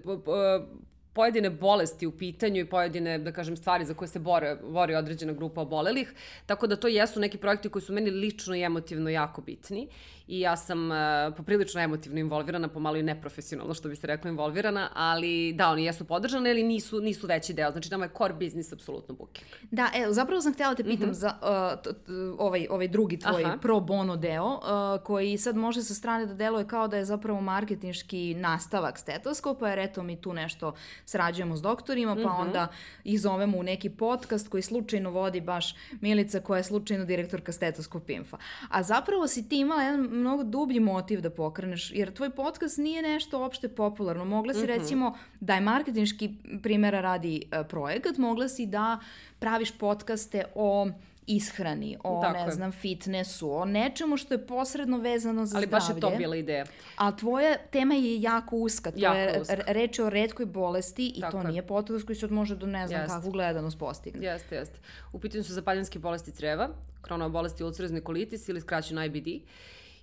pojedine 1.13 1.49
bolesti 1.49 2.07
u 2.07 2.11
pitanju 2.11 2.61
i 2.61 2.65
pojedine, 2.65 3.17
da 3.17 3.31
kažem, 3.31 3.57
stvari 3.57 3.85
za 3.85 3.93
koje 3.93 4.07
se 4.07 4.19
bore, 4.19 4.55
bori 4.55 4.95
određena 4.95 5.33
grupa 5.33 5.61
obolelih, 5.61 6.13
tako 6.45 6.67
da 6.67 6.75
to 6.75 6.87
jesu 6.87 7.19
neki 7.19 7.37
projekti 7.37 7.69
koji 7.69 7.83
su 7.83 7.93
meni 7.93 8.11
lično 8.11 8.55
i 8.55 8.61
emotivno 8.61 9.09
jako 9.09 9.41
bitni 9.41 9.87
i 10.27 10.39
ja 10.39 10.57
sam 10.57 10.91
uh, 10.91 10.97
poprilično 11.37 11.81
emotivno 11.81 12.19
involvirana, 12.19 12.67
pomalo 12.67 12.97
i 12.97 13.03
neprofesionalno, 13.03 13.73
što 13.73 13.89
bi 13.89 13.95
se 13.95 14.07
rekla 14.07 14.29
involvirana, 14.29 14.89
ali 14.93 15.53
da, 15.53 15.69
oni 15.69 15.85
jesu 15.85 16.05
podržane, 16.05 16.49
ali 16.49 16.63
nisu, 16.63 17.01
nisu 17.01 17.27
veći 17.27 17.53
deo. 17.53 17.71
Znači, 17.71 17.91
nama 17.91 18.05
je 18.05 18.11
core 18.17 18.33
business 18.33 18.73
apsolutno 18.73 19.15
booking. 19.15 19.47
Da, 19.71 19.89
evo, 19.95 20.13
zapravo 20.13 20.41
sam 20.41 20.53
htjela 20.53 20.73
da 20.73 20.75
te 20.75 20.83
pitam 20.83 21.07
mm 21.07 21.11
-hmm. 21.11 21.13
za 21.13 21.33
uh, 21.41 21.83
t, 21.83 21.93
t, 21.93 22.11
ovaj, 22.37 22.67
ovaj 22.69 22.87
drugi 22.87 23.19
tvoj 23.19 23.43
Aha. 23.43 23.57
pro 23.57 23.79
bono 23.79 24.15
deo, 24.15 24.45
uh, 24.45 25.03
koji 25.03 25.37
sad 25.37 25.55
može 25.55 25.81
sa 25.83 25.93
strane 25.93 26.25
da 26.25 26.33
deluje 26.33 26.67
kao 26.67 26.87
da 26.87 26.97
je 26.97 27.05
zapravo 27.05 27.41
marketinški 27.41 28.35
nastavak 28.35 28.97
stetoskopa, 28.97 29.69
jer 29.69 29.79
eto 29.79 30.03
mi 30.03 30.21
tu 30.21 30.33
nešto 30.33 30.73
srađujemo 31.05 31.55
s 31.55 31.61
doktorima, 31.61 32.15
pa 32.15 32.21
mm 32.21 32.23
-hmm. 32.23 32.41
onda 32.41 32.67
ih 33.03 33.21
zovemo 33.21 33.57
u 33.57 33.63
neki 33.63 33.89
podcast 33.89 34.47
koji 34.47 34.63
slučajno 34.63 35.09
vodi 35.09 35.41
baš 35.41 35.75
Milica 36.01 36.39
koja 36.39 36.57
je 36.57 36.63
slučajno 36.63 37.05
direktorka 37.05 37.51
stetoskop 37.51 38.09
Infa. 38.09 38.37
A 38.69 38.83
zapravo 38.83 39.27
si 39.27 39.49
ti 39.49 39.59
imala 39.59 39.83
jedan 39.83 40.12
mnogo 40.13 40.43
dublji 40.43 40.79
motiv 40.79 41.21
da 41.21 41.29
pokreneš, 41.29 41.91
jer 41.91 42.13
tvoj 42.13 42.29
podcast 42.29 42.77
nije 42.77 43.01
nešto 43.01 43.43
opšte 43.45 43.69
popularno. 43.69 44.25
Mogla 44.25 44.53
si 44.53 44.59
mm 44.59 44.63
-hmm. 44.63 44.67
recimo 44.79 45.17
da 45.39 45.55
je 45.55 45.61
marketinški 45.61 46.33
primjera 46.63 47.01
radi 47.01 47.41
uh, 47.45 47.67
projekat, 47.67 48.17
mogla 48.17 48.49
si 48.49 48.65
da 48.65 48.99
praviš 49.39 49.71
podcaste 49.71 50.43
o 50.55 50.87
ishrani, 51.27 51.97
o, 52.03 52.21
Tako 52.21 52.37
ne 52.37 52.43
je. 52.45 52.51
znam, 52.51 52.71
fitnessu, 52.71 53.51
o 53.51 53.65
nečemu 53.65 54.17
što 54.17 54.33
je 54.33 54.47
posredno 54.47 54.97
vezano 54.97 55.45
za 55.45 55.57
Ali 55.57 55.65
zdravlje. 55.65 55.85
Ali 55.87 55.95
baš 55.95 56.09
je 56.11 56.11
to 56.11 56.17
bila 56.17 56.35
ideja. 56.35 56.65
A 56.95 57.15
tvoja 57.15 57.57
tema 57.71 57.93
je 57.93 58.21
jako 58.21 58.55
uska. 58.55 58.91
To 58.91 58.99
jako 58.99 59.17
je 59.17 59.41
uska. 59.41 59.55
reč 59.67 59.99
o 59.99 60.09
redkoj 60.09 60.45
bolesti 60.45 61.13
i 61.15 61.21
Tako 61.21 61.31
to 61.31 61.37
je. 61.37 61.47
nije 61.47 61.67
podcast 61.67 62.05
koji 62.05 62.15
se 62.15 62.27
može 62.27 62.55
do 62.55 62.67
ne 62.67 62.87
znam 62.87 63.01
jest. 63.01 63.13
kakvu 63.13 63.31
gledanost 63.31 63.79
postigne. 63.79 64.27
Jeste, 64.27 64.55
jeste. 64.55 64.79
U 65.13 65.19
pitanju 65.19 65.43
su 65.43 65.53
zapaljanske 65.53 65.99
bolesti 65.99 66.31
creva, 66.31 66.69
kronova 67.01 67.29
bolesti 67.29 67.63
ulcerozni 67.63 68.01
kolitis 68.01 68.49
ili 68.49 68.61
skraćeno 68.61 69.05
IBD 69.05 69.27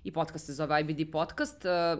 i 0.03 0.11
podcast 0.11 0.45
se 0.45 0.53
zove 0.53 0.81
IBD 0.81 1.11
podcast. 1.11 1.65
E, 1.65 1.97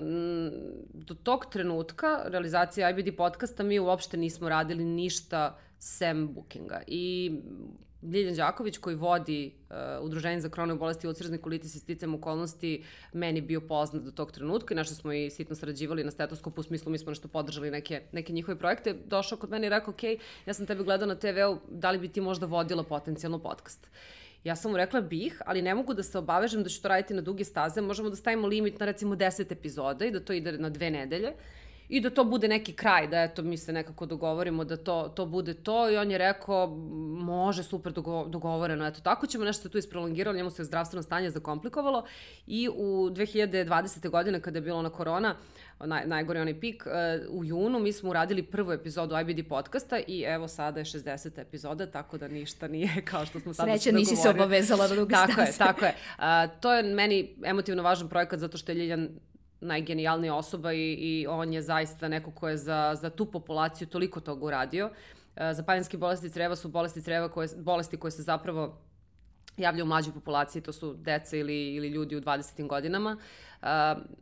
do 0.94 1.14
tog 1.14 1.46
trenutka 1.52 2.24
realizacije 2.26 2.90
IBD 2.90 3.16
podcasta 3.18 3.64
mi 3.64 3.80
uopšte 3.80 4.18
nismo 4.18 4.50
radili 4.50 4.84
ništa 4.84 5.58
sem 5.80 6.34
bookinga. 6.34 6.82
I 6.88 7.32
Ljiljan 8.04 8.36
Đaković 8.36 8.78
koji 8.78 8.96
vodi 8.96 9.54
uh, 9.70 10.06
Udruženje 10.06 10.42
za 10.42 10.50
kronove 10.50 10.80
bolesti 10.80 11.08
i 11.08 11.10
ulcerozni 11.10 11.38
kolitis 11.38 11.76
i 11.76 11.80
sticam 11.80 12.16
okolnosti 12.16 12.84
meni 13.14 13.42
bio 13.42 13.62
poznat 13.62 14.04
do 14.04 14.12
tog 14.12 14.32
trenutka 14.32 14.74
i 14.74 14.78
nešto 14.78 14.96
smo 14.96 15.14
i 15.14 15.30
sitno 15.30 15.56
sarađivali 15.56 16.04
na 16.04 16.12
stetoskopu 16.12 16.62
u 16.62 16.64
smislu 16.64 16.92
mi 16.92 16.98
smo 16.98 17.12
nešto 17.12 17.28
podržali 17.28 17.72
neke, 17.72 18.02
neke 18.12 18.34
njihove 18.34 18.58
projekte. 18.58 18.94
Došao 19.06 19.38
kod 19.38 19.50
mene 19.50 19.68
i 19.68 19.70
rekao, 19.70 19.94
ok, 19.94 20.04
ja 20.46 20.54
sam 20.54 20.66
tebe 20.66 20.84
gledao 20.84 21.08
na 21.08 21.16
TV-u, 21.16 21.58
da 21.70 21.92
li 21.92 21.98
bi 21.98 22.08
ti 22.08 22.22
možda 22.22 22.46
vodila 22.46 22.84
potencijalno 22.84 23.40
podcast? 23.40 23.88
Ja 24.44 24.56
sam 24.56 24.72
mu 24.72 24.78
rekla 24.78 25.02
bih, 25.02 25.42
ali 25.46 25.62
ne 25.62 25.76
mogu 25.76 25.94
da 25.94 26.04
se 26.04 26.18
obavežem 26.18 26.64
da 26.64 26.70
ću 26.70 26.82
to 26.82 26.88
raditi 26.88 27.14
na 27.14 27.22
duge 27.22 27.44
staze. 27.44 27.82
Možemo 27.82 28.10
da 28.10 28.16
stavimo 28.16 28.48
limit 28.48 28.80
na 28.80 28.86
recimo 28.86 29.16
10 29.16 29.52
epizoda 29.52 30.06
i 30.06 30.12
da 30.12 30.20
to 30.20 30.34
ide 30.34 30.52
na 30.52 30.70
dve 30.70 30.90
nedelje 30.90 31.34
i 31.92 32.00
da 32.02 32.10
to 32.10 32.24
bude 32.24 32.48
neki 32.48 32.74
kraj, 32.74 33.08
da 33.08 33.22
eto 33.22 33.42
mi 33.42 33.58
se 33.58 33.74
nekako 33.74 34.06
dogovorimo 34.06 34.64
da 34.64 34.78
to, 34.78 35.12
to 35.16 35.26
bude 35.26 35.54
to 35.54 35.90
i 35.90 35.98
on 35.98 36.12
je 36.12 36.18
rekao 36.18 36.68
može 37.20 37.64
super 37.64 37.92
dogo, 37.92 38.26
dogovoreno, 38.26 38.88
eto 38.88 39.02
tako 39.02 39.28
ćemo 39.28 39.46
nešto 39.46 39.64
se 39.64 39.70
tu 39.70 39.78
isprolongiralo, 39.78 40.38
njemu 40.38 40.50
se 40.50 40.64
zdravstveno 40.64 41.04
stanje 41.04 41.30
zakomplikovalo 41.30 42.06
i 42.48 42.70
u 42.70 43.10
2020. 43.10 44.10
godine 44.10 44.42
kada 44.42 44.58
je 44.58 44.62
bilo 44.62 44.80
ona 44.80 44.90
korona, 44.90 45.36
naj, 45.80 46.06
najgori 46.06 46.40
onaj 46.40 46.60
pik, 46.60 46.86
uh, 46.86 47.40
u 47.40 47.46
junu 47.46 47.80
mi 47.80 47.94
smo 47.94 48.10
uradili 48.10 48.44
prvu 48.44 48.72
epizodu 48.72 49.16
IBD 49.20 49.48
podcasta 49.50 50.00
i 50.08 50.22
evo 50.22 50.48
sada 50.48 50.80
je 50.80 50.86
60. 50.86 51.42
epizoda, 51.42 51.92
tako 51.92 52.18
da 52.18 52.28
ništa 52.28 52.68
nije 52.68 53.02
kao 53.12 53.26
što 53.26 53.40
smo 53.40 53.54
sada 53.54 53.78
Sreća, 53.78 53.98
nisi 53.98 54.16
se 54.16 54.30
obavezala 54.30 54.88
da 54.88 54.96
dugo 54.96 55.12
Tako 55.12 55.42
je, 55.42 55.54
tako 55.58 55.86
je. 55.86 55.96
Uh, 56.18 56.24
to 56.62 56.74
je 56.74 56.84
meni 56.84 57.36
emotivno 57.44 57.84
važan 57.84 58.10
projekat 58.10 58.40
zato 58.40 58.58
što 58.58 58.72
je 58.72 58.76
Ljiljan 58.76 59.10
najgenijalnija 59.62 60.36
osoba 60.36 60.74
i, 60.74 60.94
i 60.94 61.28
on 61.28 61.54
je 61.54 61.62
zaista 61.62 62.08
neko 62.08 62.32
ko 62.32 62.50
je 62.50 62.58
za, 62.58 62.98
za 63.02 63.10
tu 63.10 63.26
populaciju 63.26 63.88
toliko 63.88 64.20
toga 64.20 64.46
uradio. 64.46 64.90
E, 65.36 65.54
zapaljenske 65.54 65.98
bolesti 65.98 66.30
creva 66.30 66.56
su 66.56 66.70
bolesti 66.70 67.02
creva 67.02 67.30
koje, 67.30 67.48
bolesti 67.58 67.98
koje 67.98 68.12
se 68.12 68.22
zapravo 68.22 68.78
javljaju 69.58 69.86
u 69.86 69.88
mlađoj 69.88 70.14
populaciji, 70.14 70.62
to 70.62 70.74
su 70.74 70.94
deca 70.94 71.38
ili, 71.38 71.74
ili 71.74 71.88
ljudi 71.88 72.16
u 72.16 72.22
20. 72.22 72.68
godinama. 72.68 73.18
Uh, 73.62 73.68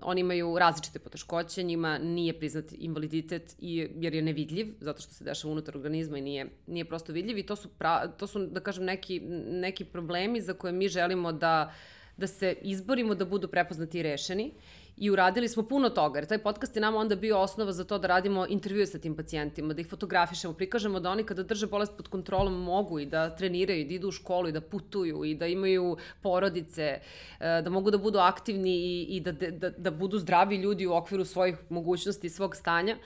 oni 0.01 0.21
imaju 0.21 0.59
različite 0.59 0.99
poteškoće, 0.99 1.63
njima 1.63 1.97
nije 1.97 2.39
priznat 2.39 2.65
invaliditet 2.77 3.55
i, 3.59 3.89
jer 3.95 4.13
je 4.13 4.21
nevidljiv, 4.21 4.73
zato 4.79 5.01
što 5.01 5.13
se 5.13 5.23
dešava 5.23 5.51
unutar 5.51 5.77
organizma 5.77 6.17
i 6.17 6.21
nije, 6.21 6.45
nije 6.67 6.85
prosto 6.85 7.13
vidljiv 7.13 7.37
i 7.37 7.45
to 7.45 7.55
su, 7.55 7.69
pra, 7.77 8.07
to 8.07 8.27
su 8.27 8.45
da 8.45 8.59
kažem, 8.59 8.85
neki, 8.85 9.19
neki 9.49 9.85
problemi 9.85 10.41
za 10.41 10.53
koje 10.53 10.73
mi 10.73 10.87
želimo 10.87 11.31
da, 11.31 11.73
da 12.17 12.27
se 12.27 12.57
izborimo 12.61 13.15
da 13.15 13.25
budu 13.25 13.47
prepoznati 13.47 13.99
i 13.99 14.03
rešeni. 14.03 14.51
I 14.99 15.09
uradili 15.09 15.47
smo 15.47 15.63
puno 15.63 15.89
toga, 15.89 16.19
jer 16.19 16.25
taj 16.27 16.37
podcast 16.37 16.75
je 16.75 16.81
nama 16.81 16.97
onda 16.97 17.15
bio 17.15 17.37
osnova 17.39 17.71
za 17.71 17.83
to 17.83 17.97
da 17.97 18.07
radimo 18.07 18.45
intervjue 18.49 18.85
sa 18.85 18.99
tim 18.99 19.15
pacijentima, 19.15 19.73
da 19.73 19.81
ih 19.81 19.87
fotografišemo, 19.87 20.53
prikažemo 20.53 20.99
da 20.99 21.11
oni 21.11 21.23
kada 21.23 21.43
drže 21.43 21.67
bolest 21.67 21.95
pod 21.97 22.07
kontrolom 22.07 22.57
mogu 22.63 22.99
i 22.99 23.05
da 23.05 23.35
treniraju, 23.35 23.85
da 23.85 23.93
idu 23.93 24.07
u 24.07 24.11
školu 24.11 24.49
i 24.49 24.51
da 24.51 24.61
putuju 24.61 25.23
i 25.25 25.35
da 25.35 25.47
imaju 25.47 25.97
porodice, 26.21 26.99
e, 27.39 27.61
da 27.63 27.69
mogu 27.69 27.91
da 27.91 27.97
budu 27.97 28.19
aktivni 28.19 28.75
i, 28.75 29.03
i 29.03 29.19
da, 29.19 29.31
da, 29.31 29.69
da 29.69 29.91
budu 29.91 30.19
zdravi 30.19 30.55
ljudi 30.55 30.87
u 30.87 30.93
okviru 30.93 31.25
svojih 31.25 31.55
mogućnosti 31.69 32.27
i 32.27 32.29
svog 32.29 32.55
stanja. 32.55 32.97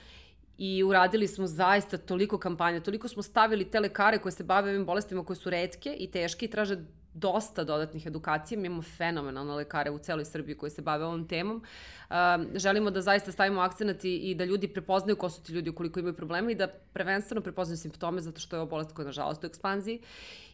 I 0.58 0.82
uradili 0.84 1.28
smo 1.28 1.46
zaista 1.46 1.98
toliko 1.98 2.38
kampanja, 2.38 2.80
toliko 2.80 3.08
smo 3.08 3.22
stavili 3.22 3.70
te 3.70 3.80
lekare 3.80 4.18
koje 4.18 4.32
se 4.32 4.44
bave 4.44 4.70
ovim 4.70 4.86
bolestima 4.86 5.24
koje 5.24 5.36
su 5.36 5.50
redke 5.50 5.96
i 5.98 6.10
teške 6.10 6.46
i 6.46 6.50
traže 6.50 6.76
dosta 7.14 7.64
dodatnih 7.64 8.06
edukacija. 8.06 8.60
Mi 8.60 8.66
imamo 8.66 8.82
fenomenalne 8.82 9.54
lekare 9.54 9.90
u 9.90 9.98
celoj 9.98 10.24
Srbiji 10.24 10.56
koji 10.56 10.70
se 10.70 10.82
bave 10.82 11.04
ovom 11.04 11.28
temom. 11.28 11.62
Uh, 12.10 12.16
želimo 12.54 12.90
da 12.90 13.00
zaista 13.00 13.32
stavimo 13.32 13.60
akcenat 13.60 14.04
i, 14.04 14.16
i 14.16 14.34
da 14.34 14.44
ljudi 14.44 14.68
prepoznaju 14.68 15.16
ko 15.16 15.30
su 15.30 15.42
ti 15.42 15.52
ljudi 15.52 15.70
ukoliko 15.70 16.00
imaju 16.00 16.14
probleme 16.16 16.52
i 16.52 16.54
da 16.54 16.68
prvenstveno 16.68 17.40
prepoznaju 17.40 17.76
simptome 17.76 18.20
zato 18.20 18.40
što 18.40 18.56
je 18.56 18.60
ovo 18.60 18.70
bolest 18.70 18.92
koja 18.92 19.04
je 19.04 19.06
nažalost 19.06 19.44
u 19.44 19.46
ekspanziji 19.46 20.00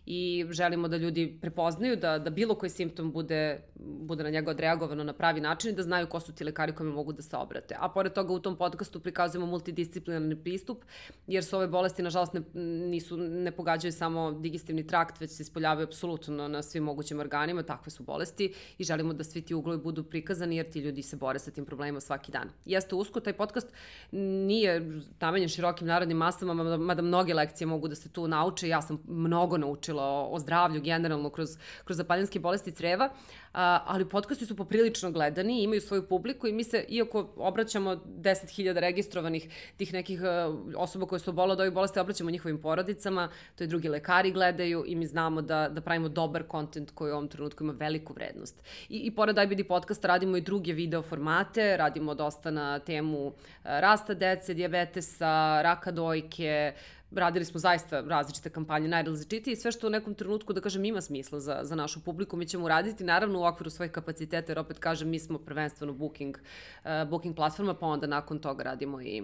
i 0.07 0.47
želimo 0.51 0.89
da 0.89 0.97
ljudi 0.97 1.39
prepoznaju 1.41 1.97
da, 1.97 2.19
da 2.19 2.31
bilo 2.31 2.55
koji 2.55 2.71
simptom 2.71 3.13
bude, 3.13 3.61
bude 3.77 4.25
na 4.25 4.31
njega 4.31 4.51
odreagovano 4.51 5.05
na 5.05 5.13
pravi 5.13 5.41
način 5.41 5.71
i 5.71 5.75
da 5.75 5.83
znaju 5.83 6.07
ko 6.07 6.21
su 6.21 6.33
ti 6.33 6.45
lekari 6.45 6.75
kojima 6.75 6.95
mogu 6.95 7.13
da 7.13 7.23
se 7.23 7.37
obrate. 7.37 7.77
A 7.79 7.89
pored 7.89 8.13
toga 8.13 8.33
u 8.33 8.39
tom 8.39 8.57
podcastu 8.57 9.01
prikazujemo 9.01 9.47
multidisciplinarni 9.47 10.37
pristup, 10.37 10.85
jer 11.27 11.45
su 11.45 11.57
ove 11.57 11.67
bolesti 11.69 12.03
nažalost 12.03 12.33
ne, 12.33 12.43
nisu, 12.89 13.17
ne 13.17 13.51
pogađaju 13.51 13.93
samo 13.93 14.33
digestivni 14.33 14.87
trakt, 14.87 15.21
već 15.21 15.31
se 15.31 15.43
ispoljavaju 15.43 15.87
apsolutno 15.87 16.49
na 16.49 16.63
svim 16.63 16.85
mogućim 16.85 17.21
organima, 17.21 17.63
takve 17.63 17.91
su 17.91 18.03
bolesti 18.03 18.55
i 18.79 18.85
želimo 18.85 19.13
da 19.13 19.25
svi 19.25 19.43
ti 19.43 19.55
uglovi 19.55 19.79
budu 19.79 20.05
prikazani 20.05 20.57
jer 20.57 20.71
ti 20.71 20.81
ljudi 20.81 21.03
se 21.03 21.17
bore 21.17 21.39
sa 21.39 21.51
tim 21.51 21.65
problemima 21.65 22.01
svaki 22.01 22.33
dan. 22.33 22.49
Jeste 22.65 22.95
usko, 22.95 23.21
taj 23.21 23.33
podcast 23.33 23.69
nije 24.13 25.01
namenjen 25.21 25.49
širokim 25.49 25.87
narodnim 25.87 26.17
masama, 26.17 26.55
mada, 26.77 27.03
mnoge 27.03 27.35
lekcije 27.35 27.67
mogu 27.67 27.89
da 27.89 27.95
se 27.95 28.09
tu 28.09 28.29
nauče, 28.29 28.69
ja 28.69 28.83
sam 28.83 29.03
mnogo 29.09 29.59
naučila 29.59 29.90
pričala 29.91 30.03
o, 30.03 30.29
o 30.33 30.39
zdravlju 30.39 30.81
generalno 30.81 31.31
kroz, 31.31 31.57
kroz 31.85 31.97
zapaljanske 31.97 32.39
bolesti 32.39 32.73
creva, 32.73 33.11
a, 33.53 33.83
ali 33.87 34.09
podcasti 34.09 34.47
su 34.47 34.57
poprilično 34.57 35.11
gledani, 35.11 35.63
imaju 35.63 35.81
svoju 35.81 36.07
publiku 36.07 36.47
i 36.47 36.53
mi 36.53 36.65
se, 36.65 36.85
iako 36.89 37.29
obraćamo 37.37 37.97
10.000 37.97 38.79
registrovanih 38.79 39.49
tih 39.77 39.93
nekih 39.93 40.21
uh, 40.21 40.55
osoba 40.77 41.07
koje 41.07 41.19
su 41.19 41.31
obola 41.31 41.53
od 41.53 41.61
ovih 41.61 41.73
bolesti, 41.73 42.01
obraćamo 42.01 42.31
njihovim 42.31 42.61
porodicama, 42.61 43.29
to 43.57 43.65
i 43.65 43.67
drugi 43.67 43.89
lekari 43.89 44.33
gledaju 44.33 44.85
i 44.87 44.95
mi 44.95 45.07
znamo 45.07 45.43
da, 45.43 45.69
da 45.69 45.81
pravimo 45.81 46.09
dobar 46.09 46.43
kontent 46.43 46.91
koji 46.95 47.13
u 47.13 47.15
ovom 47.15 47.29
trenutku 47.29 47.65
ima 47.65 47.73
veliku 47.73 48.13
vrednost. 48.13 48.63
I, 48.89 48.99
i 48.99 49.11
pored 49.11 49.37
IBD 49.39 49.67
podcasta 49.69 50.09
radimo 50.09 50.37
i 50.37 50.41
druge 50.41 50.73
video 50.73 51.03
formate, 51.03 51.77
radimo 51.77 52.15
dosta 52.15 52.51
na 52.51 52.79
temu 52.79 53.27
uh, 53.27 53.35
rasta 53.65 54.15
dece, 54.15 54.55
diabetesa, 54.55 55.63
raka 55.63 55.91
dojke, 55.91 56.75
radili 57.13 57.45
smo 57.45 57.61
zaista 57.61 58.01
različite 58.01 58.51
kampanje, 58.51 58.89
najrazličitije 58.89 59.53
i 59.53 59.57
sve 59.57 59.73
što 59.73 59.87
u 59.87 59.91
nekom 59.91 60.15
trenutku, 60.15 60.53
da 60.53 60.61
kažem, 60.61 60.85
ima 60.85 61.01
smisla 61.01 61.41
za, 61.41 61.61
za 61.63 61.75
našu 61.75 62.05
publiku, 62.05 62.37
mi 62.37 62.47
ćemo 62.47 62.65
uraditi 62.65 63.05
naravno 63.05 63.41
u 63.41 63.45
okviru 63.45 63.71
svojih 63.71 63.93
kapaciteta, 63.93 64.53
jer 64.53 64.59
opet 64.59 64.79
kažem, 64.79 65.09
mi 65.09 65.19
smo 65.19 65.39
prvenstveno 65.39 65.93
booking, 65.93 66.39
uh, 66.85 67.09
booking 67.11 67.37
platforma, 67.37 67.75
pa 67.75 67.87
onda 67.87 68.07
nakon 68.07 68.39
toga 68.39 68.63
radimo 68.63 69.01
i, 69.01 69.23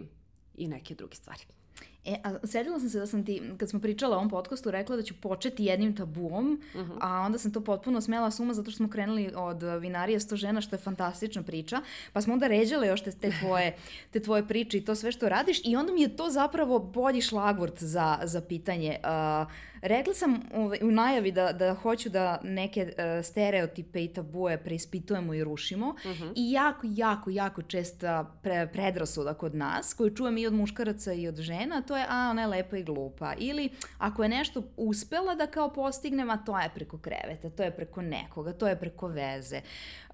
i 0.55 0.69
neke 0.69 0.95
druge 0.95 1.15
stvari. 1.15 1.43
E, 2.07 2.17
a 2.25 2.47
sedila 2.47 2.81
sam 2.81 2.89
se 2.89 2.99
da 2.99 3.07
sam 3.07 3.25
ti, 3.25 3.43
kad 3.59 3.71
smo 3.71 3.81
pričala 3.81 4.17
o 4.17 4.19
ovom 4.19 4.31
podcastu, 4.31 4.71
rekla 4.71 4.97
da 4.97 5.03
ću 5.03 5.15
početi 5.21 5.65
jednim 5.65 5.97
tabuom, 5.97 6.63
uh 6.75 6.81
-huh. 6.81 6.99
a 7.01 7.21
onda 7.21 7.39
sam 7.39 7.53
to 7.53 7.61
potpuno 7.61 8.01
smela 8.01 8.31
suma 8.31 8.55
zato 8.55 8.71
što 8.71 8.77
smo 8.77 8.89
krenuli 8.89 9.33
od 9.37 9.63
vinarije 9.81 10.21
100 10.21 10.35
žena, 10.35 10.61
što 10.61 10.77
je 10.77 10.81
fantastična 10.81 11.43
priča, 11.43 11.81
pa 12.13 12.21
smo 12.21 12.33
onda 12.33 12.47
ređale 12.47 12.87
još 12.87 13.03
te, 13.03 13.13
te, 13.13 13.31
tvoje, 13.41 13.77
te 14.13 14.21
tvoje 14.21 14.49
priče 14.49 14.79
i 14.79 14.85
to 14.85 14.95
sve 14.95 15.13
što 15.13 15.29
radiš 15.29 15.61
i 15.65 15.77
onda 15.77 15.93
mi 15.93 16.03
je 16.03 16.17
to 16.17 16.31
zapravo 16.31 16.79
bolji 16.79 17.21
šlagvort 17.21 17.83
za, 17.83 18.19
za 18.25 18.41
pitanje. 18.41 18.97
Uh, 19.03 19.51
Rekla 19.83 20.15
sam 20.15 20.41
ovaj, 20.55 20.79
u 20.83 20.91
najavi 20.91 21.33
da, 21.33 21.53
da 21.53 21.75
hoću 21.75 22.09
da 22.09 22.41
neke 22.43 22.83
uh, 22.83 23.25
stereotipe 23.25 24.05
i 24.05 24.09
tabue 24.09 24.59
preispitujemo 24.65 25.35
i 25.35 25.45
rušimo 25.45 25.89
uh 25.89 26.11
mhm. 26.11 26.25
-huh. 26.25 26.33
i 26.37 26.53
jako, 26.53 26.87
jako, 26.91 27.31
jako 27.31 27.63
česta 27.63 28.35
pre, 28.43 28.69
predrasuda 28.73 29.35
kod 29.35 29.55
nas, 29.55 29.95
koju 29.95 30.11
čujem 30.11 30.39
i 30.39 30.47
od 30.47 30.53
muškaraca 30.53 31.13
i 31.13 31.29
od 31.29 31.37
žena, 31.37 31.83
to 31.83 31.97
je 31.97 32.07
a, 32.09 32.29
ona 32.31 32.43
je 32.43 32.49
lepa 32.49 32.77
i 32.77 32.83
glupa. 32.83 33.35
Ili 33.39 33.71
ako 33.99 34.23
je 34.23 34.29
nešto 34.29 34.63
uspela 34.77 35.35
da 35.35 35.47
kao 35.47 35.73
postignem, 35.73 36.31
a 36.31 36.37
to 36.37 36.59
je 36.59 36.71
preko 36.75 36.99
kreveta, 36.99 37.51
to 37.51 37.63
je 37.63 37.71
preko 37.71 38.03
nekoga, 38.03 38.53
to 38.53 38.69
je 38.69 38.77
preko 38.77 39.07
veze. 39.07 39.61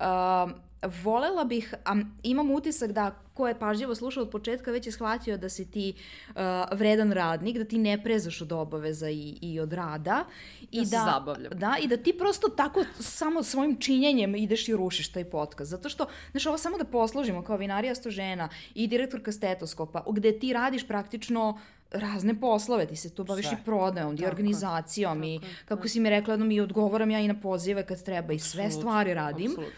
Uh, 0.00 0.71
volela 0.82 1.44
bih, 1.44 1.74
a 1.84 1.94
imam 2.22 2.50
utisak 2.50 2.92
da 2.92 3.22
ko 3.34 3.48
je 3.48 3.58
pažljivo 3.58 3.94
slušao 3.94 4.22
od 4.22 4.30
početka 4.30 4.70
već 4.70 4.86
je 4.86 4.92
shvatio 4.92 5.36
da 5.38 5.48
si 5.48 5.70
ti 5.70 5.94
uh, 6.28 6.34
vredan 6.72 7.12
radnik, 7.12 7.58
da 7.58 7.64
ti 7.64 7.78
ne 7.78 8.02
prezaš 8.02 8.40
od 8.40 8.52
obaveza 8.52 9.10
i, 9.10 9.38
i 9.40 9.60
od 9.60 9.72
rada. 9.72 10.24
I 10.70 10.76
da, 10.76 10.82
da 10.82 10.86
se 10.86 11.10
zabavljam. 11.12 11.52
Da, 11.54 11.76
i 11.82 11.86
da 11.86 11.96
ti 11.96 12.12
prosto 12.18 12.48
tako 12.48 12.84
samo 13.00 13.42
svojim 13.42 13.76
činjenjem 13.80 14.34
ideš 14.34 14.68
i 14.68 14.76
rušiš 14.76 15.12
taj 15.12 15.24
podcast. 15.24 15.70
Zato 15.70 15.88
što, 15.88 16.06
znaš, 16.30 16.46
ovo 16.46 16.58
samo 16.58 16.78
da 16.78 16.84
posložimo 16.84 17.42
kao 17.42 17.56
vinarija 17.56 17.94
sto 17.94 18.10
žena 18.10 18.48
i 18.74 18.86
direktorka 18.86 19.32
stetoskopa, 19.32 20.04
gde 20.10 20.38
ti 20.38 20.52
radiš 20.52 20.88
praktično 20.88 21.60
razne 21.90 22.40
poslove, 22.40 22.86
ti 22.86 22.96
se 22.96 23.14
tu 23.14 23.24
baviš 23.24 23.48
sve. 23.48 23.58
i 23.60 23.64
prodajom, 23.64 24.16
i 24.20 24.26
organizacijom 24.26 25.18
tako, 25.18 25.26
i 25.26 25.38
kako 25.38 25.80
tako. 25.80 25.88
si 25.88 26.00
mi 26.00 26.10
rekla 26.10 26.32
jednom 26.32 26.50
i 26.50 26.60
odgovoram 26.60 27.10
ja 27.10 27.20
i 27.20 27.28
na 27.28 27.40
pozive 27.40 27.86
kad 27.86 28.02
treba 28.02 28.32
i 28.32 28.38
sve 28.38 28.70
stvari 28.70 29.14
radim. 29.14 29.50
Absolut 29.50 29.72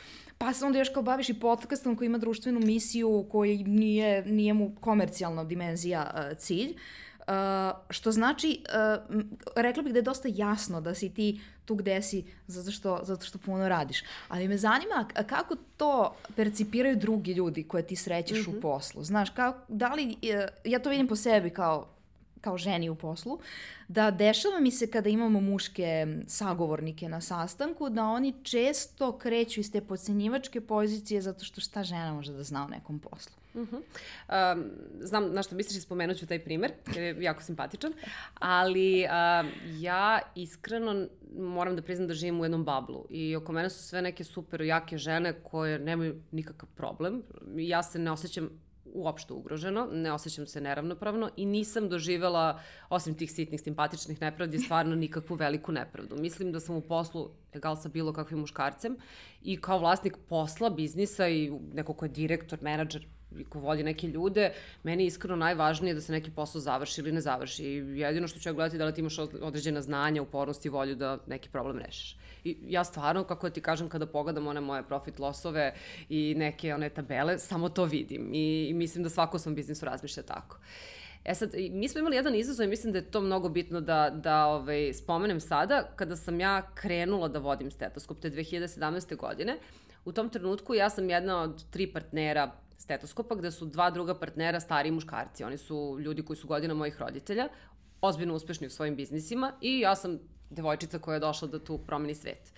pa 0.44 0.52
se 0.52 0.64
onda 0.64 0.78
još 0.78 0.88
kao 0.88 1.02
baviš 1.02 1.28
i 1.28 1.40
podcastom 1.40 1.96
koji 1.96 2.06
ima 2.06 2.18
društvenu 2.18 2.60
misiju 2.60 3.26
koji 3.30 3.64
nije, 3.64 4.24
nije 4.26 4.54
mu 4.54 4.74
komercijalna 4.80 5.44
dimenzija 5.44 6.10
uh, 6.14 6.38
cilj. 6.38 6.76
Uh, 7.18 7.34
što 7.90 8.12
znači, 8.12 8.64
uh, 9.08 9.22
rekla 9.56 9.82
bih 9.82 9.92
da 9.92 9.98
je 9.98 10.02
dosta 10.02 10.28
jasno 10.32 10.80
da 10.80 10.94
si 10.94 11.14
ti 11.14 11.40
tu 11.64 11.74
gde 11.74 12.02
si 12.02 12.24
zato 12.46 12.70
što, 12.70 13.00
zato 13.02 13.24
što 13.24 13.38
puno 13.38 13.68
radiš. 13.68 14.02
Ali 14.28 14.48
me 14.48 14.56
zanima 14.56 15.08
kako 15.26 15.56
to 15.76 16.14
percipiraju 16.36 16.96
drugi 16.96 17.32
ljudi 17.32 17.62
koje 17.62 17.86
ti 17.86 17.96
srećeš 17.96 18.38
mm 18.38 18.42
-hmm. 18.42 18.48
u 18.48 18.52
mhm. 18.52 18.60
poslu. 18.60 19.04
Znaš, 19.04 19.30
kao, 19.30 19.54
da 19.68 19.94
li, 19.94 20.16
ja 20.64 20.78
to 20.78 20.90
vidim 20.90 21.08
po 21.08 21.16
sebi 21.16 21.50
kao 21.50 21.93
kao 22.44 22.58
ženi 22.58 22.90
u 22.90 22.94
poslu, 22.94 23.38
da 23.88 24.10
dešava 24.10 24.60
mi 24.60 24.70
se 24.70 24.90
kada 24.90 25.08
imamo 25.08 25.40
muške 25.40 26.06
sagovornike 26.26 27.08
na 27.08 27.20
sastanku, 27.20 27.88
da 27.90 28.04
oni 28.04 28.34
često 28.42 29.18
kreću 29.18 29.60
iz 29.60 29.72
te 29.72 29.80
pocenjivačke 29.80 30.60
pozicije 30.60 31.22
zato 31.22 31.44
što 31.44 31.60
šta 31.60 31.84
žena 31.84 32.12
može 32.12 32.32
da 32.32 32.42
zna 32.42 32.64
o 32.64 32.68
nekom 32.68 32.98
poslu. 32.98 33.32
Uh 33.54 33.68
-huh. 33.68 33.80
um, 34.56 34.64
znam 35.00 35.32
na 35.32 35.42
što 35.42 35.56
misliš 35.56 35.76
i 35.76 35.80
spomenut 35.80 36.16
ću 36.18 36.26
taj 36.26 36.44
primer, 36.44 36.72
jer 36.94 37.02
je 37.02 37.22
jako 37.22 37.42
simpatičan, 37.42 37.92
ali 38.34 39.04
um, 39.04 39.50
ja 39.80 40.20
iskreno 40.34 41.06
moram 41.38 41.76
da 41.76 41.82
priznam 41.82 42.08
da 42.08 42.14
živim 42.14 42.40
u 42.40 42.44
jednom 42.44 42.64
bablu 42.64 43.06
i 43.10 43.36
oko 43.36 43.52
mene 43.52 43.70
su 43.70 43.82
sve 43.82 44.02
neke 44.02 44.24
super 44.24 44.60
jake 44.60 44.98
žene 44.98 45.32
koje 45.42 45.78
nemaju 45.78 46.20
nikakav 46.32 46.68
problem. 46.76 47.22
Ja 47.56 47.82
se 47.82 47.98
ne 47.98 48.10
osjećam 48.10 48.50
uopšte 48.84 49.32
ugroženo, 49.32 49.88
ne 49.92 50.12
osjećam 50.12 50.46
se 50.46 50.60
neravnopravno 50.60 51.30
i 51.36 51.46
nisam 51.46 51.88
doživela, 51.88 52.60
osim 52.88 53.14
tih 53.14 53.32
sitnih, 53.32 53.60
simpatičnih 53.60 54.20
nepravdi, 54.20 54.58
stvarno 54.58 54.94
nikakvu 54.94 55.34
veliku 55.34 55.72
nepravdu. 55.72 56.16
Mislim 56.16 56.52
da 56.52 56.60
sam 56.60 56.76
u 56.76 56.80
poslu 56.80 57.30
egal 57.52 57.76
sa 57.76 57.88
bilo 57.88 58.12
kakvim 58.12 58.40
muškarcem 58.40 58.96
i 59.42 59.56
kao 59.56 59.78
vlasnik 59.78 60.16
posla, 60.28 60.70
biznisa 60.70 61.28
i 61.28 61.50
neko 61.72 61.92
ko 61.94 62.04
je 62.04 62.08
direktor, 62.08 62.58
menadžer, 62.62 63.06
ko 63.48 63.58
vodi 63.58 63.82
neke 63.82 64.06
ljude, 64.06 64.52
meni 64.82 65.02
je 65.02 65.06
iskreno 65.06 65.36
najvažnije 65.36 65.94
da 65.94 66.00
se 66.00 66.12
neki 66.12 66.30
posao 66.30 66.60
završi 66.60 67.00
ili 67.00 67.12
ne 67.12 67.20
završi. 67.20 67.64
I 67.64 67.98
jedino 67.98 68.28
što 68.28 68.40
ću 68.40 68.48
ja 68.48 68.52
gledati 68.52 68.78
da 68.78 68.84
li 68.84 68.94
ti 68.94 69.00
imaš 69.00 69.18
određena 69.18 69.82
znanja, 69.82 70.22
upornost 70.22 70.66
i 70.66 70.68
volju 70.68 70.94
da 70.94 71.18
neki 71.26 71.48
problem 71.48 71.78
rešiš. 71.78 72.16
I 72.44 72.56
ja 72.68 72.84
stvarno, 72.84 73.24
kako 73.24 73.50
ti 73.50 73.60
kažem, 73.60 73.88
kada 73.88 74.06
pogledam 74.06 74.46
one 74.46 74.60
moje 74.60 74.82
profit 74.82 75.18
lossove 75.18 75.74
i 76.08 76.34
neke 76.36 76.74
one 76.74 76.88
tabele, 76.88 77.38
samo 77.38 77.68
to 77.68 77.84
vidim. 77.84 78.30
I, 78.34 78.66
i 78.68 78.74
mislim 78.74 79.04
da 79.04 79.10
svako 79.10 79.36
u 79.36 79.40
svom 79.40 79.54
biznisu 79.54 79.86
razmišlja 79.86 80.22
tako. 80.22 80.58
E 81.24 81.34
sad, 81.34 81.54
mi 81.70 81.88
smo 81.88 81.98
imali 81.98 82.16
jedan 82.16 82.34
izazov 82.34 82.64
i 82.64 82.68
mislim 82.68 82.92
da 82.92 82.98
je 82.98 83.10
to 83.10 83.20
mnogo 83.20 83.48
bitno 83.48 83.80
da, 83.80 84.10
da 84.10 84.46
ovaj, 84.46 84.92
spomenem 84.94 85.40
sada. 85.40 85.88
Kada 85.96 86.16
sam 86.16 86.40
ja 86.40 86.62
krenula 86.74 87.28
da 87.28 87.38
vodim 87.38 87.70
stetoskop, 87.70 88.20
te 88.20 88.30
2017. 88.30 89.16
godine, 89.16 89.58
u 90.04 90.12
tom 90.12 90.28
trenutku 90.28 90.74
ja 90.74 90.90
sam 90.90 91.10
jedna 91.10 91.42
od 91.42 91.64
tri 91.70 91.92
partnera 91.92 92.52
stetoskopa, 92.78 93.34
gde 93.34 93.50
su 93.50 93.66
dva 93.66 93.90
druga 93.90 94.14
partnera 94.14 94.60
stariji 94.60 94.92
muškarci. 94.92 95.44
Oni 95.44 95.58
su 95.58 95.96
ljudi 96.00 96.22
koji 96.22 96.36
su 96.36 96.46
godina 96.46 96.74
mojih 96.74 97.00
roditelja, 97.00 97.48
ozbiljno 98.00 98.34
uspešni 98.34 98.66
u 98.66 98.70
svojim 98.70 98.96
biznisima 98.96 99.52
i 99.60 99.80
ja 99.80 99.96
sam 99.96 100.18
devojčica 100.54 100.98
koja 100.98 101.14
je 101.14 101.20
došla 101.20 101.48
da 101.48 101.58
tu 101.58 101.78
promeni 101.78 102.14
svet. 102.14 102.52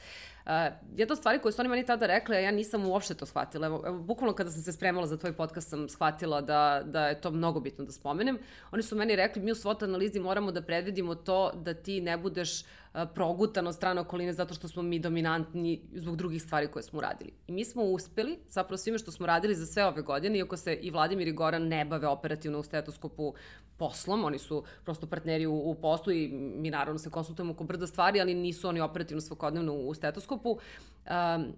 Uh, 0.47 0.53
jedna 0.97 1.13
od 1.13 1.19
stvari 1.19 1.39
koje 1.39 1.53
su 1.53 1.61
oni 1.61 1.69
meni 1.69 1.87
tada 1.87 2.07
rekli, 2.07 2.37
a 2.37 2.41
ja 2.41 2.51
nisam 2.51 2.87
uopšte 2.87 3.15
to 3.15 3.27
shvatila. 3.27 3.67
Evo, 3.67 3.83
evo, 3.87 3.99
bukvalno 3.99 4.35
kada 4.35 4.51
sam 4.51 4.63
se 4.63 4.73
spremala 4.73 5.07
za 5.07 5.17
tvoj 5.17 5.33
podcast 5.33 5.71
sam 5.71 5.89
shvatila 5.89 6.41
da, 6.41 6.83
da 6.85 7.09
je 7.09 7.21
to 7.21 7.31
mnogo 7.31 7.61
bitno 7.61 7.85
da 7.85 7.93
spomenem. 7.93 8.39
Oni 8.71 8.83
su 8.83 8.97
meni 8.97 9.17
rekli, 9.17 9.43
mi 9.43 9.53
u 9.53 9.55
SWOT 9.55 9.85
analizi 9.85 10.21
moramo 10.21 10.53
da 10.53 10.63
predvidimo 10.63 11.15
to 11.15 11.53
da 11.55 11.75
ti 11.75 12.01
ne 12.01 12.17
budeš 12.17 12.61
uh, 12.61 12.67
progutan 13.15 13.67
od 13.67 13.75
strane 13.75 14.01
okoline 14.01 14.33
zato 14.33 14.55
što 14.55 14.69
smo 14.69 14.83
mi 14.83 14.99
dominantni 14.99 15.81
zbog 15.95 16.17
drugih 16.17 16.43
stvari 16.43 16.69
koje 16.69 16.83
smo 16.83 16.99
uradili. 16.99 17.33
I 17.47 17.53
mi 17.53 17.65
smo 17.65 17.83
uspeli, 17.83 18.39
zapravo 18.49 18.77
svime 18.77 18.99
što 18.99 19.11
smo 19.11 19.27
radili 19.27 19.55
za 19.55 19.67
sve 19.67 19.85
ove 19.87 20.03
godine, 20.03 20.39
iako 20.39 20.57
se 20.57 20.75
i 20.75 20.91
Vladimir 20.91 21.29
i 21.29 21.33
Goran 21.33 21.69
ne 21.69 21.85
bave 21.85 22.07
operativno 22.07 22.59
u 22.59 22.63
stetoskopu 22.63 23.35
poslom, 23.77 24.25
oni 24.25 24.39
su 24.39 24.65
prosto 24.85 25.07
partneri 25.07 25.47
u, 25.47 25.55
u 25.55 25.75
poslu 25.75 26.13
i 26.13 26.29
mi 26.33 26.71
naravno 26.71 26.99
se 26.99 27.11
konsultujemo 27.11 27.53
oko 27.53 27.65
brda 27.65 27.87
stvari, 27.87 28.21
ali 28.21 28.35
nisu 28.35 28.69
oni 28.69 28.81
operativno 28.81 29.21
svakodnevno 29.21 29.75
u 29.75 29.95
stetoskopu. 29.95 30.51
Um, 30.51 31.53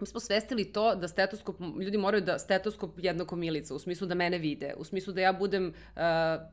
mi 0.00 0.06
smo 0.06 0.20
svestili 0.20 0.64
to 0.64 0.94
da 0.94 1.08
stetoskop, 1.08 1.56
ljudi 1.80 1.98
moraju 1.98 2.22
da 2.22 2.38
stetoskop 2.38 2.90
jednako 2.96 3.36
milica, 3.36 3.74
u 3.74 3.78
smislu 3.78 4.06
da 4.06 4.14
mene 4.14 4.38
vide, 4.38 4.74
u 4.76 4.84
smislu 4.84 5.12
da 5.12 5.20
ja 5.20 5.32
budem 5.32 5.66
uh, 5.68 6.00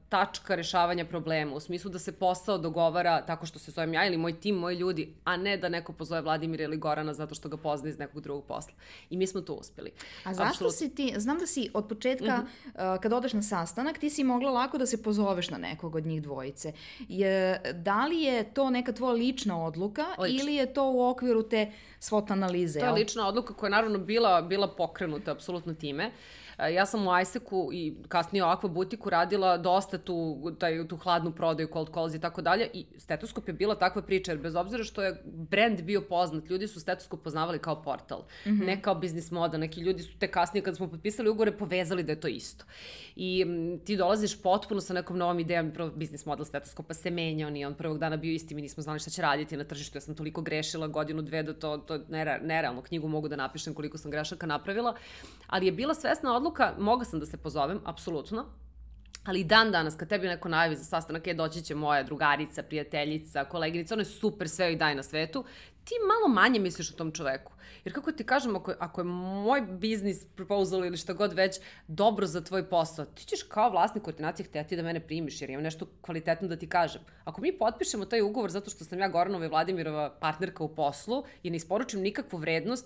tačka 0.10 0.56
rešavanja 0.56 1.06
problema, 1.06 1.56
u 1.56 1.60
smislu 1.60 1.92
da 1.92 2.00
se 2.00 2.12
posao 2.12 2.58
dogovara 2.58 3.26
tako 3.26 3.46
što 3.46 3.60
se 3.60 3.72
zovem 3.72 3.94
ja 3.94 4.08
ili 4.08 4.18
moj 4.18 4.40
tim, 4.40 4.56
moji 4.56 4.78
ljudi, 4.78 5.16
a 5.24 5.38
ne 5.38 5.58
da 5.58 5.70
neko 5.70 5.94
pozove 5.94 6.22
Vladimira 6.22 6.64
ili 6.64 6.78
Gorana 6.78 7.14
zato 7.14 7.36
što 7.36 7.50
ga 7.50 7.58
pozna 7.58 7.90
iz 7.90 8.00
nekog 8.00 8.22
drugog 8.22 8.46
posla. 8.46 8.74
I 9.10 9.18
mi 9.18 9.28
smo 9.28 9.42
to 9.42 9.54
uspeli. 9.54 9.92
A 10.24 10.34
zašto 10.34 10.50
Absolut... 10.50 10.76
si 10.76 10.96
ti, 10.96 11.14
znam 11.18 11.38
da 11.38 11.48
si 11.48 11.70
od 11.74 11.88
početka, 11.88 12.38
mm 12.38 12.48
-hmm. 12.74 12.96
uh, 12.96 13.02
kad 13.02 13.14
odeš 13.14 13.34
na 13.34 13.42
sastanak, 13.42 13.98
ti 13.98 14.10
si 14.10 14.24
mogla 14.24 14.52
lako 14.52 14.78
da 14.78 14.86
se 14.86 15.04
pozoveš 15.04 15.50
na 15.50 15.58
nekog 15.58 15.96
od 15.96 16.06
njih 16.06 16.22
dvojice. 16.22 16.74
Je, 17.08 17.62
da 17.74 18.06
li 18.06 18.22
je 18.22 18.54
to 18.54 18.70
neka 18.70 18.92
tvoja 18.92 19.14
lična 19.14 19.66
odluka 19.66 20.06
Lično. 20.20 20.42
ili 20.42 20.56
je 20.56 20.74
to 20.74 20.92
u 20.92 21.10
okviru 21.10 21.44
te 21.44 21.72
SWOT 22.00 22.32
analize? 22.32 22.80
To 22.80 22.86
je 22.86 22.92
lična 22.92 23.28
odluka 23.28 23.37
koja 23.42 23.68
je 23.68 23.72
naravno 23.72 24.00
bila, 24.00 24.42
bila 24.42 24.68
pokrenuta 24.68 25.32
apsolutno 25.32 25.74
time. 25.74 26.04
E, 26.04 26.12
ja 26.58 26.86
sam 26.86 27.08
u 27.08 27.20
Iseku 27.22 27.70
i 27.74 27.96
kasnije 28.08 28.44
u 28.44 28.48
Aqua 28.48 28.70
butiku 28.70 29.10
radila 29.10 29.58
dosta 29.58 29.98
tu, 29.98 30.38
taj, 30.60 30.88
tu 30.88 30.98
hladnu 30.98 31.32
prodaju, 31.32 31.70
cold 31.74 31.94
calls 31.94 32.14
i 32.14 32.20
tako 32.20 32.42
dalje 32.42 32.70
i 32.74 32.86
stetoskop 32.98 33.48
je 33.48 33.54
bila 33.54 33.76
takva 33.76 34.02
priča, 34.02 34.32
jer 34.32 34.42
bez 34.42 34.56
obzira 34.56 34.84
što 34.84 35.04
je 35.04 35.22
brand 35.26 35.82
bio 35.82 36.02
poznat, 36.02 36.50
ljudi 36.50 36.68
su 36.68 36.80
stetoskop 36.80 37.24
poznavali 37.24 37.60
kao 37.60 37.82
portal, 37.82 38.20
mm 38.46 38.50
-hmm. 38.50 38.66
ne 38.66 38.82
kao 38.82 38.96
biznis 38.96 39.32
moda, 39.32 39.58
neki 39.58 39.82
ljudi 39.82 40.04
su 40.04 40.18
te 40.20 40.28
kasnije 40.28 40.64
kad 40.64 40.76
smo 40.76 40.88
potpisali 40.88 41.30
ugore 41.30 41.52
povezali 41.52 42.04
da 42.04 42.12
je 42.12 42.20
to 42.20 42.28
isto. 42.28 42.66
I 43.16 43.42
m, 43.42 43.80
ti 43.86 43.98
dolaziš 43.98 44.42
potpuno 44.42 44.82
sa 44.82 44.94
nekom 44.94 45.18
novom 45.18 45.40
idejom, 45.40 45.72
prvo 45.72 45.90
biznis 45.90 46.26
model 46.26 46.46
stetoskopa 46.46 46.94
se 46.94 47.10
menja, 47.10 47.48
on 47.48 47.56
je 47.56 47.68
on 47.68 47.74
prvog 47.74 47.98
dana 48.00 48.18
bio 48.18 48.34
isti, 48.34 48.56
mi 48.56 48.62
nismo 48.62 48.84
znali 48.84 49.00
šta 49.00 49.10
će 49.10 49.22
raditi 49.22 49.58
na 49.58 49.64
tržištu, 49.64 49.98
ja 49.98 50.02
sam 50.02 50.16
toliko 50.16 50.42
grešila 50.42 50.88
godinu, 50.88 51.22
dve 51.22 51.44
da 51.44 51.54
to, 51.54 51.78
to 51.78 52.00
nerealno 52.42 52.82
knjigu 52.82 53.08
mogu 53.08 53.28
da 53.28 53.36
napišem 53.36 53.74
koliko 53.74 53.98
sam 53.98 54.12
grešaka 54.12 54.46
napravila, 54.46 54.96
ali 55.48 55.66
je 55.66 55.72
bila 55.72 55.94
svesna 55.94 56.36
odluka 56.36 56.47
odluka, 56.48 56.74
moga 56.78 57.06
sam 57.06 57.20
da 57.20 57.26
se 57.26 57.38
pozovem, 57.38 57.82
apsolutno, 57.86 58.46
Ali 59.28 59.44
dan 59.44 59.72
danas, 59.72 59.96
kad 59.96 60.08
tebi 60.08 60.28
neko 60.28 60.50
najavi 60.50 60.76
za 60.76 60.84
sastanak, 60.84 61.28
je 61.28 61.34
doći 61.34 61.62
će 61.62 61.76
moja 61.76 62.04
drugarica, 62.04 62.64
prijateljica, 62.64 63.44
koleginica, 63.46 63.96
ona 63.96 64.02
je 64.02 64.06
super, 64.06 64.50
sve 64.50 64.66
joj 64.66 64.76
daje 64.76 64.96
na 64.96 65.04
svetu, 65.04 65.44
ti 65.84 65.96
malo 66.08 66.34
manje 66.34 66.60
misliš 66.60 66.92
o 66.92 66.96
tom 66.96 67.12
čoveku. 67.12 67.52
Jer 67.84 67.94
kako 67.94 68.12
ti 68.12 68.24
kažem, 68.24 68.56
ako, 68.56 68.74
ako 68.80 69.02
je 69.02 69.06
moj 69.06 69.62
biznis 69.62 70.24
proposal 70.36 70.86
ili 70.86 70.98
šta 70.98 71.14
god 71.14 71.34
već 71.34 71.60
dobro 71.88 72.26
za 72.26 72.42
tvoj 72.42 72.70
posao, 72.70 73.06
ti 73.06 73.26
ćeš 73.26 73.44
kao 73.44 73.70
vlasnik 73.70 74.04
koordinacije 74.04 74.46
hteti 74.46 74.76
da 74.76 74.84
mene 74.84 75.00
primiš 75.00 75.42
jer 75.42 75.50
imam 75.50 75.64
nešto 75.64 75.88
kvalitetno 76.02 76.48
da 76.48 76.56
ti 76.56 76.70
kažem. 76.70 77.02
Ako 77.24 77.42
mi 77.42 77.58
potpišemo 77.58 78.06
taj 78.06 78.22
ugovor 78.22 78.52
zato 78.52 78.70
što 78.70 78.86
sam 78.86 79.00
ja 79.00 79.08
Goranova 79.08 79.46
i 79.46 79.50
Vladimirova 79.50 80.10
partnerka 80.20 80.64
u 80.64 80.76
poslu 80.76 81.24
i 81.44 81.50
ne 81.50 81.58
isporučim 81.58 82.02
nikakvu 82.02 82.38
vrednost, 82.38 82.86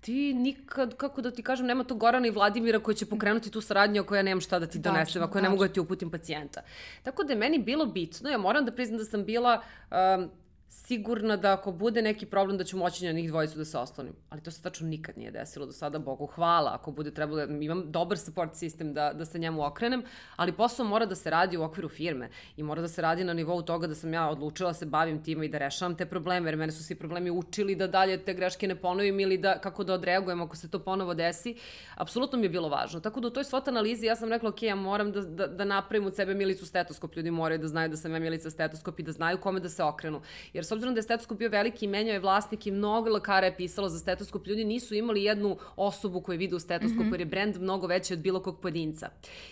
ti 0.00 0.34
nikad, 0.34 0.96
kako 0.96 1.22
da 1.22 1.30
ti 1.30 1.42
kažem, 1.42 1.66
nema 1.66 1.84
tog 1.84 1.98
Gorana 1.98 2.26
i 2.26 2.30
Vladimira 2.30 2.80
koji 2.80 2.94
će 2.94 3.06
pokrenuti 3.06 3.50
tu 3.50 3.60
saradnju 3.60 4.02
ako 4.02 4.16
ja 4.16 4.22
nemam 4.22 4.40
šta 4.40 4.58
da 4.58 4.66
ti 4.66 4.78
donesem, 4.78 5.22
ako 5.22 5.38
ja 5.38 5.42
ne 5.42 5.48
mogu 5.48 5.66
da 5.66 5.72
ti 5.72 5.80
uputim 5.80 6.10
pacijenta. 6.10 6.62
Tako 7.02 7.24
da 7.24 7.32
je 7.32 7.38
meni 7.38 7.58
bilo 7.58 7.86
bitno, 7.86 8.30
ja 8.30 8.38
moram 8.38 8.64
da 8.64 8.72
priznam 8.72 8.98
da 8.98 9.04
sam 9.04 9.24
bila 9.24 9.62
um, 9.90 10.30
sigurna 10.70 11.36
da 11.36 11.52
ako 11.52 11.72
bude 11.72 12.02
neki 12.02 12.26
problem 12.26 12.58
da 12.58 12.64
ću 12.64 12.76
moći 12.76 13.06
na 13.06 13.12
njih 13.12 13.28
dvojicu 13.28 13.58
da 13.58 13.64
se 13.64 13.78
oslonim. 13.78 14.12
Ali 14.30 14.42
to 14.42 14.50
se 14.50 14.62
tačno 14.62 14.88
nikad 14.88 15.18
nije 15.18 15.30
desilo 15.30 15.66
do 15.66 15.72
sada, 15.72 15.98
Bogu 15.98 16.26
hvala. 16.26 16.70
Ako 16.74 16.92
bude 16.92 17.10
trebalo, 17.10 17.42
imam 17.42 17.92
dobar 17.92 18.18
support 18.18 18.54
sistem 18.54 18.94
da, 18.94 19.12
da 19.12 19.24
se 19.24 19.38
njemu 19.38 19.64
okrenem, 19.64 20.02
ali 20.36 20.52
posao 20.52 20.86
mora 20.86 21.06
da 21.06 21.14
se 21.14 21.30
radi 21.30 21.56
u 21.56 21.62
okviru 21.62 21.88
firme 21.88 22.28
i 22.56 22.62
mora 22.62 22.82
da 22.82 22.88
se 22.88 23.02
radi 23.02 23.24
na 23.24 23.32
nivou 23.32 23.62
toga 23.62 23.86
da 23.86 23.94
sam 23.94 24.14
ja 24.14 24.28
odlučila 24.28 24.74
se 24.74 24.86
bavim 24.86 25.22
time 25.24 25.46
i 25.46 25.48
da 25.48 25.58
rešavam 25.58 25.96
te 25.96 26.06
probleme, 26.06 26.50
jer 26.50 26.56
mene 26.56 26.72
su 26.72 26.84
svi 26.84 26.94
problemi 26.94 27.30
učili 27.30 27.74
da 27.74 27.86
dalje 27.86 28.18
te 28.24 28.34
greške 28.34 28.68
ne 28.68 28.76
ponovim 28.76 29.20
ili 29.20 29.38
da, 29.38 29.58
kako 29.58 29.84
da 29.84 29.94
odreagujem 29.94 30.42
ako 30.42 30.56
se 30.56 30.70
to 30.70 30.78
ponovo 30.78 31.14
desi. 31.14 31.56
Apsolutno 31.94 32.38
mi 32.38 32.44
je 32.44 32.50
bilo 32.50 32.68
važno. 32.68 33.00
Tako 33.00 33.20
da 33.20 33.28
u 33.28 33.30
toj 33.30 33.44
SWOT 33.44 33.68
analizi 33.68 34.06
ja 34.06 34.16
sam 34.16 34.28
rekla, 34.28 34.48
ok, 34.48 34.62
ja 34.62 34.74
moram 34.74 35.12
da, 35.12 35.20
da, 35.20 35.46
da 35.46 35.64
napravim 35.64 36.06
od 36.06 36.16
sebe 36.16 36.34
milicu 36.34 36.66
stetoskop. 36.66 37.16
Ljudi 37.16 37.30
moraju 37.30 37.58
da 37.58 37.68
znaju 37.68 37.88
da 37.88 37.96
sam 37.96 38.12
ja 38.12 38.18
milica 38.18 38.50
stetoskop 38.50 39.00
i 39.00 39.02
da 39.02 39.12
znaju 39.12 39.38
kome 39.40 39.60
da 39.60 39.68
se 39.68 39.82
okrenu. 39.82 40.20
Jer 40.58 40.64
s 40.64 40.72
obzirom 40.72 40.94
da 40.94 40.98
je 40.98 41.02
stetoskop 41.02 41.38
bio 41.38 41.48
veliki 41.48 41.84
i 41.84 41.88
menjao 41.88 42.12
je 42.12 42.20
vlasnik 42.20 42.66
i 42.66 42.70
mnogo 42.70 43.10
lekara 43.10 43.46
je 43.46 43.56
pisalo 43.56 43.88
za 43.88 43.98
stetoskop, 43.98 44.46
ljudi 44.46 44.64
nisu 44.64 44.94
imali 44.94 45.24
jednu 45.24 45.56
osobu 45.76 46.20
koju 46.20 46.38
vide 46.38 46.56
u 46.56 46.58
stetoskopu, 46.58 47.02
mm 47.02 47.06
-hmm. 47.06 47.12
jer 47.12 47.20
je 47.20 47.26
brend 47.26 47.56
mnogo 47.60 47.86
veći 47.86 48.12
od 48.12 48.18
bilo 48.18 48.42
kog 48.42 48.60
pojedinca. 48.60 49.10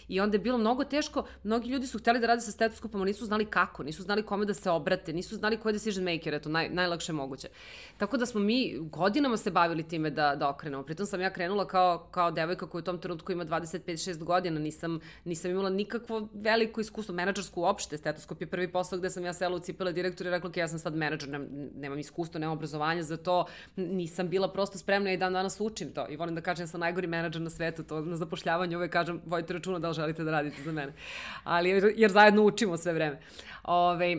I 0.08 0.20
onda 0.20 0.34
je 0.34 0.38
bilo 0.38 0.58
mnogo 0.58 0.84
teško, 0.84 1.24
mnogi 1.42 1.68
ljudi 1.70 1.86
su 1.86 1.98
hteli 1.98 2.20
da 2.20 2.26
rade 2.26 2.40
sa 2.40 2.50
stetoskopom, 2.50 3.00
ali 3.00 3.10
nisu 3.10 3.24
znali 3.24 3.44
kako, 3.44 3.82
nisu 3.82 4.02
znali 4.02 4.22
kome 4.22 4.44
da 4.44 4.54
se 4.54 4.70
obrate, 4.70 5.12
nisu 5.12 5.36
znali 5.36 5.56
ko 5.56 5.68
je 5.68 5.72
decision 5.72 6.04
maker, 6.04 6.34
eto, 6.34 6.48
naj, 6.48 6.68
najlakše 6.68 7.12
moguće. 7.12 7.48
Tako 7.98 8.16
da 8.16 8.26
smo 8.26 8.40
mi 8.40 8.78
godinama 8.80 9.36
se 9.36 9.50
bavili 9.50 9.88
time 9.88 10.10
da, 10.10 10.36
da 10.36 10.48
okrenemo. 10.48 10.82
Pritom 10.82 11.06
sam 11.06 11.20
ja 11.20 11.30
krenula 11.30 11.66
kao, 11.66 12.08
kao 12.10 12.30
devojka 12.30 12.66
koja 12.66 12.80
u 12.80 12.82
tom 12.82 12.98
trenutku 12.98 13.32
ima 13.32 13.44
25-6 13.44 14.24
godina, 14.24 14.60
nisam, 14.60 15.00
nisam 15.24 15.50
imala 15.50 15.70
nikakvo 15.70 16.28
veliko 16.34 16.80
iskustvo, 16.80 17.14
menadžersku 17.14 17.60
uopšte, 17.60 17.98
stetoskop 17.98 18.40
je 18.40 18.46
prvi 18.46 18.72
posao 18.72 18.98
gde 18.98 19.10
sam 19.10 19.24
ja 19.24 19.32
sela 19.32 19.56
u 19.56 19.58
cipela 19.58 19.92
direktora 19.92 20.30
i 20.30 20.32
rekla, 20.32 20.50
ok, 20.50 20.56
ja 20.56 20.68
sam 20.68 20.78
sad 20.78 20.95
menadžer, 20.96 21.28
nemam, 21.28 21.48
nemam 21.76 21.98
iskustvo, 21.98 22.40
nemam 22.40 22.56
obrazovanje 22.56 23.02
za 23.02 23.16
to, 23.16 23.44
nisam 23.76 24.28
bila 24.28 24.52
prosto 24.52 24.78
spremna 24.78 25.12
i 25.12 25.16
dan 25.16 25.32
danas 25.32 25.60
učim 25.60 25.92
to. 25.92 26.06
I 26.08 26.16
volim 26.16 26.34
da 26.34 26.40
kažem, 26.40 26.64
ja 26.64 26.66
sam 26.66 26.80
najgori 26.80 27.06
menadžer 27.06 27.42
na 27.42 27.50
svetu, 27.50 27.84
to 27.84 28.00
na 28.00 28.16
zapošljavanju 28.16 28.78
uvek 28.78 28.92
kažem, 28.92 29.20
vojte 29.26 29.52
računa 29.52 29.78
da 29.78 29.88
li 29.88 29.94
želite 29.94 30.24
da 30.24 30.30
radite 30.30 30.62
za 30.62 30.72
mene. 30.72 30.92
Ali, 31.44 31.70
jer, 31.96 32.10
zajedno 32.10 32.42
učimo 32.42 32.76
sve 32.76 32.92
vreme. 32.92 33.20
Ove, 33.64 34.16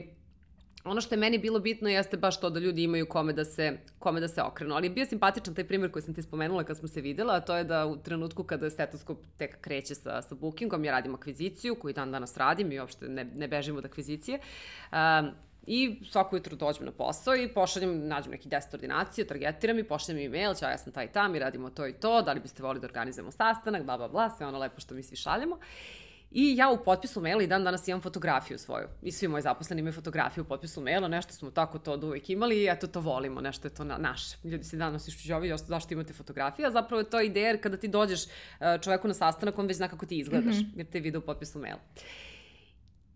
ono 0.87 1.01
što 1.01 1.15
je 1.15 1.19
meni 1.19 1.37
bilo 1.37 1.59
bitno 1.59 1.89
jeste 1.89 2.17
baš 2.17 2.39
to 2.39 2.49
da 2.49 2.59
ljudi 2.59 2.83
imaju 2.83 3.05
kome 3.05 3.33
da 3.33 3.45
se, 3.45 3.77
kome 3.99 4.19
da 4.19 4.27
se 4.27 4.41
okrenu. 4.41 4.75
Ali 4.75 4.89
bio 4.89 5.05
simpatičan 5.05 5.55
taj 5.55 5.67
primjer 5.67 5.91
koji 5.91 6.03
sam 6.03 6.13
ti 6.13 6.21
spomenula 6.21 6.63
kad 6.63 6.77
smo 6.77 6.87
se 6.87 7.01
videla, 7.01 7.33
a 7.33 7.39
to 7.39 7.55
je 7.55 7.63
da 7.63 7.85
u 7.85 7.97
trenutku 7.97 8.43
kada 8.43 8.65
je 8.65 8.71
stetoskop 8.71 9.17
tek 9.37 9.61
kreće 9.61 9.95
sa, 9.95 10.21
sa 10.21 10.35
bookingom, 10.35 10.85
ja 10.85 10.91
radim 10.91 11.15
akviziciju, 11.15 11.75
koju 11.75 11.93
dan 11.93 12.11
danas 12.11 12.37
radim 12.37 12.71
i 12.71 12.79
uopšte 12.79 13.09
ne, 13.09 13.25
ne 13.35 13.47
bežim 13.47 13.77
od 13.77 13.85
akvizicije. 13.85 14.39
Um, 14.91 15.31
I 15.67 16.01
svako 16.11 16.35
jutro 16.35 16.55
dođem 16.55 16.85
na 16.85 16.91
posao 16.91 17.35
i 17.35 17.53
pošaljem, 17.53 18.07
nađem 18.07 18.31
neki 18.31 18.49
10 18.49 18.73
ordinacije, 18.73 19.27
targetiram 19.27 19.79
i 19.79 19.83
pošaljem 19.83 20.25
e-mail, 20.25 20.53
ćao, 20.53 20.69
ja 20.69 20.77
sam 20.77 20.93
taj 20.93 21.11
tam 21.11 21.35
i 21.35 21.39
radimo 21.39 21.69
to 21.69 21.87
i 21.87 21.93
to, 21.93 22.21
da 22.21 22.33
li 22.33 22.39
biste 22.39 22.63
volili 22.63 22.81
da 22.81 22.87
organizujemo 22.87 23.31
sastanak, 23.31 23.83
bla, 23.83 23.97
bla, 23.97 24.07
bla, 24.07 24.29
sve 24.29 24.47
ono 24.47 24.57
lepo 24.57 24.79
što 24.79 24.95
mi 24.95 25.03
svi 25.03 25.15
šaljemo. 25.15 25.59
I 26.31 26.57
ja 26.57 26.69
u 26.69 26.83
potpisu 26.83 27.21
maila 27.21 27.43
i 27.43 27.47
dan 27.47 27.63
danas 27.63 27.87
imam 27.87 28.01
fotografiju 28.01 28.57
svoju. 28.57 28.87
I 29.01 29.11
svi 29.11 29.27
moji 29.27 29.41
zaposleni 29.41 29.79
imaju 29.79 29.93
fotografiju 29.93 30.43
u 30.43 30.47
potpisu 30.47 30.81
maila, 30.81 31.07
nešto 31.07 31.33
smo 31.33 31.51
tako 31.51 31.79
to 31.79 31.93
od 31.93 32.03
uvek 32.03 32.29
imali 32.29 32.63
i 32.63 32.67
eto 32.71 32.87
to 32.87 32.99
volimo, 32.99 33.41
nešto 33.41 33.67
je 33.67 33.73
to 33.73 33.83
na, 33.83 33.97
naše. 33.97 34.37
Ljudi 34.43 34.63
se 34.63 34.77
danas 34.77 35.07
iščuđavaju, 35.07 35.57
zašto 35.57 35.93
imate 35.93 36.13
fotografije, 36.13 36.67
a 36.67 36.71
zapravo 36.71 36.99
je 36.99 37.09
to 37.09 37.21
ideja 37.21 37.47
jer 37.47 37.61
kada 37.61 37.77
ti 37.77 37.87
dođeš 37.87 38.23
e, 38.23 38.77
čoveku 38.81 39.07
na 39.07 39.13
sastanak, 39.13 39.59
on 39.59 39.67
već 39.67 39.77
zna 39.77 39.87
kako 39.87 40.05
ti 40.05 40.19
izgledaš, 40.19 40.55
mm 40.55 40.59
-hmm. 40.59 40.77
jer 40.77 40.87
te 40.87 40.99
vide 40.99 41.17
u 41.17 41.21
potpisu 41.21 41.59
maila. 41.59 41.79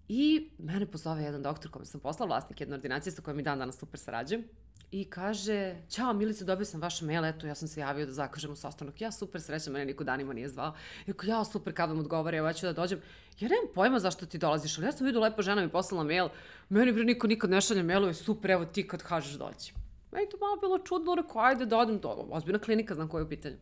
I 0.07 0.49
mene 0.57 0.85
pozove 0.85 1.23
jedan 1.23 1.43
doktor 1.43 1.71
kome 1.71 1.85
sam 1.85 1.99
poslala, 1.99 2.27
vlasnik 2.27 2.61
jedne 2.61 2.75
ordinacije 2.75 3.13
sa 3.13 3.21
kojom 3.21 3.39
i 3.39 3.43
dan 3.43 3.59
danas 3.59 3.77
super 3.77 3.99
sarađujem. 3.99 4.43
I 4.91 5.05
kaže, 5.05 5.75
ćao 5.89 6.13
Milice, 6.13 6.45
dobio 6.45 6.65
sam 6.65 6.81
vaš 6.81 7.01
mail, 7.01 7.25
eto, 7.25 7.47
ja 7.47 7.55
sam 7.55 7.67
se 7.67 7.79
javio 7.79 8.05
da 8.05 8.11
zakažemo 8.11 8.55
sastanak. 8.55 9.01
Ja 9.01 9.11
super 9.11 9.41
srećam, 9.41 9.73
mene 9.73 9.85
niko 9.85 10.03
danima 10.03 10.33
nije 10.33 10.49
zvao. 10.49 10.73
I 11.07 11.11
ako 11.11 11.25
ja 11.25 11.43
super, 11.45 11.73
kad 11.73 11.89
vam 11.89 11.99
odgovara, 11.99 12.37
evo 12.37 12.47
ja 12.47 12.53
ću 12.53 12.65
da 12.65 12.73
dođem. 12.73 13.01
Ja 13.39 13.49
nemam 13.49 13.65
pojma 13.75 13.99
zašto 13.99 14.25
ti 14.25 14.37
dolaziš, 14.37 14.77
ali 14.77 14.87
ja 14.87 14.91
sam 14.91 15.05
vidio 15.05 15.21
lepo 15.21 15.41
žena 15.41 15.61
mi 15.61 15.69
poslala 15.69 16.03
mail. 16.03 16.29
Meni 16.69 16.91
bre 16.91 17.03
niko 17.03 17.27
nikad 17.27 17.49
ne 17.49 17.61
šalje 17.61 17.83
mailove, 17.83 18.13
super, 18.13 18.51
evo 18.51 18.65
ti 18.65 18.87
kad 18.87 19.03
kažeš 19.03 19.33
dođi. 19.33 19.73
Meni 20.11 20.29
to 20.29 20.37
malo 20.37 20.55
bilo 20.61 20.79
čudno, 20.79 21.15
rekao, 21.15 21.41
ajde 21.41 21.65
da 21.65 21.77
odem, 21.77 21.99
to, 21.99 22.27
ozbiljna 22.31 22.59
klinika, 22.59 22.95
znam 22.95 23.07
koje 23.07 23.21
je 23.21 23.25
u 23.25 23.29
pitanju. 23.29 23.55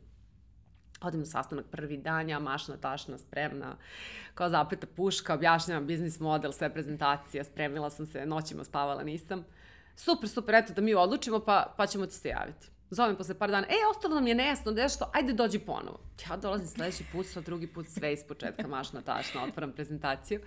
Odem 1.02 1.20
na 1.20 1.26
sastanak 1.26 1.66
prvi 1.72 1.97
dan, 1.97 2.30
ja 2.30 2.39
mašna, 2.39 2.78
tašna, 2.78 3.18
spremna, 3.18 3.76
kao 4.34 4.50
zapeta 4.50 4.88
puška, 4.95 5.34
objašnjavam 5.34 5.88
biznis 5.88 6.20
model, 6.20 6.52
sve 6.52 6.74
prezentacije, 6.74 7.43
spremila 7.43 7.89
sam 7.89 8.06
se, 8.06 8.26
noćima 8.26 8.64
spavala 8.64 9.04
nisam. 9.04 9.45
Super, 9.95 10.30
super, 10.30 10.56
eto 10.56 10.74
da 10.74 10.82
mi 10.82 10.95
odlučimo, 10.95 11.39
pa, 11.39 11.74
pa 11.78 11.88
ćemo 11.88 12.06
ti 12.06 12.14
se 12.14 12.30
javiti. 12.30 12.68
Zovem 12.89 13.16
posle 13.16 13.36
par 13.36 13.52
dana, 13.52 13.68
e, 13.68 13.76
ostalo 13.95 14.16
nam 14.16 14.28
je 14.28 14.36
nesno, 14.36 14.72
nešto, 14.72 15.12
ajde 15.14 15.34
dođi 15.34 15.60
ponovo. 15.60 16.00
Ja 16.30 16.38
dolazim 16.38 16.68
sledeći 16.68 17.04
put, 17.12 17.26
sa 17.26 17.41
drugi 17.41 17.68
put 17.68 17.88
sve 17.88 18.14
iz 18.14 18.24
početka, 18.28 18.68
mašna, 18.68 19.02
tašna, 19.02 19.43
otvaram 19.43 19.72
prezentaciju. 19.72 20.39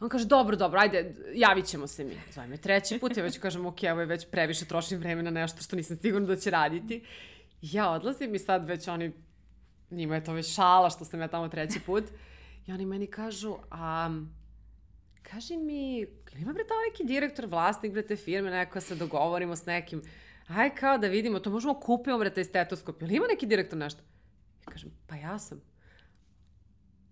On 0.00 0.08
kaže, 0.08 0.26
dobro, 0.26 0.56
dobro, 0.56 0.80
ajde, 0.80 1.14
javit 1.34 1.66
ćemo 1.66 1.86
se 1.86 2.04
mi. 2.04 2.20
Zove 2.32 2.46
me 2.46 2.56
treći 2.56 2.98
put, 2.98 3.16
ja 3.16 3.22
već 3.22 3.38
kažem, 3.38 3.66
ok, 3.66 3.78
ovo 3.92 4.00
je 4.00 4.06
već 4.06 4.26
previše, 4.30 4.64
trošim 4.64 4.98
vreme 4.98 5.22
na 5.22 5.30
nešto 5.30 5.62
što 5.62 5.76
nisam 5.76 5.96
sigurna 5.96 6.26
da 6.26 6.36
će 6.36 6.50
raditi. 6.50 7.04
Ja 7.62 7.90
odlazim 7.90 8.34
i 8.34 8.38
sad 8.38 8.68
već 8.68 8.88
oni 8.88 9.12
njima 9.90 10.14
je 10.14 10.24
to 10.24 10.32
već 10.32 10.54
šala 10.54 10.90
što 10.90 11.04
sam 11.04 11.20
ja 11.20 11.28
tamo 11.28 11.48
treći 11.48 11.80
put. 11.86 12.04
I 12.66 12.72
oni 12.72 12.86
meni 12.86 13.06
kažu, 13.06 13.56
a 13.70 14.10
kaži 15.22 15.56
mi, 15.56 16.00
ima 16.38 16.52
bre 16.52 16.66
tamo 16.66 16.80
neki 16.90 17.04
direktor, 17.04 17.46
vlasnik 17.46 17.92
bre 17.92 18.06
te 18.06 18.16
firme, 18.16 18.50
neko 18.50 18.80
se 18.80 18.94
dogovorimo 18.94 19.56
s 19.56 19.66
nekim, 19.66 20.02
aj 20.48 20.74
kao 20.74 20.98
da 20.98 21.06
vidimo, 21.06 21.38
to 21.38 21.50
možemo 21.50 21.80
kupimo 21.80 22.18
bre 22.18 22.34
taj 22.34 22.44
stetoskop, 22.44 23.02
ili 23.02 23.16
ima 23.16 23.26
neki 23.26 23.46
direktor 23.46 23.78
nešto? 23.78 24.02
I 24.62 24.64
kažem, 24.64 24.90
pa 25.06 25.16
ja 25.16 25.38
sam. 25.38 25.60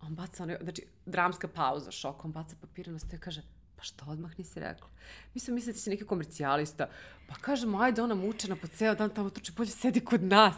On 0.03 0.14
baca, 0.14 0.43
ono, 0.43 0.57
znači, 0.62 0.87
dramska 1.07 1.49
pauza, 1.49 1.91
šok, 1.91 2.24
on 2.24 2.33
baca 2.33 2.57
papire 2.61 2.93
na 2.93 2.99
stoje 2.99 3.16
i 3.16 3.20
kaže, 3.20 3.43
pa 3.79 3.85
što 3.85 4.05
odmah 4.09 4.39
nisi 4.39 4.61
rekla? 4.61 4.89
Mi 5.35 5.41
smo 5.41 5.55
mislili 5.55 5.72
da 5.72 5.79
si 5.79 5.91
neki 5.91 6.05
komercijalista. 6.05 6.89
Pa 7.29 7.35
kažemo, 7.35 7.81
ajde, 7.81 8.03
ona 8.03 8.14
mučena 8.14 8.57
po 8.57 8.66
ceo 8.66 8.95
dan 8.95 9.11
tamo 9.11 9.31
trče, 9.31 9.53
bolje 9.57 9.70
sedi 9.70 10.01
kod 10.01 10.22
nas. 10.22 10.55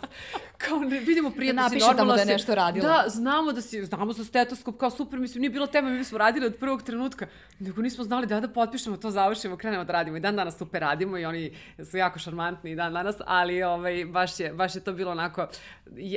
Kao 0.59 0.79
ne 0.79 1.01
vidimo 1.01 1.31
prijatno 1.31 1.63
da 1.63 1.69
si 1.69 1.79
normalno 1.79 1.99
tamo 1.99 2.15
da 2.15 2.21
je 2.21 2.27
nešto 2.27 2.55
radila. 2.55 2.89
Da, 2.89 3.09
znamo 3.09 3.53
da 3.53 3.61
si, 3.61 3.85
znamo 3.85 4.13
za 4.13 4.25
stetoskop, 4.25 4.77
kao 4.77 4.91
super, 4.91 5.19
mislim, 5.19 5.41
nije 5.41 5.51
bilo 5.51 5.67
tema, 5.67 5.91
mi 5.91 6.05
smo 6.05 6.19
radili 6.19 6.47
od 6.47 6.57
prvog 6.57 6.83
trenutka, 6.83 7.27
nego 7.59 7.83
nismo 7.83 8.05
znali 8.05 8.27
da 8.27 8.41
da 8.41 8.49
potpišemo, 8.49 8.97
to 8.97 9.11
završimo, 9.11 9.57
krenemo 9.57 9.85
da 9.85 9.93
radimo. 9.93 10.17
I 10.17 10.21
dan 10.21 10.37
danas 10.37 10.59
super 10.59 10.81
radimo 10.81 11.19
i 11.19 11.25
oni 11.25 11.57
su 11.91 11.97
jako 11.97 12.19
šarmantni 12.19 12.71
i 12.71 12.77
dan 12.77 12.93
danas, 12.93 13.17
ali 13.27 13.63
ovaj, 13.63 14.05
baš, 14.05 14.41
je, 14.41 14.53
baš 14.53 14.75
je 14.75 14.81
to 14.81 14.93
bilo 14.93 15.11
onako 15.11 15.49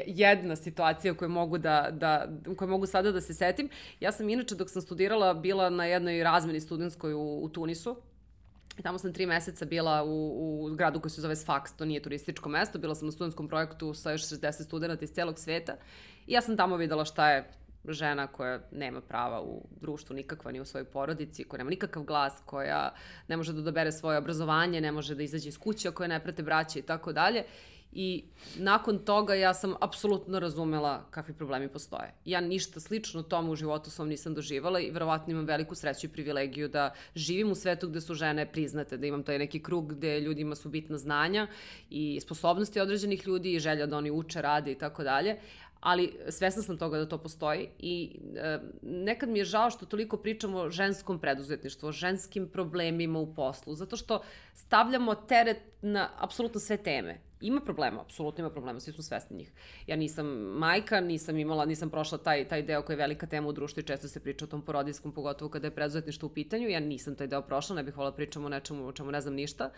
jedna 0.07 0.55
situacija 0.55 1.13
koju 1.13 1.29
mogu, 1.29 1.57
da, 1.57 1.87
da, 1.91 2.27
koju 2.57 2.69
mogu 2.69 2.85
sada 2.85 3.11
da 3.11 3.21
se 3.21 3.33
setim. 3.33 3.69
Ja 3.99 4.11
sam 4.11 4.29
inače 4.29 4.55
dok 4.55 4.69
sam 4.69 4.81
studirala 4.81 5.33
bila 5.33 5.69
na 5.69 5.85
jednoj 5.85 6.23
razmeni 6.23 6.61
studentskoj 6.93 7.13
u, 7.13 7.39
u 7.43 7.49
Tunisu, 7.49 7.95
tamo 8.83 8.97
sam 8.97 9.13
tri 9.13 9.25
meseca 9.25 9.65
bila 9.65 10.03
u, 10.03 10.65
u 10.65 10.75
gradu 10.75 10.99
koji 10.99 11.11
se 11.11 11.21
zove 11.21 11.35
Sfax, 11.35 11.77
to 11.77 11.85
nije 11.85 12.01
turističko 12.01 12.49
mesto, 12.49 12.79
bila 12.79 12.95
sam 12.95 13.07
na 13.07 13.11
studentskom 13.11 13.47
projektu 13.47 13.93
sa 13.93 14.11
još 14.11 14.21
60 14.21 14.65
studenta 14.65 15.05
iz 15.05 15.11
celog 15.11 15.39
sveta. 15.39 15.75
I 16.27 16.33
ja 16.33 16.41
sam 16.41 16.57
tamo 16.57 16.77
videla 16.77 17.05
šta 17.05 17.29
je 17.31 17.51
žena 17.87 18.27
koja 18.27 18.59
nema 18.71 19.01
prava 19.01 19.41
u 19.41 19.61
društvu 19.81 20.15
nikakva, 20.15 20.51
ni 20.51 20.61
u 20.61 20.65
svojoj 20.65 20.85
porodici, 20.85 21.43
koja 21.43 21.57
nema 21.57 21.69
nikakav 21.69 22.03
glas, 22.03 22.41
koja 22.45 22.93
ne 23.27 23.37
može 23.37 23.53
da 23.53 23.61
dobere 23.61 23.91
svoje 23.91 24.17
obrazovanje, 24.17 24.81
ne 24.81 24.91
može 24.91 25.15
da 25.15 25.23
izađe 25.23 25.49
iz 25.49 25.57
kuće, 25.57 25.91
koja 25.91 26.07
ne 26.07 26.23
prate 26.23 26.43
braće 26.43 26.79
i 26.79 26.81
tako 26.81 27.13
dalje. 27.13 27.43
I 27.95 28.23
nakon 28.57 28.97
toga 28.99 29.35
ja 29.35 29.53
sam 29.53 29.75
apsolutno 29.81 30.39
razumela 30.39 31.05
kakvi 31.11 31.33
problemi 31.33 31.67
postoje. 31.67 32.13
Ja 32.25 32.41
ništa 32.41 32.79
slično 32.79 33.23
tomu 33.23 33.51
u 33.51 33.55
životu 33.55 33.89
svom 33.89 34.07
nisam 34.09 34.33
doživala 34.33 34.79
i 34.79 34.91
verovatno 34.91 35.31
imam 35.31 35.45
veliku 35.45 35.75
sreću 35.75 36.07
i 36.07 36.09
privilegiju 36.09 36.67
da 36.67 36.93
živim 37.15 37.51
u 37.51 37.55
svetu 37.55 37.87
gde 37.89 38.01
su 38.01 38.13
žene 38.13 38.51
priznate, 38.51 38.97
da 38.97 39.07
imam 39.07 39.23
taj 39.23 39.39
neki 39.39 39.63
krug 39.63 39.93
gde 39.93 40.19
ljudima 40.19 40.55
su 40.55 40.69
bitna 40.69 40.97
znanja 40.97 41.47
i 41.89 42.19
sposobnosti 42.21 42.79
određenih 42.79 43.27
ljudi 43.27 43.53
i 43.53 43.59
želja 43.59 43.85
da 43.85 43.97
oni 43.97 44.11
uče, 44.11 44.41
rade 44.41 44.71
i 44.71 44.77
tako 44.77 45.03
dalje 45.03 45.37
ali 45.83 46.13
svesna 46.29 46.61
sam 46.61 46.77
toga 46.77 46.97
da 46.97 47.05
to 47.05 47.17
postoji 47.17 47.69
i 47.79 48.19
e, 48.35 48.59
nekad 48.81 49.29
mi 49.29 49.39
je 49.39 49.45
žao 49.45 49.69
što 49.69 49.85
toliko 49.85 50.17
pričamo 50.17 50.57
o 50.57 50.69
ženskom 50.69 51.19
preduzetništvu, 51.19 51.89
o 51.89 51.91
ženskim 51.91 52.47
problemima 52.49 53.19
u 53.19 53.33
poslu, 53.35 53.75
zato 53.75 53.97
što 53.97 54.21
stavljamo 54.53 55.15
teret 55.15 55.57
na 55.81 56.09
apsolutno 56.19 56.59
sve 56.59 56.77
teme. 56.77 57.19
Ima 57.43 57.61
problema, 57.61 58.01
apsolutno 58.01 58.41
ima 58.41 58.49
problema, 58.49 58.79
svi 58.79 58.91
smo 58.91 59.03
svesni 59.03 59.37
njih. 59.37 59.51
Ja 59.87 59.95
nisam 59.95 60.27
majka, 60.57 61.01
nisam 61.01 61.37
imala, 61.37 61.65
nisam 61.65 61.89
prošla 61.89 62.17
taj, 62.17 62.47
taj 62.47 62.63
deo 62.63 62.81
koji 62.81 62.93
je 62.93 62.97
velika 62.97 63.27
tema 63.27 63.47
u 63.47 63.51
društvu 63.51 63.79
i 63.79 63.83
često 63.83 64.07
se 64.07 64.19
priča 64.19 64.45
o 64.45 64.47
tom 64.47 64.61
porodijskom, 64.61 65.11
pogotovo 65.11 65.51
kada 65.51 65.67
je 65.67 65.75
preduzetništvo 65.75 66.27
u 66.27 66.33
pitanju. 66.33 66.69
Ja 66.69 66.79
nisam 66.79 67.15
taj 67.15 67.27
deo 67.27 67.41
prošla, 67.41 67.75
ne 67.75 67.83
bih 67.83 67.97
volila 67.97 68.11
da 68.11 68.15
pričamo 68.15 68.45
o 68.45 68.49
nečemu 68.49 68.87
o 68.87 68.91
čemu 68.91 69.11
ne 69.11 69.21
znam 69.21 69.33
ništa, 69.33 69.71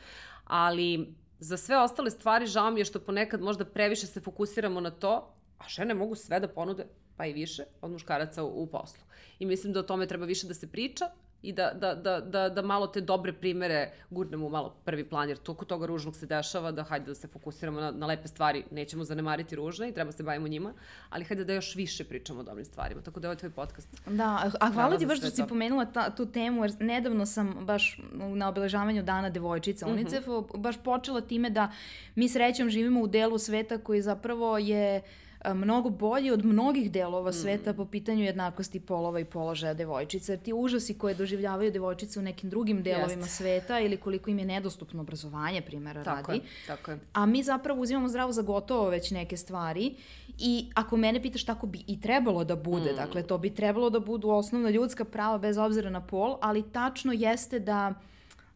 ali 0.43 1.15
Za 1.39 1.57
sve 1.57 1.77
ostale 1.77 2.11
stvari 2.11 2.47
žao 2.47 2.71
mi 2.71 2.79
je 2.79 2.85
što 2.85 2.99
ponekad 2.99 3.41
možda 3.41 3.65
previše 3.65 4.07
se 4.07 4.21
fokusiramo 4.21 4.79
na 4.79 4.91
to, 4.91 5.33
a 5.59 5.67
žene 5.67 5.93
mogu 5.93 6.15
sve 6.15 6.39
da 6.39 6.47
ponude, 6.47 6.85
pa 7.17 7.25
i 7.25 7.33
više, 7.33 7.65
od 7.81 7.91
muškaraca 7.91 8.43
u, 8.43 8.63
u 8.63 8.67
poslu. 8.67 9.03
I 9.39 9.45
mislim 9.45 9.73
da 9.73 9.79
o 9.79 9.83
tome 9.83 10.07
treba 10.07 10.25
više 10.25 10.47
da 10.47 10.53
se 10.53 10.71
priča, 10.71 11.09
i 11.45 11.53
da, 11.53 11.71
da, 11.73 11.95
da, 11.95 12.19
da, 12.19 12.49
da 12.49 12.61
malo 12.61 12.87
te 12.87 13.01
dobre 13.01 13.33
primere 13.33 13.91
gurnemo 14.09 14.49
malo 14.49 14.75
prvi 14.85 15.03
plan, 15.03 15.29
jer 15.29 15.37
toliko 15.37 15.65
toga 15.65 15.85
ružnog 15.85 16.15
se 16.15 16.25
dešava 16.25 16.71
da 16.71 16.83
hajde 16.83 17.05
da 17.05 17.15
se 17.15 17.27
fokusiramo 17.27 17.79
na, 17.79 17.91
na 17.91 18.05
lepe 18.05 18.27
stvari, 18.27 18.63
nećemo 18.71 19.03
zanemariti 19.03 19.55
ružne 19.55 19.89
i 19.89 19.93
treba 19.93 20.11
se 20.11 20.23
bavimo 20.23 20.47
njima, 20.47 20.73
ali 21.09 21.25
hajde 21.25 21.45
da 21.45 21.53
još 21.53 21.75
više 21.75 22.03
pričamo 22.03 22.39
o 22.39 22.43
dobrim 22.43 22.65
stvarima, 22.65 23.01
tako 23.01 23.19
da 23.19 23.27
je 23.27 23.29
ovo 23.29 23.39
tvoj 23.39 23.51
podcast. 23.51 24.01
Da, 24.07 24.51
a 24.59 24.71
hvala 24.71 24.97
ti 24.97 25.05
baš 25.05 25.17
što 25.17 25.29
si 25.29 25.43
pomenula 25.49 25.85
ta, 25.85 26.09
tu 26.09 26.25
temu, 26.25 26.63
jer 26.63 26.73
nedavno 26.79 27.25
sam 27.25 27.65
baš 27.65 27.99
na 28.13 28.49
obeležavanju 28.49 29.03
dana 29.03 29.29
devojčica 29.29 29.87
UNICEF 29.87 30.27
mm 30.27 30.31
-hmm. 30.31 30.57
baš 30.57 30.83
počela 30.83 31.21
time 31.21 31.49
da 31.49 31.71
mi 32.15 32.29
srećom 32.29 32.69
živimo 32.69 33.01
u 33.01 33.07
delu 33.07 33.37
sveta 33.37 33.77
koji 33.77 34.01
zapravo 34.01 34.57
je 34.57 34.97
uh, 34.97 35.24
mnogo 35.53 35.89
bolji 35.89 36.31
od 36.31 36.45
mnogih 36.45 36.91
delova 36.91 37.29
mm. 37.29 37.33
sveta 37.33 37.73
po 37.73 37.85
pitanju 37.85 38.23
jednakosti 38.23 38.79
polova 38.79 39.19
i 39.19 39.25
položaja 39.25 39.73
devojčica. 39.73 40.31
Jer 40.31 40.39
ti 40.39 40.53
užasi 40.53 40.97
koje 40.97 41.15
doživljavaju 41.15 41.71
devojčice 41.71 42.19
u 42.19 42.23
nekim 42.23 42.49
drugim 42.49 42.83
delovima 42.83 43.23
Jest. 43.23 43.37
sveta 43.37 43.79
ili 43.79 43.97
koliko 43.97 44.29
im 44.29 44.39
je 44.39 44.45
nedostupno 44.45 45.01
obrazovanje, 45.01 45.61
primjera 45.61 46.03
tako 46.03 46.31
radi. 46.31 46.43
Je, 46.43 46.67
tako 46.67 46.91
je. 46.91 46.99
A 47.13 47.25
mi 47.25 47.43
zapravo 47.43 47.81
uzimamo 47.81 48.09
zdravo 48.09 48.31
za 48.31 48.41
gotovo 48.41 48.89
već 48.89 49.11
neke 49.11 49.37
stvari 49.37 49.95
i 50.39 50.69
ako 50.73 50.97
mene 50.97 51.21
pitaš 51.21 51.45
tako 51.45 51.67
bi 51.67 51.83
i 51.87 52.01
trebalo 52.01 52.43
da 52.43 52.55
bude, 52.55 52.91
mm. 52.91 52.95
dakle 52.95 53.23
to 53.23 53.37
bi 53.37 53.55
trebalo 53.55 53.89
da 53.89 53.99
budu 53.99 54.29
osnovna 54.29 54.69
ljudska 54.69 55.05
prava 55.05 55.37
bez 55.37 55.57
obzira 55.57 55.89
na 55.89 56.01
pol, 56.01 56.37
ali 56.41 56.71
tačno 56.71 57.13
jeste 57.13 57.59
da 57.59 57.93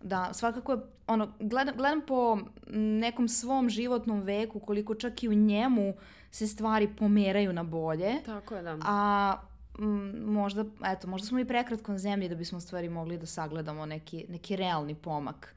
da 0.01 0.33
svakako 0.33 0.71
je, 0.71 0.77
ono, 1.07 1.33
gledam, 1.39 1.75
gledam 1.77 2.01
po 2.01 2.37
nekom 2.73 3.27
svom 3.27 3.69
životnom 3.69 4.21
veku 4.21 4.59
koliko 4.59 4.95
čak 4.95 5.23
i 5.23 5.29
u 5.29 5.33
njemu 5.33 5.89
uh, 5.89 5.95
se 6.31 6.47
stvari 6.47 6.89
pomeraju 6.97 7.53
na 7.53 7.63
bolje. 7.63 8.15
Tako 8.25 8.55
je, 8.55 8.61
da. 8.61 8.77
A 8.81 9.35
m, 9.79 10.23
možda, 10.25 10.65
eto, 10.85 11.07
možda 11.07 11.27
smo 11.27 11.39
i 11.39 11.45
prekratko 11.45 11.91
na 11.91 11.97
zemlji 11.97 12.29
da 12.29 12.35
bismo 12.35 12.59
stvari 12.59 12.89
mogli 12.89 13.17
da 13.17 13.25
sagledamo 13.25 13.85
neki, 13.85 14.25
neki 14.29 14.55
realni 14.55 14.95
pomak. 14.95 15.55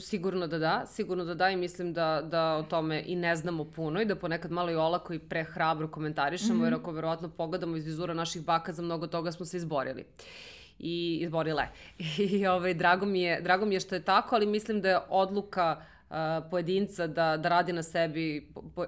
Sigurno 0.00 0.46
da 0.46 0.58
da, 0.58 0.84
sigurno 0.86 1.24
da 1.24 1.34
da 1.34 1.50
i 1.50 1.56
mislim 1.56 1.92
da, 1.92 2.22
da 2.30 2.56
o 2.56 2.62
tome 2.62 3.02
i 3.06 3.16
ne 3.16 3.36
znamo 3.36 3.64
puno 3.64 4.00
i 4.00 4.04
da 4.04 4.16
ponekad 4.16 4.50
malo 4.50 4.70
i 4.70 4.74
olako 4.74 5.12
i 5.12 5.18
prehrabro 5.18 5.88
komentarišemo, 5.88 6.54
mm 6.54 6.60
-hmm. 6.60 6.64
jer 6.64 6.74
ako 6.74 6.92
verovatno 6.92 7.28
pogledamo 7.28 7.76
iz 7.76 7.86
vizura 7.86 8.14
naših 8.14 8.44
baka, 8.44 8.72
za 8.72 8.82
mnogo 8.82 9.06
toga 9.06 9.32
smo 9.32 9.46
se 9.46 9.56
izborili 9.56 10.04
i 10.80 11.18
izborile. 11.22 11.66
I 12.30 12.46
ovaj, 12.46 12.74
drago, 12.74 13.06
mi 13.06 13.22
je, 13.22 13.40
drago 13.40 13.66
mi 13.66 13.74
je 13.74 13.80
što 13.80 13.94
je 13.94 14.04
tako, 14.04 14.34
ali 14.34 14.46
mislim 14.46 14.80
da 14.80 14.88
je 14.88 14.98
odluka 15.08 15.82
pojedinca 16.50 17.06
da, 17.06 17.36
da 17.36 17.48
radi 17.48 17.72
na 17.72 17.82
sebi, 17.82 18.52
po, 18.74 18.86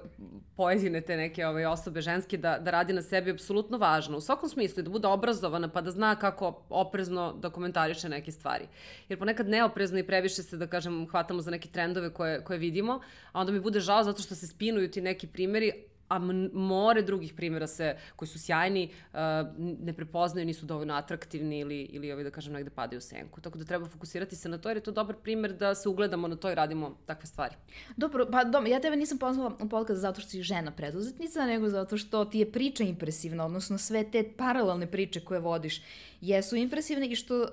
pojedine 0.56 1.00
te 1.00 1.16
neke 1.16 1.46
ove 1.46 1.66
osobe 1.66 2.00
ženske, 2.00 2.36
da, 2.36 2.58
da 2.58 2.70
radi 2.70 2.92
na 2.92 3.02
sebi 3.02 3.30
apsolutno 3.30 3.78
važno. 3.78 4.16
U 4.16 4.20
svakom 4.20 4.48
smislu, 4.48 4.82
da 4.82 4.90
bude 4.90 5.08
obrazovana 5.08 5.68
pa 5.68 5.80
da 5.80 5.90
zna 5.90 6.16
kako 6.16 6.62
oprezno 6.68 7.32
da 7.32 7.50
komentariše 7.50 8.08
neke 8.08 8.32
stvari. 8.32 8.66
Jer 9.08 9.18
ponekad 9.18 9.48
neoprezno 9.48 9.98
i 9.98 10.06
previše 10.06 10.42
se, 10.42 10.56
da 10.56 10.66
kažem, 10.66 11.06
hvatamo 11.10 11.40
za 11.40 11.50
neke 11.50 11.68
trendove 11.68 12.10
koje, 12.10 12.44
koje 12.44 12.58
vidimo, 12.58 13.00
a 13.32 13.40
onda 13.40 13.52
mi 13.52 13.60
bude 13.60 13.80
žao 13.80 14.04
zato 14.04 14.22
što 14.22 14.34
se 14.34 14.46
spinuju 14.46 14.90
ti 14.90 15.00
neki 15.00 15.26
primeri, 15.26 15.72
a 16.12 16.18
more 16.52 17.02
drugih 17.02 17.34
primjera 17.34 17.66
se, 17.66 17.96
koji 18.16 18.28
su 18.28 18.38
sjajni, 18.38 18.90
uh, 19.12 19.18
ne 19.58 19.92
prepoznaju, 19.92 20.46
nisu 20.46 20.66
dovoljno 20.66 20.94
atraktivni 20.94 21.58
ili, 21.58 21.80
ili 21.82 22.12
ovaj, 22.12 22.24
da 22.24 22.30
kažem, 22.30 22.52
negde 22.52 22.70
padaju 22.70 22.98
u 22.98 23.00
senku. 23.00 23.40
Tako 23.40 23.58
da 23.58 23.64
treba 23.64 23.86
fokusirati 23.86 24.36
se 24.36 24.48
na 24.48 24.58
to, 24.58 24.70
jer 24.70 24.76
je 24.76 24.82
to 24.82 24.92
dobar 24.92 25.16
primjer 25.16 25.52
da 25.52 25.74
se 25.74 25.88
ugledamo 25.88 26.28
na 26.28 26.36
to 26.36 26.50
i 26.50 26.54
radimo 26.54 26.96
takve 27.06 27.26
stvari. 27.26 27.54
Dobro, 27.96 28.26
pa 28.32 28.44
dobro, 28.44 28.70
ja 28.70 28.80
tebe 28.80 28.96
nisam 28.96 29.18
pozvala 29.18 29.56
u 29.60 29.68
podcast 29.68 30.00
zato 30.00 30.20
što 30.20 30.30
si 30.30 30.42
žena 30.42 30.70
preduzetnica, 30.70 31.46
nego 31.46 31.68
zato 31.68 31.96
što 31.96 32.24
ti 32.24 32.38
je 32.38 32.52
priča 32.52 32.84
impresivna, 32.84 33.44
odnosno 33.44 33.78
sve 33.78 34.10
te 34.10 34.24
paralelne 34.36 34.86
priče 34.86 35.20
koje 35.20 35.40
vodiš 35.40 35.82
jesu 36.20 36.56
impresivne 36.56 37.06
i 37.06 37.16
što 37.16 37.40
uh, 37.40 37.48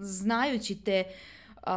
znajući 0.00 0.74
te 0.84 1.04
uh, 1.66 1.72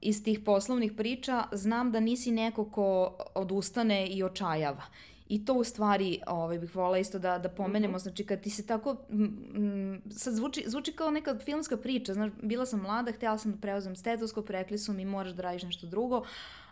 iz 0.00 0.24
tih 0.24 0.40
poslovnih 0.40 0.92
priča, 0.92 1.44
znam 1.52 1.92
da 1.92 2.00
nisi 2.00 2.30
neko 2.30 2.70
ko 2.70 3.16
odustane 3.34 4.06
i 4.06 4.22
očajava. 4.22 4.82
I 5.30 5.44
to 5.44 5.54
u 5.54 5.64
stvari 5.64 6.20
ovaj, 6.26 6.58
bih 6.58 6.76
volila 6.76 6.98
isto 6.98 7.18
da, 7.18 7.38
da 7.38 7.48
pomenemo, 7.48 7.92
mhm. 7.92 8.02
znači 8.02 8.26
kad 8.26 8.40
ti 8.40 8.50
se 8.50 8.66
tako, 8.66 8.96
m, 9.10 10.02
sad 10.10 10.34
zvuči, 10.34 10.64
zvuči 10.66 10.92
kao 10.92 11.10
neka 11.10 11.38
filmska 11.38 11.76
priča, 11.76 12.14
znaš, 12.14 12.30
bila 12.42 12.66
sam 12.66 12.80
mlada, 12.80 13.12
htjela 13.12 13.38
sam 13.38 13.52
da 13.52 13.58
preuzem 13.58 13.96
stetoskop, 13.96 14.50
rekli 14.50 14.78
su 14.78 14.92
mi 14.92 15.04
moraš 15.04 15.32
da 15.32 15.42
radiš 15.42 15.62
nešto 15.62 15.86
drugo, 15.86 16.24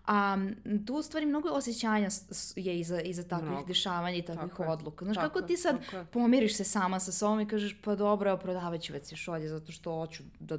A 0.09 0.37
tu 0.87 0.95
u 0.95 1.03
stvari 1.03 1.27
mnogo 1.27 1.49
osjećanja 1.49 2.09
je 2.57 2.81
iza, 2.81 3.01
iza 3.01 3.23
takvih 3.23 3.51
mnogo. 3.51 3.67
dešavanja 3.67 4.17
i 4.17 4.23
takvih 4.23 4.51
tako 4.51 4.63
odluka. 4.63 5.05
Znaš, 5.05 5.17
tako, 5.17 5.35
kako 5.35 5.47
ti 5.47 5.57
sad 5.57 5.77
pomiriš 6.13 6.57
se 6.57 6.65
sama 6.65 7.01
sa 7.01 7.13
sobom 7.13 7.41
i 7.41 7.49
kažeš 7.49 7.77
pa 7.85 7.95
dobro, 7.95 8.37
prodavat 8.37 8.81
ću 8.81 8.93
već 8.93 9.15
šolje 9.15 9.49
zato 9.49 9.73
što 9.73 9.93
hoću 9.93 10.23
da 10.41 10.59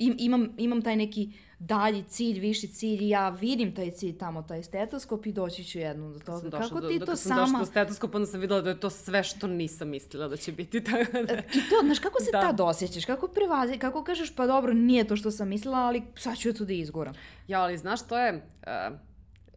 im, 0.00 0.14
imam, 0.18 0.48
imam 0.56 0.82
taj 0.82 0.96
neki 0.96 1.32
dalji 1.58 2.02
cilj, 2.02 2.38
viši 2.40 2.68
cilj 2.68 3.04
i 3.04 3.08
ja 3.08 3.28
vidim 3.28 3.74
taj 3.74 3.90
cilj 3.90 4.18
tamo, 4.18 4.42
taj 4.42 4.62
stetoskop 4.62 5.26
i 5.26 5.32
doći 5.32 5.64
ću 5.64 5.78
jednom 5.78 6.12
do 6.12 6.18
toga. 6.18 6.50
Kako 6.50 6.80
ti 6.80 6.98
do, 6.98 7.06
to 7.06 7.16
sama... 7.16 7.36
Kad 7.36 7.46
sam 7.48 7.52
došla 7.52 7.58
do 7.58 7.66
stetoskopa, 7.66 8.18
onda 8.18 8.26
sam 8.26 8.40
videla 8.40 8.60
da 8.60 8.70
je 8.70 8.80
to 8.80 8.90
sve 8.90 9.22
što 9.22 9.46
nisam 9.46 9.88
mislila 9.88 10.28
da 10.28 10.36
će 10.36 10.52
biti. 10.52 10.84
Tako 10.90 11.12
da... 11.12 11.34
I 11.34 11.60
to, 11.70 11.76
znaš, 11.84 11.98
kako 11.98 12.22
se 12.22 12.30
da. 12.32 12.40
tad 12.40 12.60
osjećaš? 12.60 13.04
Kako 13.04 13.28
prevazi, 13.28 13.78
kako 13.78 14.04
kažeš, 14.04 14.34
pa 14.34 14.46
dobro, 14.46 14.72
nije 14.72 15.04
to 15.04 15.16
što 15.16 15.30
sam 15.30 15.48
mislila, 15.48 15.78
ali 15.78 16.02
sad 16.16 16.38
ću 16.38 16.48
ja 16.48 16.54
to 16.54 16.64
da 16.64 16.72
izgoram. 16.72 17.14
Ja, 17.48 17.62
ali 17.62 17.78
znaš, 17.78 18.06
to 18.06 18.18
je... 18.18 18.34
Uh, 18.34 18.98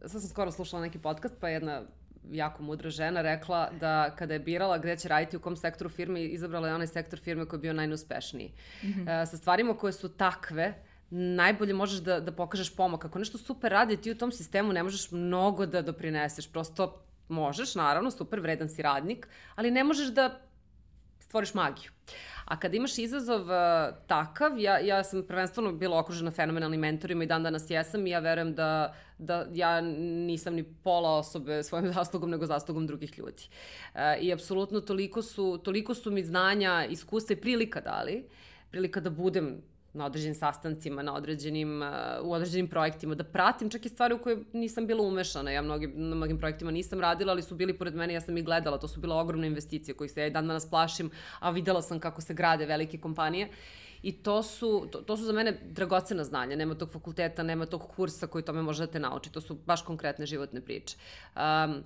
sad 0.06 0.20
sam 0.20 0.30
skoro 0.30 0.52
slušala 0.52 0.82
neki 0.82 0.98
podcast, 0.98 1.34
pa 1.40 1.48
jedna 1.48 1.82
jako 2.30 2.62
mudra 2.62 2.90
žena 2.90 3.22
rekla 3.22 3.70
da 3.80 4.14
kada 4.18 4.34
je 4.34 4.40
birala 4.40 4.78
gde 4.78 4.96
će 4.96 5.08
raditi 5.08 5.36
u 5.36 5.40
kom 5.40 5.56
sektoru 5.56 5.90
firme, 5.90 6.24
izabrala 6.24 6.68
je 6.68 6.74
onaj 6.74 6.86
sektor 6.86 7.18
firme 7.18 7.46
koji 7.46 7.58
je 7.58 7.62
bio 7.62 7.72
najneuspešniji. 7.72 8.52
Mm 8.82 8.86
-hmm. 8.86 9.22
e, 9.22 9.26
sa 9.26 9.36
stvarima 9.36 9.76
koje 9.76 9.92
su 9.92 10.08
takve, 10.08 10.74
najbolje 11.10 11.74
možeš 11.74 12.00
da, 12.00 12.20
da 12.20 12.32
pokažeš 12.32 12.76
pomak. 12.76 13.04
Ako 13.04 13.18
nešto 13.18 13.38
super 13.38 13.72
radi, 13.72 13.96
ti 13.96 14.10
u 14.10 14.18
tom 14.18 14.32
sistemu 14.32 14.72
ne 14.72 14.82
možeš 14.82 15.10
mnogo 15.10 15.66
da 15.66 15.82
doprineseš. 15.82 16.52
Prosto 16.52 17.04
možeš, 17.28 17.74
naravno, 17.74 18.10
super, 18.10 18.40
vredan 18.40 18.68
si 18.68 18.82
radnik, 18.82 19.28
ali 19.54 19.70
ne 19.70 19.84
možeš 19.84 20.08
da 20.08 20.40
stvoriš 21.20 21.54
magiju. 21.54 21.90
A 22.44 22.56
kada 22.60 22.76
imaš 22.76 22.98
izazov 22.98 23.40
uh, 23.40 23.96
takav, 24.06 24.58
ja, 24.58 24.78
ja 24.78 25.04
sam 25.04 25.22
prvenstveno 25.22 25.72
bila 25.72 25.98
okružena 25.98 26.30
fenomenalnim 26.30 26.80
mentorima 26.80 27.24
i 27.24 27.26
dan 27.26 27.42
danas 27.42 27.70
jesam 27.70 28.06
i 28.06 28.10
ja 28.10 28.18
verujem 28.18 28.54
da, 28.54 28.94
da 29.18 29.46
ja 29.52 29.80
nisam 29.80 30.54
ni 30.54 30.62
pola 30.62 31.16
osobe 31.16 31.62
svojim 31.62 31.92
zaslugom, 31.96 32.30
nego 32.30 32.46
zaslugom 32.46 32.86
drugih 32.86 33.18
ljudi. 33.18 33.48
Uh, 33.94 34.00
I 34.20 34.32
apsolutno 34.32 34.80
toliko 34.80 35.22
su, 35.22 35.60
toliko 35.64 35.94
su 35.94 36.10
mi 36.10 36.24
znanja, 36.24 36.84
iskustva 36.90 37.32
i 37.32 37.40
prilika 37.40 37.80
dali, 37.80 38.24
prilika 38.70 39.00
da 39.00 39.10
budem 39.10 39.62
na 39.94 40.06
određenim 40.06 40.34
sastancima, 40.34 41.02
na 41.02 41.14
određenim, 41.14 41.82
uh, 41.82 41.88
u 42.22 42.32
određenim 42.32 42.68
projektima, 42.68 43.14
da 43.14 43.24
pratim 43.24 43.70
čak 43.70 43.86
i 43.86 43.88
stvari 43.88 44.14
u 44.14 44.18
koje 44.18 44.38
nisam 44.52 44.86
bila 44.86 45.02
umešana. 45.02 45.50
Ja 45.50 45.62
mnogi, 45.62 45.86
na 45.86 46.16
mnogim 46.16 46.38
projektima 46.38 46.70
nisam 46.70 47.00
radila, 47.00 47.32
ali 47.32 47.42
su 47.42 47.54
bili 47.54 47.78
pored 47.78 47.94
mene, 47.94 48.14
ja 48.14 48.20
sam 48.20 48.36
ih 48.36 48.44
gledala. 48.44 48.78
To 48.78 48.88
su 48.88 49.00
bila 49.00 49.16
ogromne 49.16 49.46
investicije 49.46 49.94
kojih 49.94 50.12
se 50.12 50.20
ja 50.20 50.26
i 50.26 50.30
dan 50.30 50.46
danas 50.46 50.70
plašim, 50.70 51.10
a 51.40 51.50
videla 51.50 51.82
sam 51.82 52.00
kako 52.00 52.20
se 52.20 52.34
grade 52.34 52.66
velike 52.66 52.98
kompanije. 52.98 53.48
I 54.02 54.12
to 54.12 54.42
su, 54.42 54.88
to, 54.92 54.98
to 54.98 55.16
su 55.16 55.24
za 55.24 55.32
mene 55.32 55.58
dragocena 55.70 56.24
znanja. 56.24 56.56
Nema 56.56 56.74
tog 56.74 56.90
fakulteta, 56.90 57.42
nema 57.42 57.66
tog 57.66 57.82
kursa 57.96 58.26
koji 58.26 58.44
tome 58.44 58.62
možete 58.62 59.00
naučiti. 59.00 59.34
To 59.34 59.40
su 59.40 59.54
baš 59.66 59.82
konkretne 59.82 60.26
životne 60.26 60.60
priče. 60.60 60.96
Um, 61.36 61.84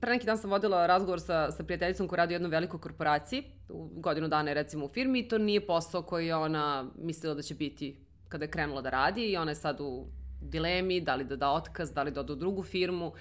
pre 0.00 0.10
neki 0.10 0.26
dan 0.26 0.38
sam 0.38 0.50
vodila 0.50 0.86
razgovor 0.86 1.20
sa, 1.20 1.50
sa 1.50 1.64
prijateljicom 1.64 2.08
koja 2.08 2.16
radi 2.16 2.34
u 2.34 2.36
jednoj 2.36 2.50
velikoj 2.50 2.80
korporaciji, 2.80 3.44
u 3.68 3.88
godinu 4.00 4.28
dana 4.28 4.50
je 4.50 4.54
recimo 4.54 4.84
u 4.84 4.88
firmi 4.88 5.18
i 5.18 5.28
to 5.28 5.38
nije 5.38 5.66
posao 5.66 6.02
koji 6.02 6.26
je 6.26 6.36
ona 6.36 6.90
mislila 6.98 7.34
da 7.34 7.42
će 7.42 7.54
biti 7.54 7.96
kada 8.28 8.44
je 8.44 8.50
krenula 8.50 8.82
da 8.82 8.90
radi 8.90 9.26
i 9.26 9.36
ona 9.36 9.50
je 9.50 9.54
sad 9.54 9.80
u 9.80 10.06
dilemi 10.40 11.00
da 11.00 11.14
li 11.14 11.24
da 11.24 11.36
da 11.36 11.50
otkaz, 11.50 11.92
da 11.92 12.02
li 12.02 12.10
da 12.10 12.20
ode 12.20 12.32
u 12.32 12.36
drugu 12.36 12.62
firmu. 12.62 13.12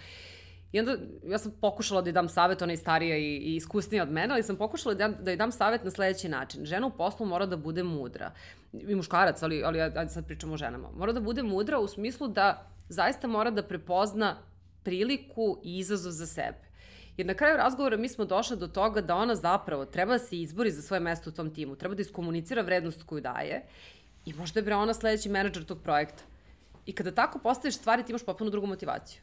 I 0.72 0.80
onda 0.80 0.96
ja 1.24 1.38
sam 1.38 1.52
pokušala 1.62 2.02
da 2.02 2.10
joj 2.10 2.14
dam 2.14 2.30
savjet, 2.30 2.62
ona 2.62 2.74
je 2.74 2.78
starija 2.78 3.18
i, 3.18 3.36
i 3.36 3.56
iskusnija 3.56 4.04
od 4.04 4.12
mene, 4.12 4.34
ali 4.34 4.44
sam 4.44 4.56
pokušala 4.56 4.96
da, 4.96 5.08
da 5.08 5.32
joj 5.32 5.38
dam 5.38 5.52
savjet 5.52 5.84
na 5.84 5.92
sledeći 5.92 6.30
način. 6.30 6.66
Žena 6.66 6.88
u 6.88 6.92
poslu 6.92 7.26
mora 7.26 7.46
da 7.46 7.58
bude 7.58 7.84
mudra. 7.84 8.32
I 8.74 8.96
muškarac, 8.96 9.44
ali, 9.44 9.64
ali 9.64 9.82
ajde 9.82 10.10
sad 10.10 10.26
pričamo 10.28 10.54
o 10.54 10.58
ženama. 10.58 10.90
Mora 10.98 11.14
da 11.14 11.22
bude 11.22 11.44
mudra 11.44 11.80
u 11.80 11.88
smislu 11.88 12.28
da 12.28 12.70
zaista 12.90 13.28
mora 13.28 13.52
da 13.52 13.64
prepozna 13.64 14.38
priliku 14.84 15.60
i 15.64 15.78
izazov 15.78 16.12
za 16.12 16.28
sebe. 16.28 16.74
Jer 17.18 17.28
na 17.28 17.34
kraju 17.34 17.58
razgovora 17.58 17.98
mi 17.98 18.10
smo 18.10 18.26
došli 18.26 18.58
do 18.58 18.68
toga 18.68 19.02
da 19.02 19.16
ona 19.16 19.36
zapravo 19.36 19.86
treba 19.86 20.14
da 20.14 20.20
se 20.20 20.38
izbori 20.38 20.72
za 20.72 20.82
svoje 20.82 21.00
mesto 21.00 21.30
u 21.30 21.34
tom 21.34 21.54
timu, 21.54 21.76
treba 21.76 21.96
da 21.96 22.02
iskomunicira 22.02 22.62
vrednost 22.62 23.04
koju 23.04 23.22
daje 23.22 23.64
i 24.26 24.34
možda 24.34 24.60
je 24.60 24.64
bre 24.64 24.76
ona 24.76 24.94
sledeći 24.94 25.30
menadžer 25.30 25.66
tog 25.66 25.82
projekta. 25.84 26.24
I 26.86 26.94
kada 26.94 27.12
tako 27.12 27.40
postaviš 27.40 27.76
stvari, 27.76 28.04
ti 28.04 28.12
imaš 28.12 28.26
potpuno 28.26 28.50
drugu 28.50 28.68
motivaciju. 28.68 29.22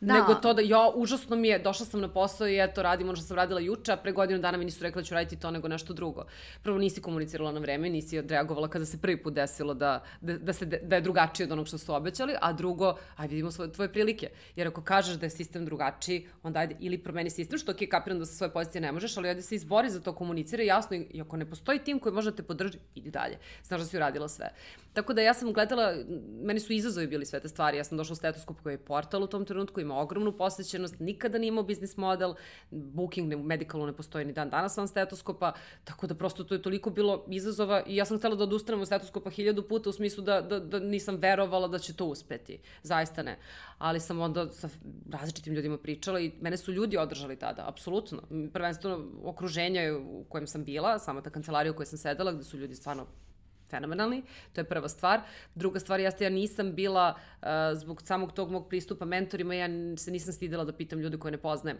Da. 0.00 0.14
nego 0.14 0.34
to 0.34 0.54
da, 0.54 0.62
jo, 0.62 0.92
užasno 0.96 1.36
mi 1.36 1.48
je, 1.48 1.58
došla 1.58 1.86
sam 1.86 2.00
na 2.00 2.08
posao 2.08 2.48
i 2.48 2.58
eto, 2.60 2.82
radim 2.82 3.08
ono 3.08 3.16
što 3.16 3.26
sam 3.26 3.36
radila 3.36 3.60
juče, 3.60 3.92
a 3.92 3.96
pre 3.96 4.12
godinu 4.12 4.38
dana 4.38 4.58
mi 4.58 4.64
nisu 4.64 4.82
rekla 4.82 5.02
da 5.02 5.06
ću 5.06 5.14
raditi 5.14 5.36
to 5.36 5.50
nego 5.50 5.68
nešto 5.68 5.92
drugo. 5.92 6.24
Prvo, 6.62 6.78
nisi 6.78 7.02
komunicirala 7.02 7.52
na 7.52 7.60
vreme, 7.60 7.90
nisi 7.90 8.18
odreagovala 8.18 8.68
kada 8.68 8.86
se 8.86 9.00
prvi 9.00 9.22
put 9.22 9.34
desilo 9.34 9.74
da, 9.74 10.02
da, 10.20 10.38
da, 10.38 10.52
se, 10.52 10.66
da 10.66 10.96
je 10.96 11.02
drugačije 11.02 11.46
od 11.46 11.52
onog 11.52 11.66
što 11.66 11.78
su 11.78 11.94
obećali, 11.94 12.34
a 12.40 12.52
drugo, 12.52 12.94
aj 13.16 13.28
vidimo 13.28 13.50
svoje, 13.50 13.72
tvoje 13.72 13.92
prilike. 13.92 14.30
Jer 14.56 14.68
ako 14.68 14.82
kažeš 14.82 15.16
da 15.16 15.26
je 15.26 15.30
sistem 15.30 15.64
drugačiji, 15.64 16.28
onda 16.42 16.60
ajde 16.60 16.76
ili 16.80 16.98
promeni 16.98 17.30
sistem, 17.30 17.58
što 17.58 17.72
ok, 17.72 17.78
kapiram 17.90 18.18
da 18.18 18.26
sa 18.26 18.34
svoje 18.34 18.52
pozicije 18.52 18.80
ne 18.80 18.92
možeš, 18.92 19.16
ali 19.16 19.28
ajde 19.28 19.42
se 19.42 19.54
izbori 19.54 19.90
za 19.90 20.00
to, 20.00 20.14
komunicira 20.14 20.62
jasno 20.62 20.96
i 20.96 21.20
ako 21.20 21.36
ne 21.36 21.50
postoji 21.50 21.78
tim 21.78 21.98
koji 21.98 22.14
može 22.14 22.30
da 22.30 22.36
te 22.36 22.42
podrži, 22.42 22.78
idi 22.94 23.10
dalje. 23.10 23.38
Znaš 23.62 23.80
da 23.80 23.86
si 23.86 23.96
uradila 23.96 24.28
sve. 24.28 24.50
Tako 24.92 25.12
da 25.12 25.22
ja 25.22 25.34
sam 25.34 25.52
gledala, 25.52 25.94
meni 26.42 26.60
su 26.60 26.72
izazovi 26.72 27.06
bili 27.06 27.26
sve 27.26 27.40
te 27.40 27.48
stvari. 27.48 27.76
Ja 27.76 27.84
sam 27.84 27.98
došla 27.98 28.12
u 28.12 28.16
stetoskop 28.16 28.60
koji 28.62 28.74
je 28.74 28.78
portal 28.78 29.22
u 29.22 29.26
tom 29.26 29.44
trenutku, 29.44 29.80
ima 29.80 30.00
ogromnu 30.00 30.36
posvećenost, 30.36 30.98
nikada 30.98 31.38
nije 31.38 31.48
imao 31.48 31.64
biznis 31.64 31.96
model, 31.96 32.34
booking 32.70 33.28
ne, 33.28 33.36
medicalu 33.36 33.86
ne 33.86 33.92
postoji 33.92 34.24
ni 34.24 34.32
dan 34.32 34.50
danas 34.50 34.76
van 34.76 34.88
stetoskopa, 34.88 35.52
tako 35.84 36.06
da 36.06 36.14
prosto 36.14 36.44
to 36.44 36.54
je 36.54 36.62
toliko 36.62 36.90
bilo 36.90 37.24
izazova 37.28 37.82
i 37.86 37.96
ja 37.96 38.04
sam 38.04 38.18
htela 38.18 38.36
da 38.36 38.44
odustanem 38.44 38.80
od 38.80 38.86
stetoskopa 38.86 39.30
hiljadu 39.30 39.68
puta 39.68 39.90
u 39.90 39.92
smislu 39.92 40.24
da, 40.24 40.40
da, 40.40 40.60
da 40.60 40.78
nisam 40.78 41.16
verovala 41.16 41.68
da 41.68 41.78
će 41.78 41.96
to 41.96 42.04
uspeti. 42.04 42.58
Zaista 42.82 43.22
ne. 43.22 43.38
Ali 43.78 44.00
sam 44.00 44.20
onda 44.20 44.52
sa 44.52 44.68
različitim 45.12 45.54
ljudima 45.54 45.78
pričala 45.78 46.20
i 46.20 46.32
mene 46.40 46.56
su 46.56 46.72
ljudi 46.72 46.96
održali 46.96 47.36
tada, 47.36 47.68
apsolutno. 47.68 48.22
Prvenstveno 48.52 49.04
okruženje 49.24 49.92
u 49.92 50.24
kojem 50.28 50.46
sam 50.46 50.64
bila, 50.64 50.98
sama 50.98 51.22
ta 51.22 51.30
kancelarija 51.30 51.72
u 51.72 51.74
kojoj 51.74 51.86
sam 51.86 51.98
sedela, 51.98 52.32
gde 52.32 52.44
su 52.44 52.58
ljudi 52.58 52.74
stvarno 52.74 53.06
fenomenalni, 53.70 54.22
to 54.52 54.60
je 54.60 54.64
prva 54.64 54.88
stvar. 54.88 55.20
Druga 55.54 55.80
stvar 55.80 56.00
jeste 56.00 56.24
ja 56.24 56.30
nisam 56.30 56.74
bila, 56.74 57.14
uh, 57.14 57.48
zbog 57.74 58.02
samog 58.02 58.32
tog 58.32 58.50
mog 58.50 58.68
pristupa 58.68 59.04
mentorima, 59.04 59.54
ja 59.54 59.68
se 59.96 60.10
nisam 60.10 60.32
stidela 60.32 60.64
da 60.64 60.72
pitam 60.72 61.00
ljude 61.00 61.18
koje 61.18 61.32
ne 61.32 61.38
poznajem. 61.38 61.78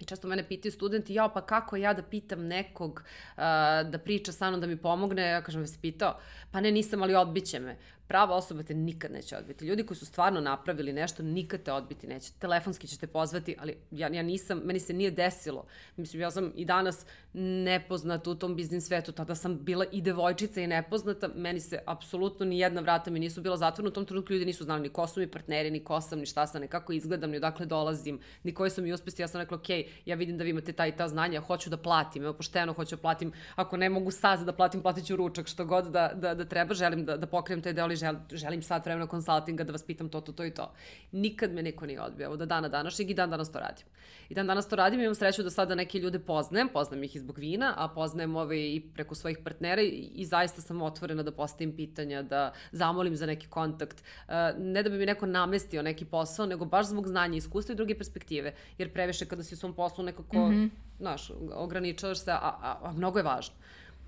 I 0.00 0.04
često 0.04 0.28
mene 0.28 0.48
pitaju 0.48 0.72
studenti, 0.72 1.14
jao 1.14 1.28
pa 1.28 1.40
kako 1.46 1.76
ja 1.76 1.92
da 1.94 2.02
pitam 2.02 2.46
nekog 2.46 3.02
uh, 3.36 3.42
da 3.90 4.00
priča 4.04 4.32
sa 4.32 4.48
mnom 4.50 4.60
da 4.60 4.66
mi 4.66 4.76
pomogne, 4.76 5.22
ja 5.22 5.42
kažem, 5.42 5.66
se 5.66 5.78
pitao? 5.82 6.16
Pa 6.50 6.60
ne, 6.60 6.72
nisam, 6.72 7.02
ali 7.02 7.14
odbiće 7.14 7.60
me 7.60 7.76
prava 8.10 8.34
osoba 8.34 8.62
te 8.62 8.74
nikad 8.74 9.12
neće 9.12 9.36
odbiti. 9.36 9.64
Ljudi 9.64 9.86
koji 9.86 9.96
su 9.96 10.06
stvarno 10.06 10.40
napravili 10.40 10.92
nešto, 10.92 11.22
nikad 11.22 11.62
te 11.62 11.72
odbiti 11.72 12.06
neće. 12.06 12.32
Telefonski 12.38 12.86
ćete 12.86 13.06
pozvati, 13.06 13.56
ali 13.58 13.76
ja, 13.90 14.08
ja 14.08 14.22
nisam, 14.22 14.60
meni 14.64 14.80
se 14.80 14.92
nije 14.92 15.10
desilo. 15.10 15.64
Mislim, 15.96 16.22
ja 16.22 16.30
sam 16.30 16.52
i 16.56 16.64
danas 16.64 17.06
nepoznata 17.32 18.30
u 18.30 18.34
tom 18.34 18.56
biznis 18.56 18.86
svetu, 18.86 19.12
tada 19.12 19.34
sam 19.34 19.58
bila 19.64 19.84
i 19.92 20.02
devojčica 20.02 20.60
i 20.60 20.66
nepoznata, 20.66 21.28
meni 21.34 21.60
se 21.60 21.78
apsolutno 21.86 22.46
ni 22.46 22.58
jedna 22.58 22.80
vrata 22.80 23.10
mi 23.10 23.20
nisu 23.20 23.40
bila 23.40 23.56
zatvorena, 23.56 23.88
u 23.90 23.92
tom 23.92 24.04
trenutku 24.04 24.32
ljudi 24.32 24.44
nisu 24.44 24.64
znali 24.64 24.82
ni 24.82 24.88
ko 24.88 25.06
su 25.06 25.20
mi 25.20 25.30
partneri, 25.30 25.70
ni 25.70 25.84
ko 25.84 26.00
sam, 26.00 26.18
ni 26.18 26.26
šta 26.26 26.46
sam, 26.46 26.60
ni 26.60 26.68
kako 26.68 26.92
izgledam, 26.92 27.30
ni 27.30 27.36
odakle 27.36 27.66
dolazim, 27.66 28.18
ni 28.42 28.54
koji 28.54 28.70
su 28.70 28.82
mi 28.82 28.92
uspesti, 28.92 29.22
ja 29.22 29.28
sam 29.28 29.40
rekla, 29.40 29.56
ok, 29.56 29.68
ja 30.06 30.16
vidim 30.16 30.38
da 30.38 30.44
vi 30.44 30.50
imate 30.50 30.72
ta 30.72 30.86
i 30.86 30.96
ta 30.96 31.08
znanja, 31.08 31.40
hoću 31.40 31.70
da 31.70 31.76
platim, 31.76 32.24
evo 32.24 32.32
pošteno 32.32 32.72
hoću 32.72 32.96
da 32.96 33.02
platim, 33.02 33.32
ako 33.54 33.76
ne 33.76 33.88
mogu 33.88 34.10
sad 34.10 34.40
da 34.40 34.52
platim, 34.52 34.82
platit 34.82 35.06
ću 35.06 35.16
ručak, 35.16 35.46
što 35.46 35.64
god 35.64 35.86
da, 35.86 36.10
da, 36.14 36.34
da 36.34 36.44
treba, 36.44 36.74
želim 36.74 37.04
da, 37.04 37.16
da 37.16 37.26
pokrijem 37.26 37.62
taj 37.62 37.72
deo, 37.72 37.99
žel, 38.00 38.16
želim 38.32 38.62
sat 38.62 38.84
vremena 38.84 39.06
konsultinga 39.06 39.64
da 39.64 39.72
vas 39.72 39.82
pitam 39.82 40.08
to, 40.08 40.20
to, 40.20 40.32
to 40.32 40.44
i 40.44 40.50
to. 40.50 40.72
Nikad 41.12 41.52
me 41.52 41.62
niko 41.62 41.86
nije 41.86 42.02
odbio, 42.02 42.24
evo 42.24 42.36
da 42.36 42.46
dana 42.46 42.68
današnjeg 42.68 43.10
i 43.10 43.14
dan 43.14 43.30
danas 43.30 43.52
to 43.52 43.60
radim. 43.60 43.86
I 44.28 44.34
dan 44.34 44.46
danas 44.46 44.68
to 44.68 44.76
radim, 44.76 45.00
imam 45.00 45.14
sreću 45.14 45.42
da 45.42 45.50
sada 45.50 45.74
neke 45.74 45.98
ljude 45.98 46.18
poznajem, 46.18 46.68
poznajem 46.72 47.04
ih 47.04 47.16
i 47.16 47.18
zbog 47.18 47.38
vina, 47.38 47.74
a 47.76 47.88
poznajem 47.88 48.36
ove 48.36 48.60
i 48.60 48.80
preko 48.94 49.14
svojih 49.14 49.38
partnera 49.44 49.82
i, 49.82 50.10
i 50.14 50.24
zaista 50.24 50.62
sam 50.62 50.82
otvorena 50.82 51.22
da 51.22 51.32
postavim 51.32 51.76
pitanja, 51.76 52.22
da 52.22 52.52
zamolim 52.72 53.16
za 53.16 53.26
neki 53.26 53.48
kontakt. 53.48 54.02
Uh, 54.28 54.34
ne 54.58 54.82
da 54.82 54.90
bi 54.90 54.98
mi 54.98 55.06
neko 55.06 55.26
namestio 55.26 55.82
neki 55.82 56.04
posao, 56.04 56.46
nego 56.46 56.64
baš 56.64 56.86
zbog 56.86 57.08
znanja, 57.08 57.36
iskustva 57.36 57.72
i 57.72 57.76
druge 57.76 57.98
perspektive. 57.98 58.54
Jer 58.78 58.92
previše 58.92 59.26
kada 59.26 59.42
si 59.42 59.54
u 59.54 59.58
svom 59.58 59.74
poslu 59.74 60.04
nekako, 60.04 60.36
mm 60.36 60.52
-hmm. 60.52 60.70
znaš, 60.98 61.30
ograničavaš 61.54 62.18
se, 62.18 62.30
a, 62.30 62.38
a, 62.62 62.78
a 62.82 62.92
mnogo 62.92 63.18
je 63.18 63.22
važno. 63.22 63.54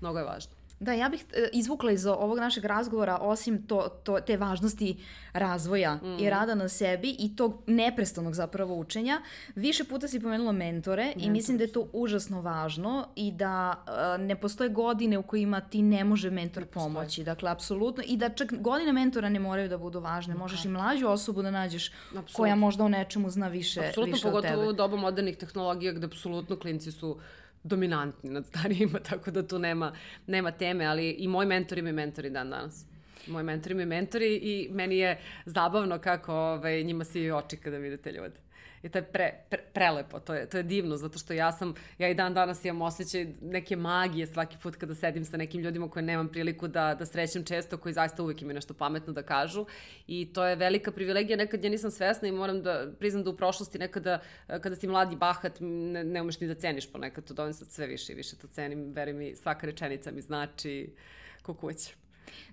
Mnogo 0.01 0.19
je 0.19 0.25
važno. 0.25 0.51
Da, 0.83 0.93
ja 0.93 1.09
bih 1.09 1.25
e, 1.33 1.49
izvukla 1.53 1.91
iz 1.91 2.05
ovog 2.05 2.37
našeg 2.37 2.65
razgovora, 2.65 3.17
osim 3.21 3.67
to, 3.67 3.87
to, 4.03 4.19
te 4.19 4.37
važnosti 4.37 4.97
razvoja 5.33 5.95
mm. 5.95 6.19
i 6.19 6.29
rada 6.29 6.55
na 6.55 6.69
sebi 6.69 7.15
i 7.19 7.35
tog 7.35 7.61
neprestanog 7.67 8.33
zapravo 8.33 8.75
učenja, 8.75 9.21
više 9.55 9.83
puta 9.83 10.07
si 10.07 10.19
pomenula 10.19 10.51
mentore 10.51 11.05
Mentor. 11.05 11.23
i 11.23 11.29
mislim 11.29 11.57
da 11.57 11.63
je 11.63 11.71
to 11.71 11.87
užasno 11.93 12.41
važno 12.41 13.07
i 13.15 13.31
da 13.31 13.83
uh, 13.87 14.25
ne 14.25 14.35
postoje 14.35 14.69
godine 14.69 15.17
u 15.17 15.23
kojima 15.23 15.61
ti 15.61 15.81
ne 15.81 16.03
može 16.03 16.29
mentor 16.29 16.65
pomoći. 16.65 17.23
Dakle, 17.23 17.51
apsolutno. 17.51 18.03
I 18.07 18.17
da 18.17 18.29
čak 18.29 18.53
godine 18.53 18.93
mentora 18.93 19.29
ne 19.29 19.39
moraju 19.39 19.69
da 19.69 19.77
budu 19.77 19.99
važne. 19.99 20.35
Možeš 20.35 20.65
i 20.65 20.69
mlađu 20.69 21.07
osobu 21.07 21.41
da 21.41 21.51
nađeš 21.51 21.91
apsolutno. 21.91 22.33
koja 22.35 22.55
možda 22.55 22.83
o 22.83 22.89
nečemu 22.89 23.29
zna 23.29 23.47
više, 23.47 23.87
apsolutno, 23.87 24.13
više 24.13 24.27
od 24.27 24.33
tebe. 24.33 24.37
Apsolutno, 24.37 24.51
pogotovo 24.51 24.69
u 24.69 24.73
dobu 24.73 24.97
modernih 24.97 25.37
tehnologija 25.37 25.93
gde 25.93 26.05
apsolutno 26.05 26.55
klinci 26.55 26.91
su 26.91 27.17
dominantni 27.63 28.29
nad 28.29 28.45
starijima, 28.45 28.99
tako 29.09 29.31
da 29.31 29.47
tu 29.47 29.59
nema, 29.59 29.93
nema 30.27 30.51
teme, 30.51 30.85
ali 30.85 31.09
i 31.09 31.27
moj 31.27 31.45
mentor 31.45 31.77
ima 31.77 31.91
mentori 31.91 32.29
dan 32.29 32.49
danas. 32.49 32.85
Moji 33.27 33.43
mentori 33.43 33.73
imaju 33.73 33.87
mentori 33.87 34.35
i 34.35 34.69
meni 34.71 34.97
je 34.97 35.19
zabavno 35.45 35.99
kako 35.99 36.33
ovaj, 36.33 36.83
njima 36.83 37.03
se 37.03 37.21
i 37.21 37.31
oči 37.31 37.57
kada 37.57 37.77
vidite 37.77 38.11
ljude. 38.11 38.42
I 38.83 38.89
to 38.89 38.97
je 38.97 39.03
pre, 39.03 39.31
pre, 39.49 39.59
prelepo, 39.73 40.19
to 40.19 40.33
je, 40.33 40.49
to 40.49 40.57
je 40.57 40.63
divno, 40.63 40.97
zato 40.97 41.19
što 41.19 41.33
ja 41.33 41.51
sam, 41.51 41.73
ja 41.97 42.09
i 42.09 42.13
dan 42.13 42.33
danas 42.33 42.65
imam 42.65 42.81
osjećaj 42.81 43.27
neke 43.41 43.75
magije 43.75 44.27
svaki 44.27 44.57
put 44.63 44.75
kada 44.75 44.95
sedim 44.95 45.25
sa 45.25 45.37
nekim 45.37 45.61
ljudima 45.61 45.89
koje 45.89 46.03
nemam 46.03 46.29
priliku 46.29 46.67
da, 46.67 46.95
da 46.95 47.05
srećem 47.05 47.45
često, 47.45 47.77
koji 47.77 47.93
zaista 47.93 48.23
uvek 48.23 48.41
imaju 48.41 48.55
nešto 48.55 48.73
pametno 48.73 49.13
da 49.13 49.23
kažu. 49.23 49.65
I 50.07 50.33
to 50.33 50.45
je 50.45 50.55
velika 50.55 50.91
privilegija, 50.91 51.37
nekad 51.37 51.63
ja 51.63 51.69
nisam 51.69 51.91
svesna 51.91 52.27
i 52.27 52.31
moram 52.31 52.61
da 52.61 52.87
priznam 52.99 53.23
da 53.23 53.29
u 53.29 53.37
prošlosti 53.37 53.79
nekada, 53.79 54.19
kada 54.47 54.75
si 54.75 54.87
mladi 54.87 55.15
bahat, 55.15 55.57
ne, 55.59 56.03
ne 56.03 56.21
umeš 56.21 56.39
ni 56.39 56.47
da 56.47 56.55
ceniš 56.55 56.91
ponekad, 56.91 57.23
to 57.23 57.33
dovoljno 57.33 57.53
sad 57.53 57.71
sve 57.71 57.87
više 57.87 58.13
i 58.13 58.15
više 58.15 58.35
to 58.35 58.47
cenim, 58.47 58.91
veri 58.93 59.13
mi, 59.13 59.35
svaka 59.35 59.65
rečenica 59.65 60.11
mi 60.11 60.21
znači 60.21 60.95
kukuće. 61.43 61.95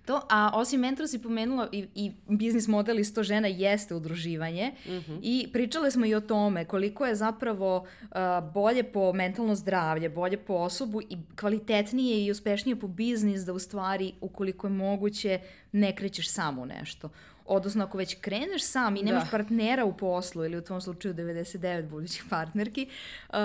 To, 0.05 0.21
a 0.29 0.51
osim 0.55 0.81
mentora 0.81 1.09
si 1.09 1.23
pomenula 1.23 1.69
i, 1.73 1.87
i 1.95 2.13
biznis 2.29 2.69
model 2.69 2.99
iz 2.99 3.15
to 3.15 3.23
žena 3.23 3.49
jeste 3.49 3.95
udruživanje 3.95 4.73
mm 4.87 4.91
-hmm. 4.91 5.19
i 5.23 5.49
pričale 5.53 5.91
smo 5.91 6.07
i 6.07 6.15
o 6.15 6.21
tome 6.21 6.65
koliko 6.65 7.07
je 7.07 7.15
zapravo 7.15 7.77
uh, 7.77 8.17
bolje 8.55 8.83
po 8.83 9.13
mentalno 9.13 9.55
zdravlje, 9.55 10.09
bolje 10.09 10.37
po 10.37 10.55
osobu 10.55 11.01
i 11.03 11.19
kvalitetnije 11.37 12.25
i 12.25 12.31
uspešnije 12.31 12.77
po 12.77 12.89
biznis 12.89 13.43
da 13.43 13.53
u 13.53 13.59
stvari 13.59 14.13
ukoliko 14.21 14.67
je 14.67 14.71
moguće 14.71 15.41
ne 15.73 15.97
krećeš 15.97 16.31
samo 16.31 16.63
u 16.63 16.67
nešto 16.67 17.11
odnosno 17.51 17.85
ako 17.85 17.99
već 17.99 18.17
kreneš 18.21 18.63
sam 18.63 18.97
i 18.97 19.03
nemaš 19.03 19.25
da. 19.25 19.31
partnera 19.31 19.85
u 19.85 19.97
poslu 19.97 20.45
ili 20.45 20.57
u 20.57 20.63
tvom 20.63 20.81
slučaju 20.81 21.15
99 21.15 21.89
budućih 21.89 22.25
partnerki, 22.31 22.89
uh, 23.29 23.37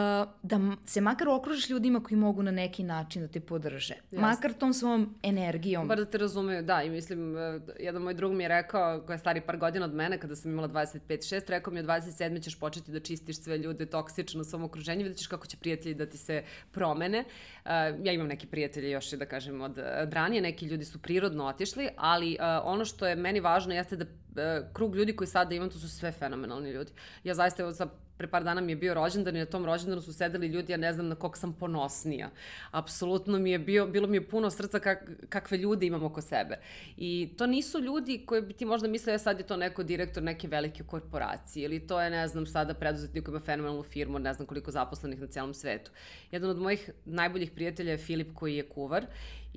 da 0.43 0.59
se 0.85 1.01
makar 1.01 1.29
okružiš 1.29 1.69
ljudima 1.69 2.03
koji 2.03 2.17
mogu 2.17 2.43
na 2.43 2.51
neki 2.51 2.83
način 2.83 3.21
da 3.21 3.27
te 3.27 3.39
podrže. 3.39 3.93
Jasne. 4.11 4.27
Makar 4.27 4.53
tom 4.53 4.73
svom 4.73 5.15
energijom. 5.23 5.87
Bar 5.87 5.97
da 5.97 6.05
te 6.05 6.17
razumeju, 6.45 6.63
da. 6.63 6.83
I 6.83 6.89
mislim, 6.89 7.35
uh, 7.35 7.61
jedan 7.79 8.01
moj 8.01 8.13
drug 8.13 8.33
mi 8.33 8.43
je 8.43 8.47
rekao, 8.47 9.01
koja 9.01 9.13
je 9.13 9.19
stari 9.19 9.41
par 9.41 9.57
godina 9.57 9.85
od 9.85 9.93
mene, 9.93 10.17
kada 10.17 10.35
sam 10.35 10.51
imala 10.51 10.67
25-6, 10.67 11.49
rekao 11.49 11.73
mi 11.73 11.79
od 11.79 11.85
27. 11.85 12.43
ćeš 12.43 12.59
početi 12.59 12.91
da 12.91 12.99
čistiš 12.99 13.43
sve 13.43 13.57
ljude 13.57 13.85
toksično 13.85 14.41
u 14.41 14.43
svom 14.43 14.63
okruženju, 14.63 15.03
vidjet 15.03 15.17
ćeš 15.17 15.27
kako 15.27 15.47
će 15.47 15.57
prijatelji 15.57 15.93
da 15.95 16.05
ti 16.05 16.17
se 16.17 16.43
promene. 16.71 17.19
Uh, 17.19 17.71
ja 18.03 18.13
imam 18.13 18.27
neki 18.27 18.47
prijatelji 18.47 18.91
još, 18.91 19.11
da 19.11 19.25
kažem, 19.25 19.61
od, 19.61 19.77
od 20.03 20.13
ranije, 20.13 20.41
neki 20.41 20.65
ljudi 20.65 20.85
su 20.85 21.01
prirodno 21.01 21.45
otišli, 21.45 21.89
ali 21.97 22.37
uh, 22.39 22.45
ono 22.63 22.85
što 22.85 23.07
je 23.07 23.15
meni 23.15 23.39
važno 23.39 23.73
jeste 23.73 23.95
da 23.95 24.05
e, 24.37 24.61
krug 24.73 24.95
ljudi 24.95 25.15
koji 25.15 25.27
sada 25.27 25.55
imam, 25.55 25.69
to 25.69 25.79
su 25.79 25.89
sve 25.89 26.11
fenomenalni 26.11 26.71
ljudi. 26.71 26.91
Ja 27.23 27.33
zaista, 27.33 27.63
evo, 27.63 27.71
sa 27.71 27.87
pre 28.17 28.27
par 28.27 28.43
dana 28.43 28.61
mi 28.61 28.71
je 28.71 28.75
bio 28.75 28.93
rođendan 28.93 29.35
i 29.35 29.39
na 29.39 29.45
tom 29.45 29.65
rođendanu 29.65 30.01
su 30.01 30.13
sedeli 30.13 30.47
ljudi, 30.47 30.71
ja 30.71 30.77
ne 30.77 30.93
znam 30.93 31.07
na 31.07 31.15
kog 31.15 31.37
sam 31.37 31.53
ponosnija. 31.53 32.29
Apsolutno 32.71 33.39
mi 33.39 33.51
je 33.51 33.59
bio, 33.59 33.87
bilo 33.87 34.07
mi 34.07 34.17
je 34.17 34.27
puno 34.27 34.49
srca 34.49 34.79
kak, 34.79 35.09
kakve 35.29 35.57
ljude 35.57 35.85
imam 35.85 36.03
oko 36.03 36.21
sebe. 36.21 36.59
I 36.97 37.33
to 37.37 37.47
nisu 37.47 37.79
ljudi 37.79 38.23
koji 38.25 38.41
bi 38.41 38.53
ti 38.53 38.65
možda 38.65 38.87
mislili, 38.87 39.13
ja 39.13 39.19
sad 39.19 39.39
je 39.39 39.47
to 39.47 39.57
neko 39.57 39.83
direktor 39.83 40.23
neke 40.23 40.47
velike 40.47 40.83
korporacije 40.83 41.65
ili 41.65 41.87
to 41.87 42.01
je, 42.01 42.09
ne 42.09 42.27
znam, 42.27 42.45
sada 42.45 42.73
preduzetnik 42.73 43.23
koji 43.23 43.33
ima 43.33 43.39
fenomenalnu 43.39 43.83
firmu, 43.83 44.19
ne 44.19 44.33
znam 44.33 44.47
koliko 44.47 44.71
zaposlenih 44.71 45.21
na 45.21 45.27
celom 45.27 45.53
svetu. 45.53 45.91
Jedan 46.31 46.49
od 46.49 46.57
mojih 46.57 46.89
najboljih 47.05 47.51
prijatelja 47.51 47.91
je 47.91 47.97
Filip 47.97 48.33
koji 48.33 48.55
je 48.55 48.69
kuvar 48.69 49.05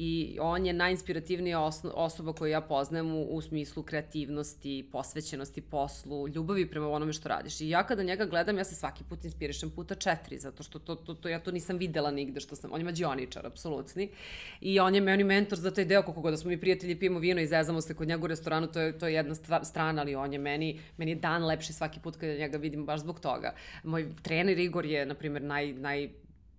i 0.01 0.39
on 0.41 0.67
je 0.67 0.73
najinspirativnija 0.73 1.61
osoba 1.95 2.33
koju 2.33 2.51
ja 2.51 2.61
poznajem 2.61 3.15
u, 3.15 3.25
u 3.25 3.41
smislu 3.43 3.83
kreativnosti, 3.83 4.89
posvećenosti 4.93 5.61
poslu, 5.61 6.29
ljubavi 6.29 6.71
prema 6.71 6.89
onome 6.89 7.13
što 7.13 7.29
radiš. 7.29 7.61
I 7.61 7.69
ja 7.69 7.87
kada 7.87 8.03
njega 8.03 8.27
gledam, 8.27 8.59
ja 8.59 8.65
se 8.65 8.75
svaki 8.75 9.05
put 9.05 9.25
inspirišem 9.25 9.71
puta 9.71 9.95
četiri, 9.95 10.39
zato 10.39 10.63
što 10.63 10.79
to, 10.79 10.95
to, 10.95 11.15
to, 11.15 11.29
ja 11.29 11.41
to 11.41 11.51
nisam 11.51 11.79
videla 11.79 12.11
nigde, 12.11 12.41
što 12.41 12.57
sam, 12.57 12.73
on 12.73 12.81
je 12.81 12.85
mađioničar, 12.85 13.47
apsolutni. 13.47 14.09
I 14.61 14.81
on 14.81 14.95
je 14.95 15.01
meni 15.01 15.25
mentor 15.25 15.59
za 15.59 15.71
taj 15.71 15.85
deo, 15.85 16.03
kako 16.03 16.21
god 16.21 16.33
da 16.33 16.37
smo 16.37 16.49
mi 16.49 16.61
prijatelji, 16.61 16.99
pijemo 16.99 17.19
vino 17.19 17.41
i 17.41 17.47
zezamo 17.47 17.81
se 17.81 17.95
kod 17.95 18.09
njega 18.09 18.25
u 18.25 18.27
restoranu, 18.27 18.67
to 18.67 18.81
je, 18.81 18.99
to 18.99 19.07
je 19.07 19.15
jedna 19.15 19.35
stvar, 19.35 19.65
strana, 19.65 20.03
ali 20.03 20.15
on 20.15 20.33
je 20.33 20.39
meni, 20.39 20.81
meni 20.97 21.11
je 21.11 21.15
dan 21.15 21.45
lepši 21.45 21.73
svaki 21.73 22.01
put 22.01 22.17
kada 22.17 22.33
njega 22.33 22.59
vidim 22.59 22.87
baš 22.87 23.01
zbog 23.01 23.21
toga. 23.21 23.55
Moj 23.83 24.09
trener 24.23 24.59
Igor 24.59 24.87
je, 24.87 25.07
na 25.07 25.15
primjer, 25.15 25.43
naj, 25.43 25.73
naj 25.73 26.09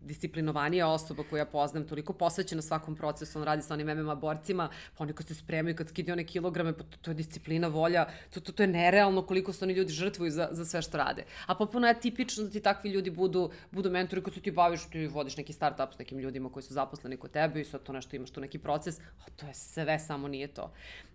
disciplinovanija 0.01 0.87
osoba 0.87 1.23
koju 1.29 1.37
ja 1.37 1.45
poznam, 1.45 1.87
toliko 1.87 2.13
posvećena 2.13 2.61
svakom 2.61 2.95
procesu, 2.95 3.39
on 3.39 3.45
radi 3.45 3.61
sa 3.61 3.73
onim 3.73 3.87
MMA 3.87 4.15
borcima, 4.15 4.69
pa 4.97 5.03
oni 5.03 5.13
kad 5.13 5.27
se 5.27 5.35
spremaju, 5.35 5.75
kad 5.75 5.89
skidaju 5.89 6.13
one 6.13 6.23
kilograme, 6.23 6.73
pa 6.77 6.83
to, 6.83 6.97
to 7.01 7.11
je 7.11 7.15
disciplina, 7.15 7.67
volja, 7.67 8.05
to, 8.33 8.39
to, 8.39 8.51
to 8.51 8.63
je 8.63 8.67
nerealno 8.67 9.21
koliko 9.21 9.53
se 9.53 9.65
oni 9.65 9.73
ljudi 9.73 9.93
žrtvuju 9.93 10.31
za, 10.31 10.47
za 10.51 10.65
sve 10.65 10.81
što 10.81 10.97
rade. 10.97 11.25
A 11.45 11.55
potpuno 11.55 11.87
je 11.87 11.99
tipično 11.99 12.43
da 12.43 12.49
ti 12.49 12.59
takvi 12.59 12.89
ljudi 12.89 13.09
budu, 13.09 13.51
budu 13.71 13.91
mentori 13.91 14.23
kad 14.23 14.33
se 14.33 14.41
ti 14.41 14.51
baviš, 14.51 14.89
ti 14.91 15.07
vodiš 15.07 15.37
neki 15.37 15.53
startup 15.53 15.93
s 15.95 15.99
nekim 15.99 16.19
ljudima 16.19 16.49
koji 16.49 16.63
su 16.63 16.73
zaposleni 16.73 17.17
kod 17.17 17.31
tebe 17.31 17.61
i 17.61 17.65
sad 17.65 17.83
to 17.83 17.93
nešto 17.93 18.15
imaš 18.15 18.31
tu 18.31 18.41
neki 18.41 18.59
proces, 18.59 18.99
a 18.99 19.29
to 19.35 19.47
je 19.47 19.53
sve, 19.53 19.99
samo 19.99 20.27
nije 20.27 20.47
to. 20.47 20.71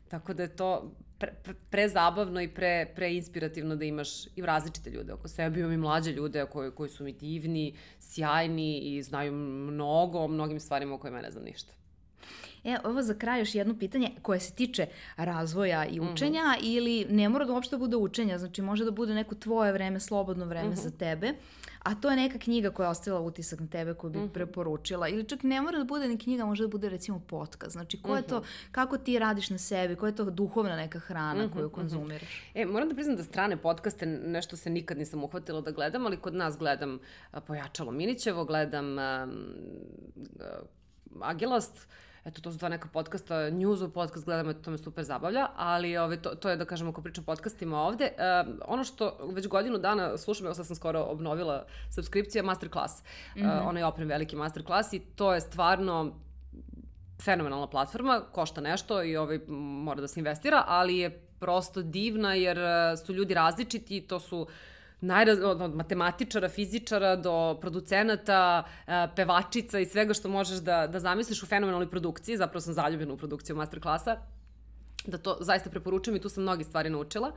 Tako 0.08 0.34
da 0.34 0.42
je 0.42 0.56
to 0.56 0.92
pre, 1.18 1.32
pre, 1.42 1.54
prezabavno 1.70 2.40
i 2.40 2.48
pre, 2.48 2.92
preinspirativno 2.94 3.76
da 3.76 3.84
imaš 3.84 4.26
i 4.26 4.42
različite 4.42 4.90
ljude 4.90 5.12
oko 5.12 5.28
sebe. 5.28 5.60
Imam 5.60 5.72
i 5.72 5.76
mlađe 5.76 6.12
ljude 6.12 6.46
koji, 6.52 6.70
koji 6.70 6.90
su 6.90 7.04
mi 7.04 7.12
divni, 7.12 7.74
sjajni 8.00 8.78
i 8.78 9.02
znaju 9.02 9.32
mnogo 9.32 10.18
o 10.18 10.28
mnogim 10.28 10.60
stvarima 10.60 10.94
o 10.94 10.98
kojima 10.98 11.18
ja 11.18 11.22
ne 11.22 11.30
znam 11.30 11.44
ništa. 11.44 11.72
E, 12.64 12.76
ovo 12.84 13.02
za 13.02 13.14
kraj 13.14 13.40
još 13.40 13.54
jedno 13.54 13.78
pitanje 13.78 14.10
koje 14.22 14.40
se 14.40 14.52
tiče 14.52 14.86
razvoja 15.16 15.84
i 15.84 16.00
mhm. 16.00 16.12
učenja 16.12 16.42
mm 16.42 16.60
-hmm. 16.60 16.76
ili 16.76 17.06
ne 17.10 17.28
mora 17.28 17.44
da 17.44 17.52
uopšte 17.52 17.76
bude 17.76 17.96
učenja, 17.96 18.38
znači 18.38 18.62
može 18.62 18.84
da 18.84 18.90
bude 18.90 19.14
neko 19.14 19.34
tvoje 19.34 19.72
vreme, 19.72 20.00
slobodno 20.00 20.44
vreme 20.44 20.68
mm 20.68 20.72
-hmm. 20.72 20.82
za 20.82 20.90
tebe, 20.90 21.32
a 21.82 21.94
to 21.94 22.10
je 22.10 22.16
neka 22.16 22.38
knjiga 22.38 22.70
koja 22.70 22.86
je 22.86 22.90
ostavila 22.90 23.20
utisak 23.20 23.60
na 23.60 23.66
tebe 23.66 23.94
koju 23.94 24.10
bi 24.10 24.18
mm 24.18 24.22
-hmm. 24.22 24.32
preporučila 24.32 25.08
ili 25.08 25.24
čak 25.24 25.42
ne 25.42 25.60
mora 25.60 25.78
da 25.78 25.84
bude 25.84 26.08
ni 26.08 26.18
knjiga, 26.18 26.44
može 26.44 26.62
da 26.62 26.68
bude 26.68 26.88
recimo 26.88 27.20
podcast, 27.26 27.72
znači 27.72 28.02
ko 28.02 28.08
mm 28.08 28.12
-hmm. 28.12 28.16
je 28.16 28.22
to, 28.22 28.38
mhm. 28.38 28.46
kako 28.72 28.98
ti 28.98 29.18
radiš 29.18 29.50
na 29.50 29.58
sebi, 29.58 29.96
koja 29.96 30.08
je 30.08 30.16
to 30.16 30.24
duhovna 30.24 30.76
neka 30.76 30.98
hrana 30.98 31.34
mm 31.34 31.48
-hmm. 31.48 31.52
koju 31.52 31.66
mhm. 31.66 31.74
konzumiraš? 31.74 32.50
E, 32.54 32.66
moram 32.66 32.88
da 32.88 32.94
priznam 32.94 33.16
da 33.16 33.24
strane 33.24 33.56
podcaste 33.56 34.06
nešto 34.06 34.56
se 34.56 34.70
nikad 34.70 34.98
nisam 34.98 35.24
uhvatila 35.24 35.60
da 35.60 35.70
gledam, 35.70 36.06
ali 36.06 36.16
kod 36.16 36.34
nas 36.34 36.58
gledam 36.58 36.98
Pojačalo 37.46 37.90
Minićevo, 37.90 38.44
gledam 38.44 38.96
um, 38.98 39.44
Agilast, 41.20 41.88
eto, 42.24 42.40
to 42.40 42.52
su 42.52 42.58
dva 42.58 42.68
neka 42.68 42.88
podcasta, 42.88 43.34
newsu 43.34 43.90
podcast 43.90 44.24
gledam, 44.24 44.54
to 44.62 44.70
me 44.70 44.78
super 44.78 45.04
zabavlja, 45.04 45.48
ali 45.56 45.96
ove, 45.96 46.16
to, 46.16 46.34
to 46.34 46.50
je 46.50 46.56
da 46.56 46.64
kažemo 46.64 46.90
ako 46.90 47.02
pričam 47.02 47.24
podcastima 47.24 47.80
ovde. 47.80 48.04
E, 48.04 48.44
ono 48.64 48.84
što 48.84 49.16
već 49.32 49.48
godinu 49.48 49.78
dana 49.78 50.18
slušam, 50.18 50.46
evo 50.46 50.54
sad 50.54 50.66
sam 50.66 50.76
skoro 50.76 51.00
obnovila 51.02 51.66
subskripcija, 51.94 52.42
masterclass. 52.42 53.02
Mm 53.36 53.40
-hmm. 53.40 53.58
e, 53.58 53.60
onaj 53.60 53.82
oprem 53.82 54.08
veliki 54.08 54.36
masterclass 54.36 54.92
i 54.92 54.98
to 54.98 55.34
je 55.34 55.40
stvarno 55.40 56.14
fenomenalna 57.22 57.66
platforma, 57.66 58.20
košta 58.32 58.60
nešto 58.60 59.02
i 59.02 59.16
ovaj, 59.16 59.40
mora 59.48 60.00
da 60.00 60.08
se 60.08 60.20
investira, 60.20 60.64
ali 60.66 60.98
je 60.98 61.10
prosto 61.38 61.82
divna 61.82 62.34
jer 62.34 62.58
e, 62.58 62.96
su 62.96 63.12
ljudi 63.12 63.34
različiti, 63.34 64.00
to 64.00 64.20
su 64.20 64.40
uh, 64.40 64.48
najraz, 65.06 65.38
od, 65.42 65.60
od 65.60 65.74
matematičara, 65.74 66.48
fizičara 66.48 67.16
do 67.16 67.58
producenata, 67.60 68.64
e, 68.86 69.06
pevačica 69.16 69.78
i 69.78 69.86
svega 69.86 70.14
što 70.14 70.28
možeš 70.28 70.58
da, 70.58 70.86
da 70.86 71.00
zamisliš 71.00 71.42
u 71.42 71.46
fenomenalnoj 71.46 71.90
produkciji, 71.90 72.36
zapravo 72.36 72.60
sam 72.60 72.74
zaljubljena 72.74 73.14
u 73.14 73.16
produkciju 73.16 73.56
masterklasa, 73.56 74.16
da 75.06 75.18
to 75.18 75.36
zaista 75.40 75.70
preporučujem 75.70 76.16
i 76.16 76.20
tu 76.20 76.28
sam 76.28 76.42
mnogi 76.42 76.64
stvari 76.64 76.90
naučila. 76.90 77.32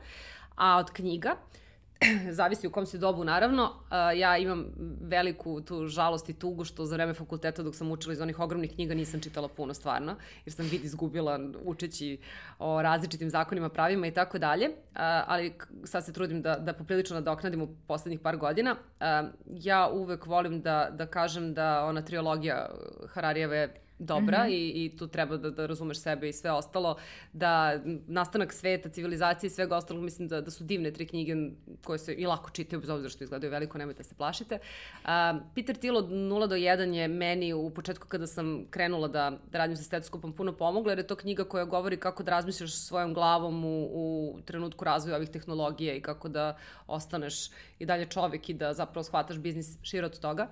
A 0.56 0.76
od 0.76 0.90
knjiga, 0.90 1.34
uh, 1.34 1.67
zavisi 2.38 2.66
u 2.66 2.70
kom 2.70 2.86
si 2.86 2.98
dobu 2.98 3.24
naravno. 3.24 3.64
Uh, 3.64 4.18
ja 4.18 4.36
imam 4.36 4.66
veliku 5.00 5.60
tu 5.60 5.86
žalost 5.86 6.28
i 6.28 6.32
tugu 6.32 6.64
što 6.64 6.86
za 6.86 6.96
vreme 6.96 7.14
fakulteta 7.14 7.62
dok 7.62 7.74
sam 7.74 7.90
učila 7.90 8.12
iz 8.12 8.20
onih 8.20 8.40
ogromnih 8.40 8.74
knjiga 8.74 8.94
nisam 8.94 9.20
čitala 9.20 9.48
puno 9.48 9.74
stvarno, 9.74 10.16
jer 10.46 10.52
sam 10.52 10.66
vid 10.66 10.84
izgubila 10.84 11.40
učeći 11.64 12.18
o 12.58 12.82
različitim 12.82 13.30
zakonima, 13.30 13.68
pravima 13.68 14.06
i 14.06 14.14
tako 14.14 14.38
dalje, 14.38 14.68
uh, 14.68 14.74
ali 15.26 15.52
sad 15.84 16.04
se 16.04 16.12
trudim 16.12 16.42
da, 16.42 16.56
da 16.56 16.72
poprilično 16.72 17.14
nadoknadim 17.14 17.62
u 17.62 17.68
poslednjih 17.86 18.20
par 18.20 18.36
godina. 18.36 18.72
Uh, 18.72 19.06
ja 19.46 19.90
uvek 19.92 20.26
volim 20.26 20.60
da, 20.60 20.88
da 20.90 21.06
kažem 21.06 21.54
da 21.54 21.84
ona 21.84 22.02
triologija 22.02 22.70
Hararijeve 23.08 23.87
dobra 23.98 24.44
mm 24.44 24.48
-hmm. 24.48 24.54
i, 24.54 24.84
i 24.84 24.96
tu 24.96 25.06
treba 25.06 25.36
da, 25.36 25.50
da 25.50 25.66
razumeš 25.66 25.98
sebe 25.98 26.28
i 26.28 26.32
sve 26.32 26.52
ostalo, 26.52 26.96
da 27.32 27.80
nastanak 28.06 28.52
sveta, 28.52 28.88
civilizacije 28.88 29.48
i 29.48 29.50
svega 29.50 29.76
ostalog, 29.76 30.02
mislim 30.02 30.28
da, 30.28 30.40
da 30.40 30.50
su 30.50 30.64
divne 30.64 30.90
tri 30.90 31.06
knjige 31.06 31.34
koje 31.84 31.98
se 31.98 32.14
i 32.14 32.26
lako 32.26 32.50
čitaju, 32.50 32.80
bez 32.80 32.90
obzira 32.90 33.10
što 33.10 33.24
izgledaju 33.24 33.50
veliko, 33.50 33.78
nemojte 33.78 34.04
se 34.04 34.14
plašite. 34.14 34.58
Uh, 35.04 35.08
Peter 35.54 35.76
Thiel 35.76 35.96
od 35.96 36.08
0 36.08 36.46
do 36.46 36.56
1 36.56 36.92
je 36.92 37.08
meni 37.08 37.52
u 37.52 37.70
početku 37.70 38.08
kada 38.08 38.26
sam 38.26 38.64
krenula 38.70 39.08
da, 39.08 39.38
da 39.52 39.58
radim 39.58 39.76
sa 39.76 39.82
stetoskopom 39.82 40.32
puno 40.32 40.52
pomogla, 40.52 40.92
jer 40.92 40.98
je 40.98 41.06
to 41.06 41.16
knjiga 41.16 41.44
koja 41.44 41.64
govori 41.64 41.96
kako 41.96 42.22
da 42.22 42.30
razmišljaš 42.30 42.72
svojom 42.72 43.14
glavom 43.14 43.64
u, 43.64 43.84
u 43.92 44.38
trenutku 44.44 44.84
razvoja 44.84 45.16
ovih 45.16 45.28
tehnologija 45.28 45.94
i 45.94 46.00
kako 46.00 46.28
da 46.28 46.56
ostaneš 46.86 47.50
i 47.78 47.86
dalje 47.86 48.06
čovek 48.06 48.48
i 48.48 48.54
da 48.54 48.74
zapravo 48.74 49.04
shvataš 49.04 49.38
biznis 49.38 49.78
širo 49.82 50.06
od 50.06 50.20
toga 50.20 50.48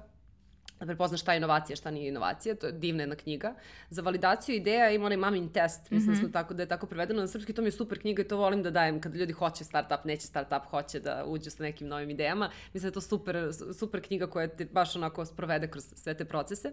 da 0.80 0.86
prepoznaš 0.86 1.20
šta 1.20 1.32
je 1.32 1.36
inovacija, 1.36 1.76
šta 1.76 1.90
nije 1.90 2.08
inovacija, 2.08 2.54
to 2.54 2.66
je 2.66 2.72
divna 2.72 3.02
jedna 3.02 3.16
knjiga. 3.16 3.54
Za 3.90 4.02
validaciju 4.02 4.56
ideja 4.56 4.90
ima 4.90 5.06
onaj 5.06 5.16
mamin 5.16 5.48
test, 5.52 5.90
mislim 5.90 6.16
mm 6.16 6.18
-hmm. 6.18 6.32
tako, 6.32 6.54
da 6.54 6.62
je 6.62 6.68
tako 6.68 6.86
prevedeno 6.86 7.20
na 7.20 7.26
srpski, 7.26 7.52
to 7.52 7.62
mi 7.62 7.68
je 7.68 7.72
super 7.72 8.00
knjiga 8.00 8.22
i 8.22 8.28
to 8.28 8.36
volim 8.36 8.62
da 8.62 8.70
dajem 8.70 9.00
kada 9.00 9.18
ljudi 9.18 9.32
hoće 9.32 9.64
startup, 9.64 10.04
neće 10.04 10.26
startup, 10.26 10.70
hoće 10.70 11.00
da 11.00 11.24
uđu 11.26 11.50
sa 11.50 11.62
nekim 11.62 11.88
novim 11.88 12.10
idejama. 12.10 12.50
Mislim 12.74 12.82
da 12.82 12.88
je 12.88 12.92
to 12.92 13.00
super, 13.00 13.50
super 13.78 14.02
knjiga 14.02 14.26
koja 14.26 14.48
te 14.48 14.64
baš 14.64 14.96
onako 14.96 15.24
sprovede 15.24 15.68
kroz 15.68 15.84
sve 15.94 16.14
te 16.14 16.24
procese. 16.24 16.72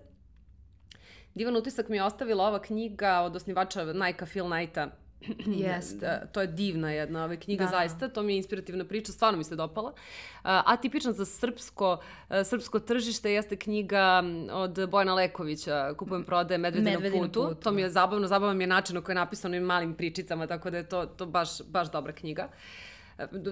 Divan 1.35 1.55
utisak 1.55 1.89
mi 1.89 1.97
je 1.97 2.03
ostavila 2.03 2.47
ova 2.47 2.61
knjiga 2.61 3.19
od 3.19 3.35
osnivača 3.35 3.93
Nike 3.93 4.25
Phil 4.25 4.45
Knighta, 4.45 5.02
Jeste. 5.65 5.97
Da, 5.97 6.26
to 6.26 6.41
je 6.41 6.47
divna 6.47 6.91
jedna 6.91 7.24
ova 7.24 7.36
knjiga, 7.36 7.63
da. 7.63 7.69
zaista, 7.69 8.07
to 8.07 8.24
mi 8.24 8.34
je 8.34 8.38
inspirativna 8.38 8.86
priča, 8.86 9.11
stvarno 9.11 9.38
mi 9.38 9.43
se 9.43 9.55
dopala. 9.55 9.93
Atipična 10.43 11.11
za 11.11 11.26
srpsko, 11.26 11.97
uh, 12.30 12.36
srpsko 12.43 12.80
tržište 12.80 13.34
jeste 13.34 13.55
knjiga 13.55 14.24
od 14.51 14.89
Bojana 14.89 15.13
Lekovića, 15.13 15.93
Kupujem 15.97 16.24
prodaje 16.24 16.57
Medvedinu, 16.57 16.91
Medvedinu 16.91 17.24
putu. 17.24 17.47
putu. 17.49 17.61
To 17.61 17.71
mi 17.71 17.82
je 17.82 17.89
zabavno, 17.89 18.28
zabavan 18.28 18.57
mi 18.57 18.63
je 18.63 18.67
način 18.67 18.97
u 18.97 19.01
koji 19.01 19.13
je 19.13 19.19
napisano 19.19 19.55
i 19.55 19.59
malim 19.59 19.93
pričicama, 19.93 20.47
tako 20.47 20.69
da 20.69 20.78
je 20.78 20.89
to, 20.89 21.05
to 21.05 21.26
baš, 21.26 21.49
baš 21.61 21.91
dobra 21.91 22.13
knjiga. 22.13 22.47
Uh, 22.47 22.93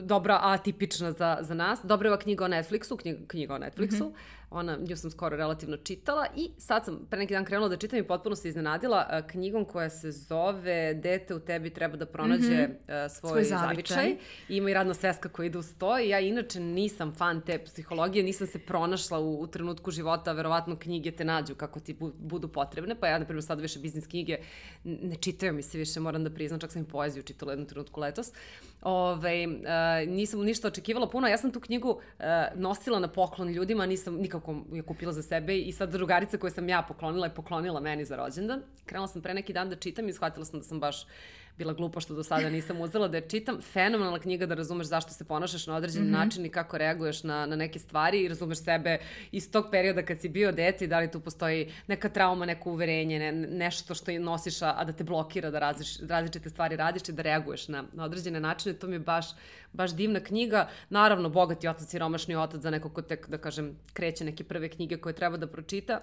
dobra, 0.03 0.39
atipična 0.41 1.11
za, 1.11 1.37
za 1.41 1.53
nas. 1.53 1.79
Dobra 1.83 2.07
je 2.07 2.11
ova 2.11 2.21
knjiga 2.21 2.45
o 2.45 2.47
Netflixu, 2.47 2.97
knjiga, 2.97 3.19
knjiga 3.27 3.55
o 3.55 3.57
Netflixu. 3.57 4.03
Mm 4.03 4.13
-hmm. 4.13 4.40
Ona, 4.51 4.77
nju 4.77 4.95
sam 4.95 5.11
skoro 5.11 5.37
relativno 5.37 5.77
čitala 5.77 6.25
i 6.35 6.49
sad 6.57 6.85
sam 6.85 7.07
pre 7.09 7.19
neki 7.19 7.33
dan 7.33 7.45
krenula 7.45 7.69
da 7.69 7.77
čitam 7.77 7.99
i 7.99 8.03
potpuno 8.07 8.35
se 8.35 8.49
iznenadila 8.49 9.21
knjigom 9.27 9.65
koja 9.65 9.89
se 9.89 10.11
zove 10.11 10.93
Dete 10.93 11.35
u 11.35 11.39
tebi 11.39 11.69
treba 11.69 11.97
da 11.97 12.05
pronađe 12.05 12.67
mm 12.67 12.77
-hmm. 12.87 13.09
svoj, 13.09 13.31
svoj 13.31 13.43
zavičaj. 13.43 13.95
zavičaj. 13.95 14.15
Ima 14.49 14.69
i 14.69 14.73
radna 14.73 14.93
sveska 14.93 15.29
koja 15.29 15.45
ide 15.45 15.57
uz 15.57 15.73
to 15.77 15.99
i 15.99 16.09
ja 16.09 16.19
inače 16.19 16.59
nisam 16.59 17.13
fan 17.15 17.41
te 17.41 17.63
psihologije, 17.65 18.23
nisam 18.23 18.47
se 18.47 18.59
pronašla 18.59 19.19
u, 19.19 19.41
u 19.41 19.47
trenutku 19.47 19.91
života, 19.91 20.31
verovatno 20.31 20.75
knjige 20.79 21.11
te 21.11 21.25
nađu 21.25 21.55
kako 21.55 21.79
ti 21.79 21.93
bu, 21.93 22.11
budu 22.19 22.47
potrebne, 22.47 22.95
pa 22.99 23.07
ja, 23.07 23.19
na 23.19 23.25
primjer, 23.25 23.43
sad 23.43 23.61
više 23.61 23.79
biznis 23.79 24.07
knjige 24.07 24.37
ne 24.83 25.15
čitaju 25.15 25.53
mi 25.53 25.61
se 25.63 25.77
više, 25.77 25.99
moram 25.99 26.23
da 26.23 26.29
priznam, 26.29 26.59
čak 26.59 26.71
sam 26.71 26.81
i 26.81 26.85
poeziju 26.85 27.23
čitala 27.23 27.51
jednu 27.51 27.65
trenutku 27.65 27.99
letos. 27.99 28.31
Ove, 28.81 29.47
uh, 29.47 30.09
nisam 30.09 30.39
ništa 30.39 30.67
očekivala 30.67 31.09
puno, 31.09 31.27
ja 31.27 31.37
sam 31.37 31.51
tu 31.51 31.59
knjigu 31.59 31.89
uh, 31.89 32.25
nosila 32.55 32.99
na 32.99 33.07
poklon 33.07 33.49
ljudima, 33.49 33.85
nisam 33.85 34.15
nikako 34.15 34.40
je 34.71 34.81
kupila 34.81 35.13
za 35.13 35.21
sebe 35.21 35.57
i 35.57 35.71
sad 35.71 35.91
drugarica 35.91 36.37
koju 36.37 36.51
sam 36.51 36.69
ja 36.69 36.81
poklonila 36.81 37.25
je 37.25 37.33
poklonila 37.33 37.79
meni 37.79 38.05
za 38.05 38.15
rođendan. 38.15 38.61
Krenula 38.85 39.07
sam 39.07 39.21
pre 39.21 39.33
neki 39.33 39.53
dan 39.53 39.69
da 39.69 39.75
čitam 39.75 40.09
i 40.09 40.13
shvatila 40.13 40.45
sam 40.45 40.59
da 40.59 40.65
sam 40.65 40.79
baš 40.79 41.05
bila 41.57 41.73
glupa 41.73 41.99
što 41.99 42.13
do 42.13 42.23
sada 42.23 42.49
nisam 42.49 42.81
uzela 42.81 43.07
da 43.07 43.17
je 43.17 43.29
čitam. 43.29 43.61
Fenomenalna 43.61 44.19
knjiga 44.19 44.45
da 44.45 44.55
razumeš 44.55 44.87
zašto 44.87 45.13
se 45.13 45.23
ponašaš 45.23 45.67
na 45.67 45.75
određen 45.75 46.03
mm 46.03 46.07
-hmm. 46.07 46.11
način 46.11 46.45
i 46.45 46.49
kako 46.49 46.77
reaguješ 46.77 47.23
na, 47.23 47.45
na 47.45 47.55
neke 47.55 47.79
stvari 47.79 48.21
i 48.21 48.27
razumeš 48.27 48.63
sebe 48.63 48.97
iz 49.31 49.51
tog 49.51 49.65
perioda 49.71 50.01
kad 50.01 50.19
si 50.19 50.29
bio 50.29 50.51
dete 50.51 50.85
i 50.85 50.87
da 50.87 50.99
li 50.99 51.11
tu 51.11 51.19
postoji 51.19 51.71
neka 51.87 52.09
trauma, 52.09 52.45
neko 52.45 52.71
uverenje, 52.71 53.19
ne, 53.19 53.31
nešto 53.31 53.95
što 53.95 54.11
nosiš, 54.11 54.61
a 54.61 54.83
da 54.83 54.93
te 54.93 55.03
blokira 55.03 55.51
da 55.51 55.59
različ, 55.59 55.99
različite 56.09 56.49
stvari 56.49 56.75
radiš 56.75 57.09
i 57.09 57.11
da 57.11 57.21
reaguješ 57.21 57.67
na, 57.67 57.83
na 57.93 58.03
određene 58.03 58.39
načine. 58.39 58.75
To 58.75 58.87
mi 58.87 58.95
je 58.95 58.99
baš, 58.99 59.25
baš 59.73 59.95
divna 59.95 60.19
knjiga. 60.19 60.69
Naravno, 60.89 61.29
bogati 61.29 61.67
otac 61.67 61.93
i 61.93 61.99
romašni 61.99 62.35
otac 62.35 62.61
za 62.61 62.69
neko 62.69 62.89
ko 62.89 63.01
tek, 63.01 63.29
da 63.29 63.37
kažem, 63.37 63.77
kreće 63.93 64.25
neke 64.25 64.43
prve 64.43 64.69
knjige 64.69 64.97
koje 64.97 65.13
treba 65.15 65.37
da 65.37 65.47
pročita 65.47 66.01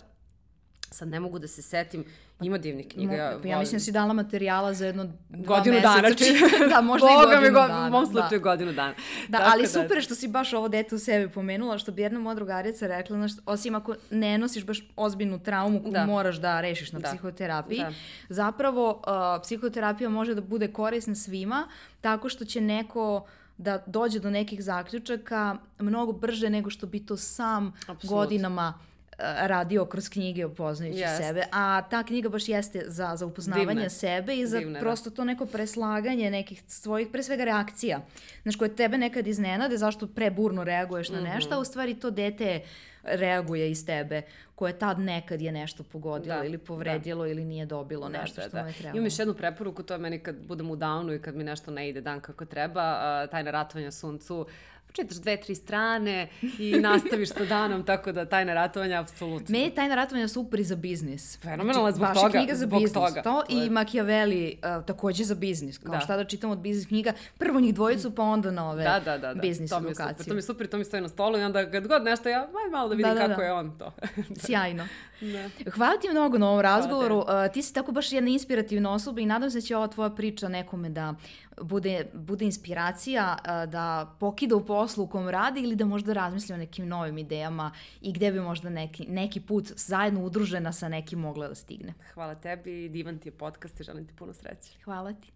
sad 0.90 1.08
ne 1.08 1.20
mogu 1.20 1.38
da 1.38 1.48
se 1.48 1.62
setim, 1.62 2.04
ima 2.40 2.58
divnih 2.58 2.88
knjiga. 2.88 3.12
Mo, 3.12 3.18
ja, 3.18 3.38
pa 3.42 3.48
ja 3.48 3.58
mislim 3.58 3.78
da 3.78 3.84
si 3.84 3.92
dala 3.92 4.12
materijala 4.12 4.74
za 4.74 4.86
jedno 4.86 5.12
godinu 5.28 5.74
meseca. 5.74 6.00
dana. 6.00 6.14
Či... 6.14 6.24
da, 6.74 6.80
možda 6.80 7.06
Boga 7.06 7.22
i 7.22 7.36
godinu 7.36 7.52
go, 7.52 7.60
dana. 7.60 7.86
U 7.86 7.90
mom 7.90 8.06
slučaju 8.06 8.40
da. 8.40 8.50
godinu 8.50 8.72
dana. 8.72 8.94
Da, 9.28 9.38
Tako 9.38 9.50
ali 9.52 9.62
da... 9.62 9.68
super 9.68 10.02
što 10.02 10.14
si 10.14 10.28
baš 10.28 10.52
ovo 10.52 10.68
dete 10.68 10.94
u 10.94 10.98
sebi 10.98 11.32
pomenula, 11.32 11.78
što 11.78 11.92
bi 11.92 12.02
jedna 12.02 12.20
moja 12.20 12.34
drugarica 12.34 12.86
rekla, 12.86 13.16
znaš, 13.16 13.32
osim 13.46 13.74
ako 13.74 13.94
ne 14.10 14.38
nosiš 14.38 14.66
baš 14.66 14.88
ozbiljnu 14.96 15.38
traumu 15.38 15.80
koju 15.82 15.92
da. 15.92 16.06
moraš 16.06 16.36
da 16.36 16.60
rešiš 16.60 16.92
na 16.92 16.98
da. 16.98 17.08
psihoterapiji, 17.08 17.78
da. 17.78 17.92
zapravo 18.28 18.90
uh, 18.90 19.42
psihoterapija 19.42 20.10
može 20.10 20.34
da 20.34 20.40
bude 20.40 20.68
korisna 20.72 21.14
svima 21.14 21.68
tako 22.00 22.28
što 22.28 22.44
će 22.44 22.60
neko 22.60 23.26
da 23.58 23.82
dođe 23.86 24.20
do 24.20 24.30
nekih 24.30 24.64
zaključaka 24.64 25.56
mnogo 25.78 26.12
brže 26.12 26.50
nego 26.50 26.70
što 26.70 26.86
bi 26.86 27.06
to 27.06 27.16
sam 27.16 27.72
Absolut. 27.86 28.04
godinama 28.04 28.74
radio 29.20 29.84
kroz 29.84 30.08
knjige 30.08 30.46
upoznajući 30.46 30.98
Jest. 30.98 31.16
sebe, 31.18 31.44
a 31.52 31.82
ta 31.82 32.02
knjiga 32.02 32.28
baš 32.28 32.48
jeste 32.48 32.82
za, 32.86 33.16
za 33.16 33.26
upoznavanje 33.26 33.66
Divne. 33.66 33.90
sebe 33.90 34.36
i 34.36 34.46
za 34.46 34.58
Divne, 34.58 34.72
da. 34.72 34.80
prosto 34.80 35.10
to 35.10 35.24
neko 35.24 35.46
preslaganje 35.46 36.30
nekih 36.30 36.62
svojih, 36.66 37.08
pre 37.08 37.22
svega 37.22 37.44
reakcija. 37.44 38.00
Znaš, 38.42 38.56
koje 38.56 38.76
tebe 38.76 38.98
nekad 38.98 39.26
iznenade, 39.26 39.76
zašto 39.76 40.06
preburno 40.08 40.64
reaguješ 40.64 41.08
na 41.08 41.20
nešto, 41.20 41.48
Mhm. 41.48 41.54
a 41.54 41.60
u 41.60 41.64
stvari 41.64 41.94
to 41.94 42.10
dete 42.10 42.60
reaguje 43.04 43.70
iz 43.70 43.86
tebe, 43.86 44.22
koje 44.54 44.72
tad 44.74 44.98
nekad 44.98 45.40
je 45.40 45.52
nešto 45.52 45.82
pogodilo 45.82 46.36
Da, 46.36 46.44
ili 46.44 46.58
povredilo 46.58 47.26
ili 47.26 47.44
nije 47.44 47.66
dobilo 47.66 48.08
Da, 48.08 48.20
nešto 48.20 48.36
da, 48.36 48.42
što 48.42 48.56
da. 48.56 48.62
mu 48.62 48.68
je 48.68 48.74
trebalo. 48.74 48.96
Imam 48.96 49.06
još 49.06 49.18
jednu 49.18 49.34
preporuku, 49.34 49.82
to 49.82 49.94
je 49.94 49.98
meni 49.98 50.18
kad 50.18 50.36
budem 50.38 50.70
u 50.70 50.76
downu 50.76 51.12
i 51.12 51.22
kad 51.22 51.36
mi 51.36 51.44
nešto 51.44 51.70
ne 51.70 51.88
ide 51.88 52.00
dan 52.00 52.20
kako 52.20 52.44
treba, 52.44 52.82
a, 52.82 53.26
tajna 53.26 53.50
ratovanja 53.50 53.90
suncu, 53.90 54.46
čitaš 54.92 55.16
dve, 55.16 55.36
tri 55.36 55.54
strane 55.54 56.28
i 56.58 56.72
nastaviš 56.72 57.28
sa 57.30 57.44
danom, 57.46 57.82
tako 57.84 58.12
da 58.12 58.24
tajna 58.26 58.54
ratovanja 58.54 59.00
apsolutno. 59.00 59.58
Je 59.58 59.70
tajna 59.70 59.94
ratovanja 59.94 60.28
super 60.28 60.60
i 60.60 60.64
za 60.64 60.76
biznis. 60.76 61.38
Fenomenalna 61.38 61.92
zbog 61.92 62.00
baš 62.00 62.16
je 62.16 62.22
toga, 62.22 62.30
knjiga 62.32 62.54
za 62.54 62.66
biznis. 62.68 62.92
toga. 62.92 63.22
To, 63.22 63.42
To 63.42 63.44
je- 63.50 63.66
i 63.66 63.70
Machiavelli 63.70 64.56
uh, 64.78 64.84
takođe 64.84 65.24
za 65.24 65.34
biznis. 65.34 65.78
Kao 65.78 65.90
Da. 65.90 66.00
šta 66.00 66.16
da 66.16 66.24
čitam 66.24 66.50
od 66.50 66.58
biznis 66.58 66.86
knjiga. 66.86 67.12
Prvo 67.38 67.60
njih 67.60 67.74
dvojicu, 67.74 68.10
pa 68.10 68.22
onda 68.24 68.50
nove 68.50 68.84
Da, 68.84 69.00
da, 69.00 69.18
da, 69.18 69.34
da. 69.34 69.40
biznis 69.40 69.70
to 69.70 69.80
mi 69.80 69.88
je 69.88 69.94
super, 69.94 70.04
edukacije. 70.04 70.26
to 70.26 70.34
mi 70.34 70.38
je 70.38 70.42
super, 70.42 70.66
to 70.66 70.78
mi 70.78 70.84
stoji 70.84 71.02
na 71.02 71.08
stolu 71.08 71.38
i 71.38 71.42
onda 71.42 71.70
kad 71.70 71.86
god 71.86 72.04
nešto 72.04 72.28
ja, 72.28 72.40
aj 72.40 72.70
malo 72.72 72.88
da 72.88 72.94
vidim 72.94 73.08
Da, 73.08 73.14
da, 73.16 73.20
kako 73.20 73.40
da. 73.40 73.42
je 73.42 73.52
on 73.52 73.78
to. 73.78 73.92
Sjajno. 74.46 74.86
da. 75.22 75.70
Hvala 75.70 75.96
ti 75.96 76.08
mnogo 76.10 76.38
na 76.38 76.48
ovom 76.48 76.60
razgovoru. 76.60 77.16
Uh, 77.18 77.24
ti 77.52 77.62
si 77.62 77.74
tako 77.74 77.92
baš 77.92 78.12
jedna 78.12 78.30
inspirativna 78.30 78.92
osoba 78.92 79.20
i 79.20 79.26
nadam 79.26 79.50
se 79.50 79.56
da 79.56 79.62
će 79.62 79.76
ova 79.76 79.86
tvoja 79.88 80.10
priča 80.10 80.48
nekome 80.48 80.88
da 80.88 81.14
bude, 81.62 82.06
bude 82.14 82.44
inspiracija 82.44 83.36
eh, 83.38 83.66
da 83.66 84.16
pokida 84.20 84.56
u 84.56 84.66
poslu 84.66 85.04
u 85.04 85.06
kom 85.06 85.28
radi 85.28 85.60
ili 85.60 85.76
da 85.76 85.84
možda 85.84 86.12
razmisli 86.12 86.54
o 86.54 86.58
nekim 86.58 86.88
novim 86.88 87.18
idejama 87.18 87.72
i 88.00 88.12
gde 88.12 88.32
bi 88.32 88.40
možda 88.40 88.70
neki, 88.70 89.06
neki 89.08 89.40
put 89.40 89.72
zajedno 89.76 90.24
udružena 90.24 90.72
sa 90.72 90.88
nekim 90.88 91.18
mogla 91.18 91.48
da 91.48 91.54
stigne. 91.54 91.94
Hvala 92.14 92.34
tebi, 92.34 92.88
divan 92.88 93.18
ti 93.18 93.28
je 93.28 93.32
podcast 93.32 93.80
i 93.80 93.84
želim 93.84 94.06
ti 94.06 94.14
puno 94.14 94.34
sreće. 94.34 94.72
Hvala 94.84 95.12
ti. 95.12 95.32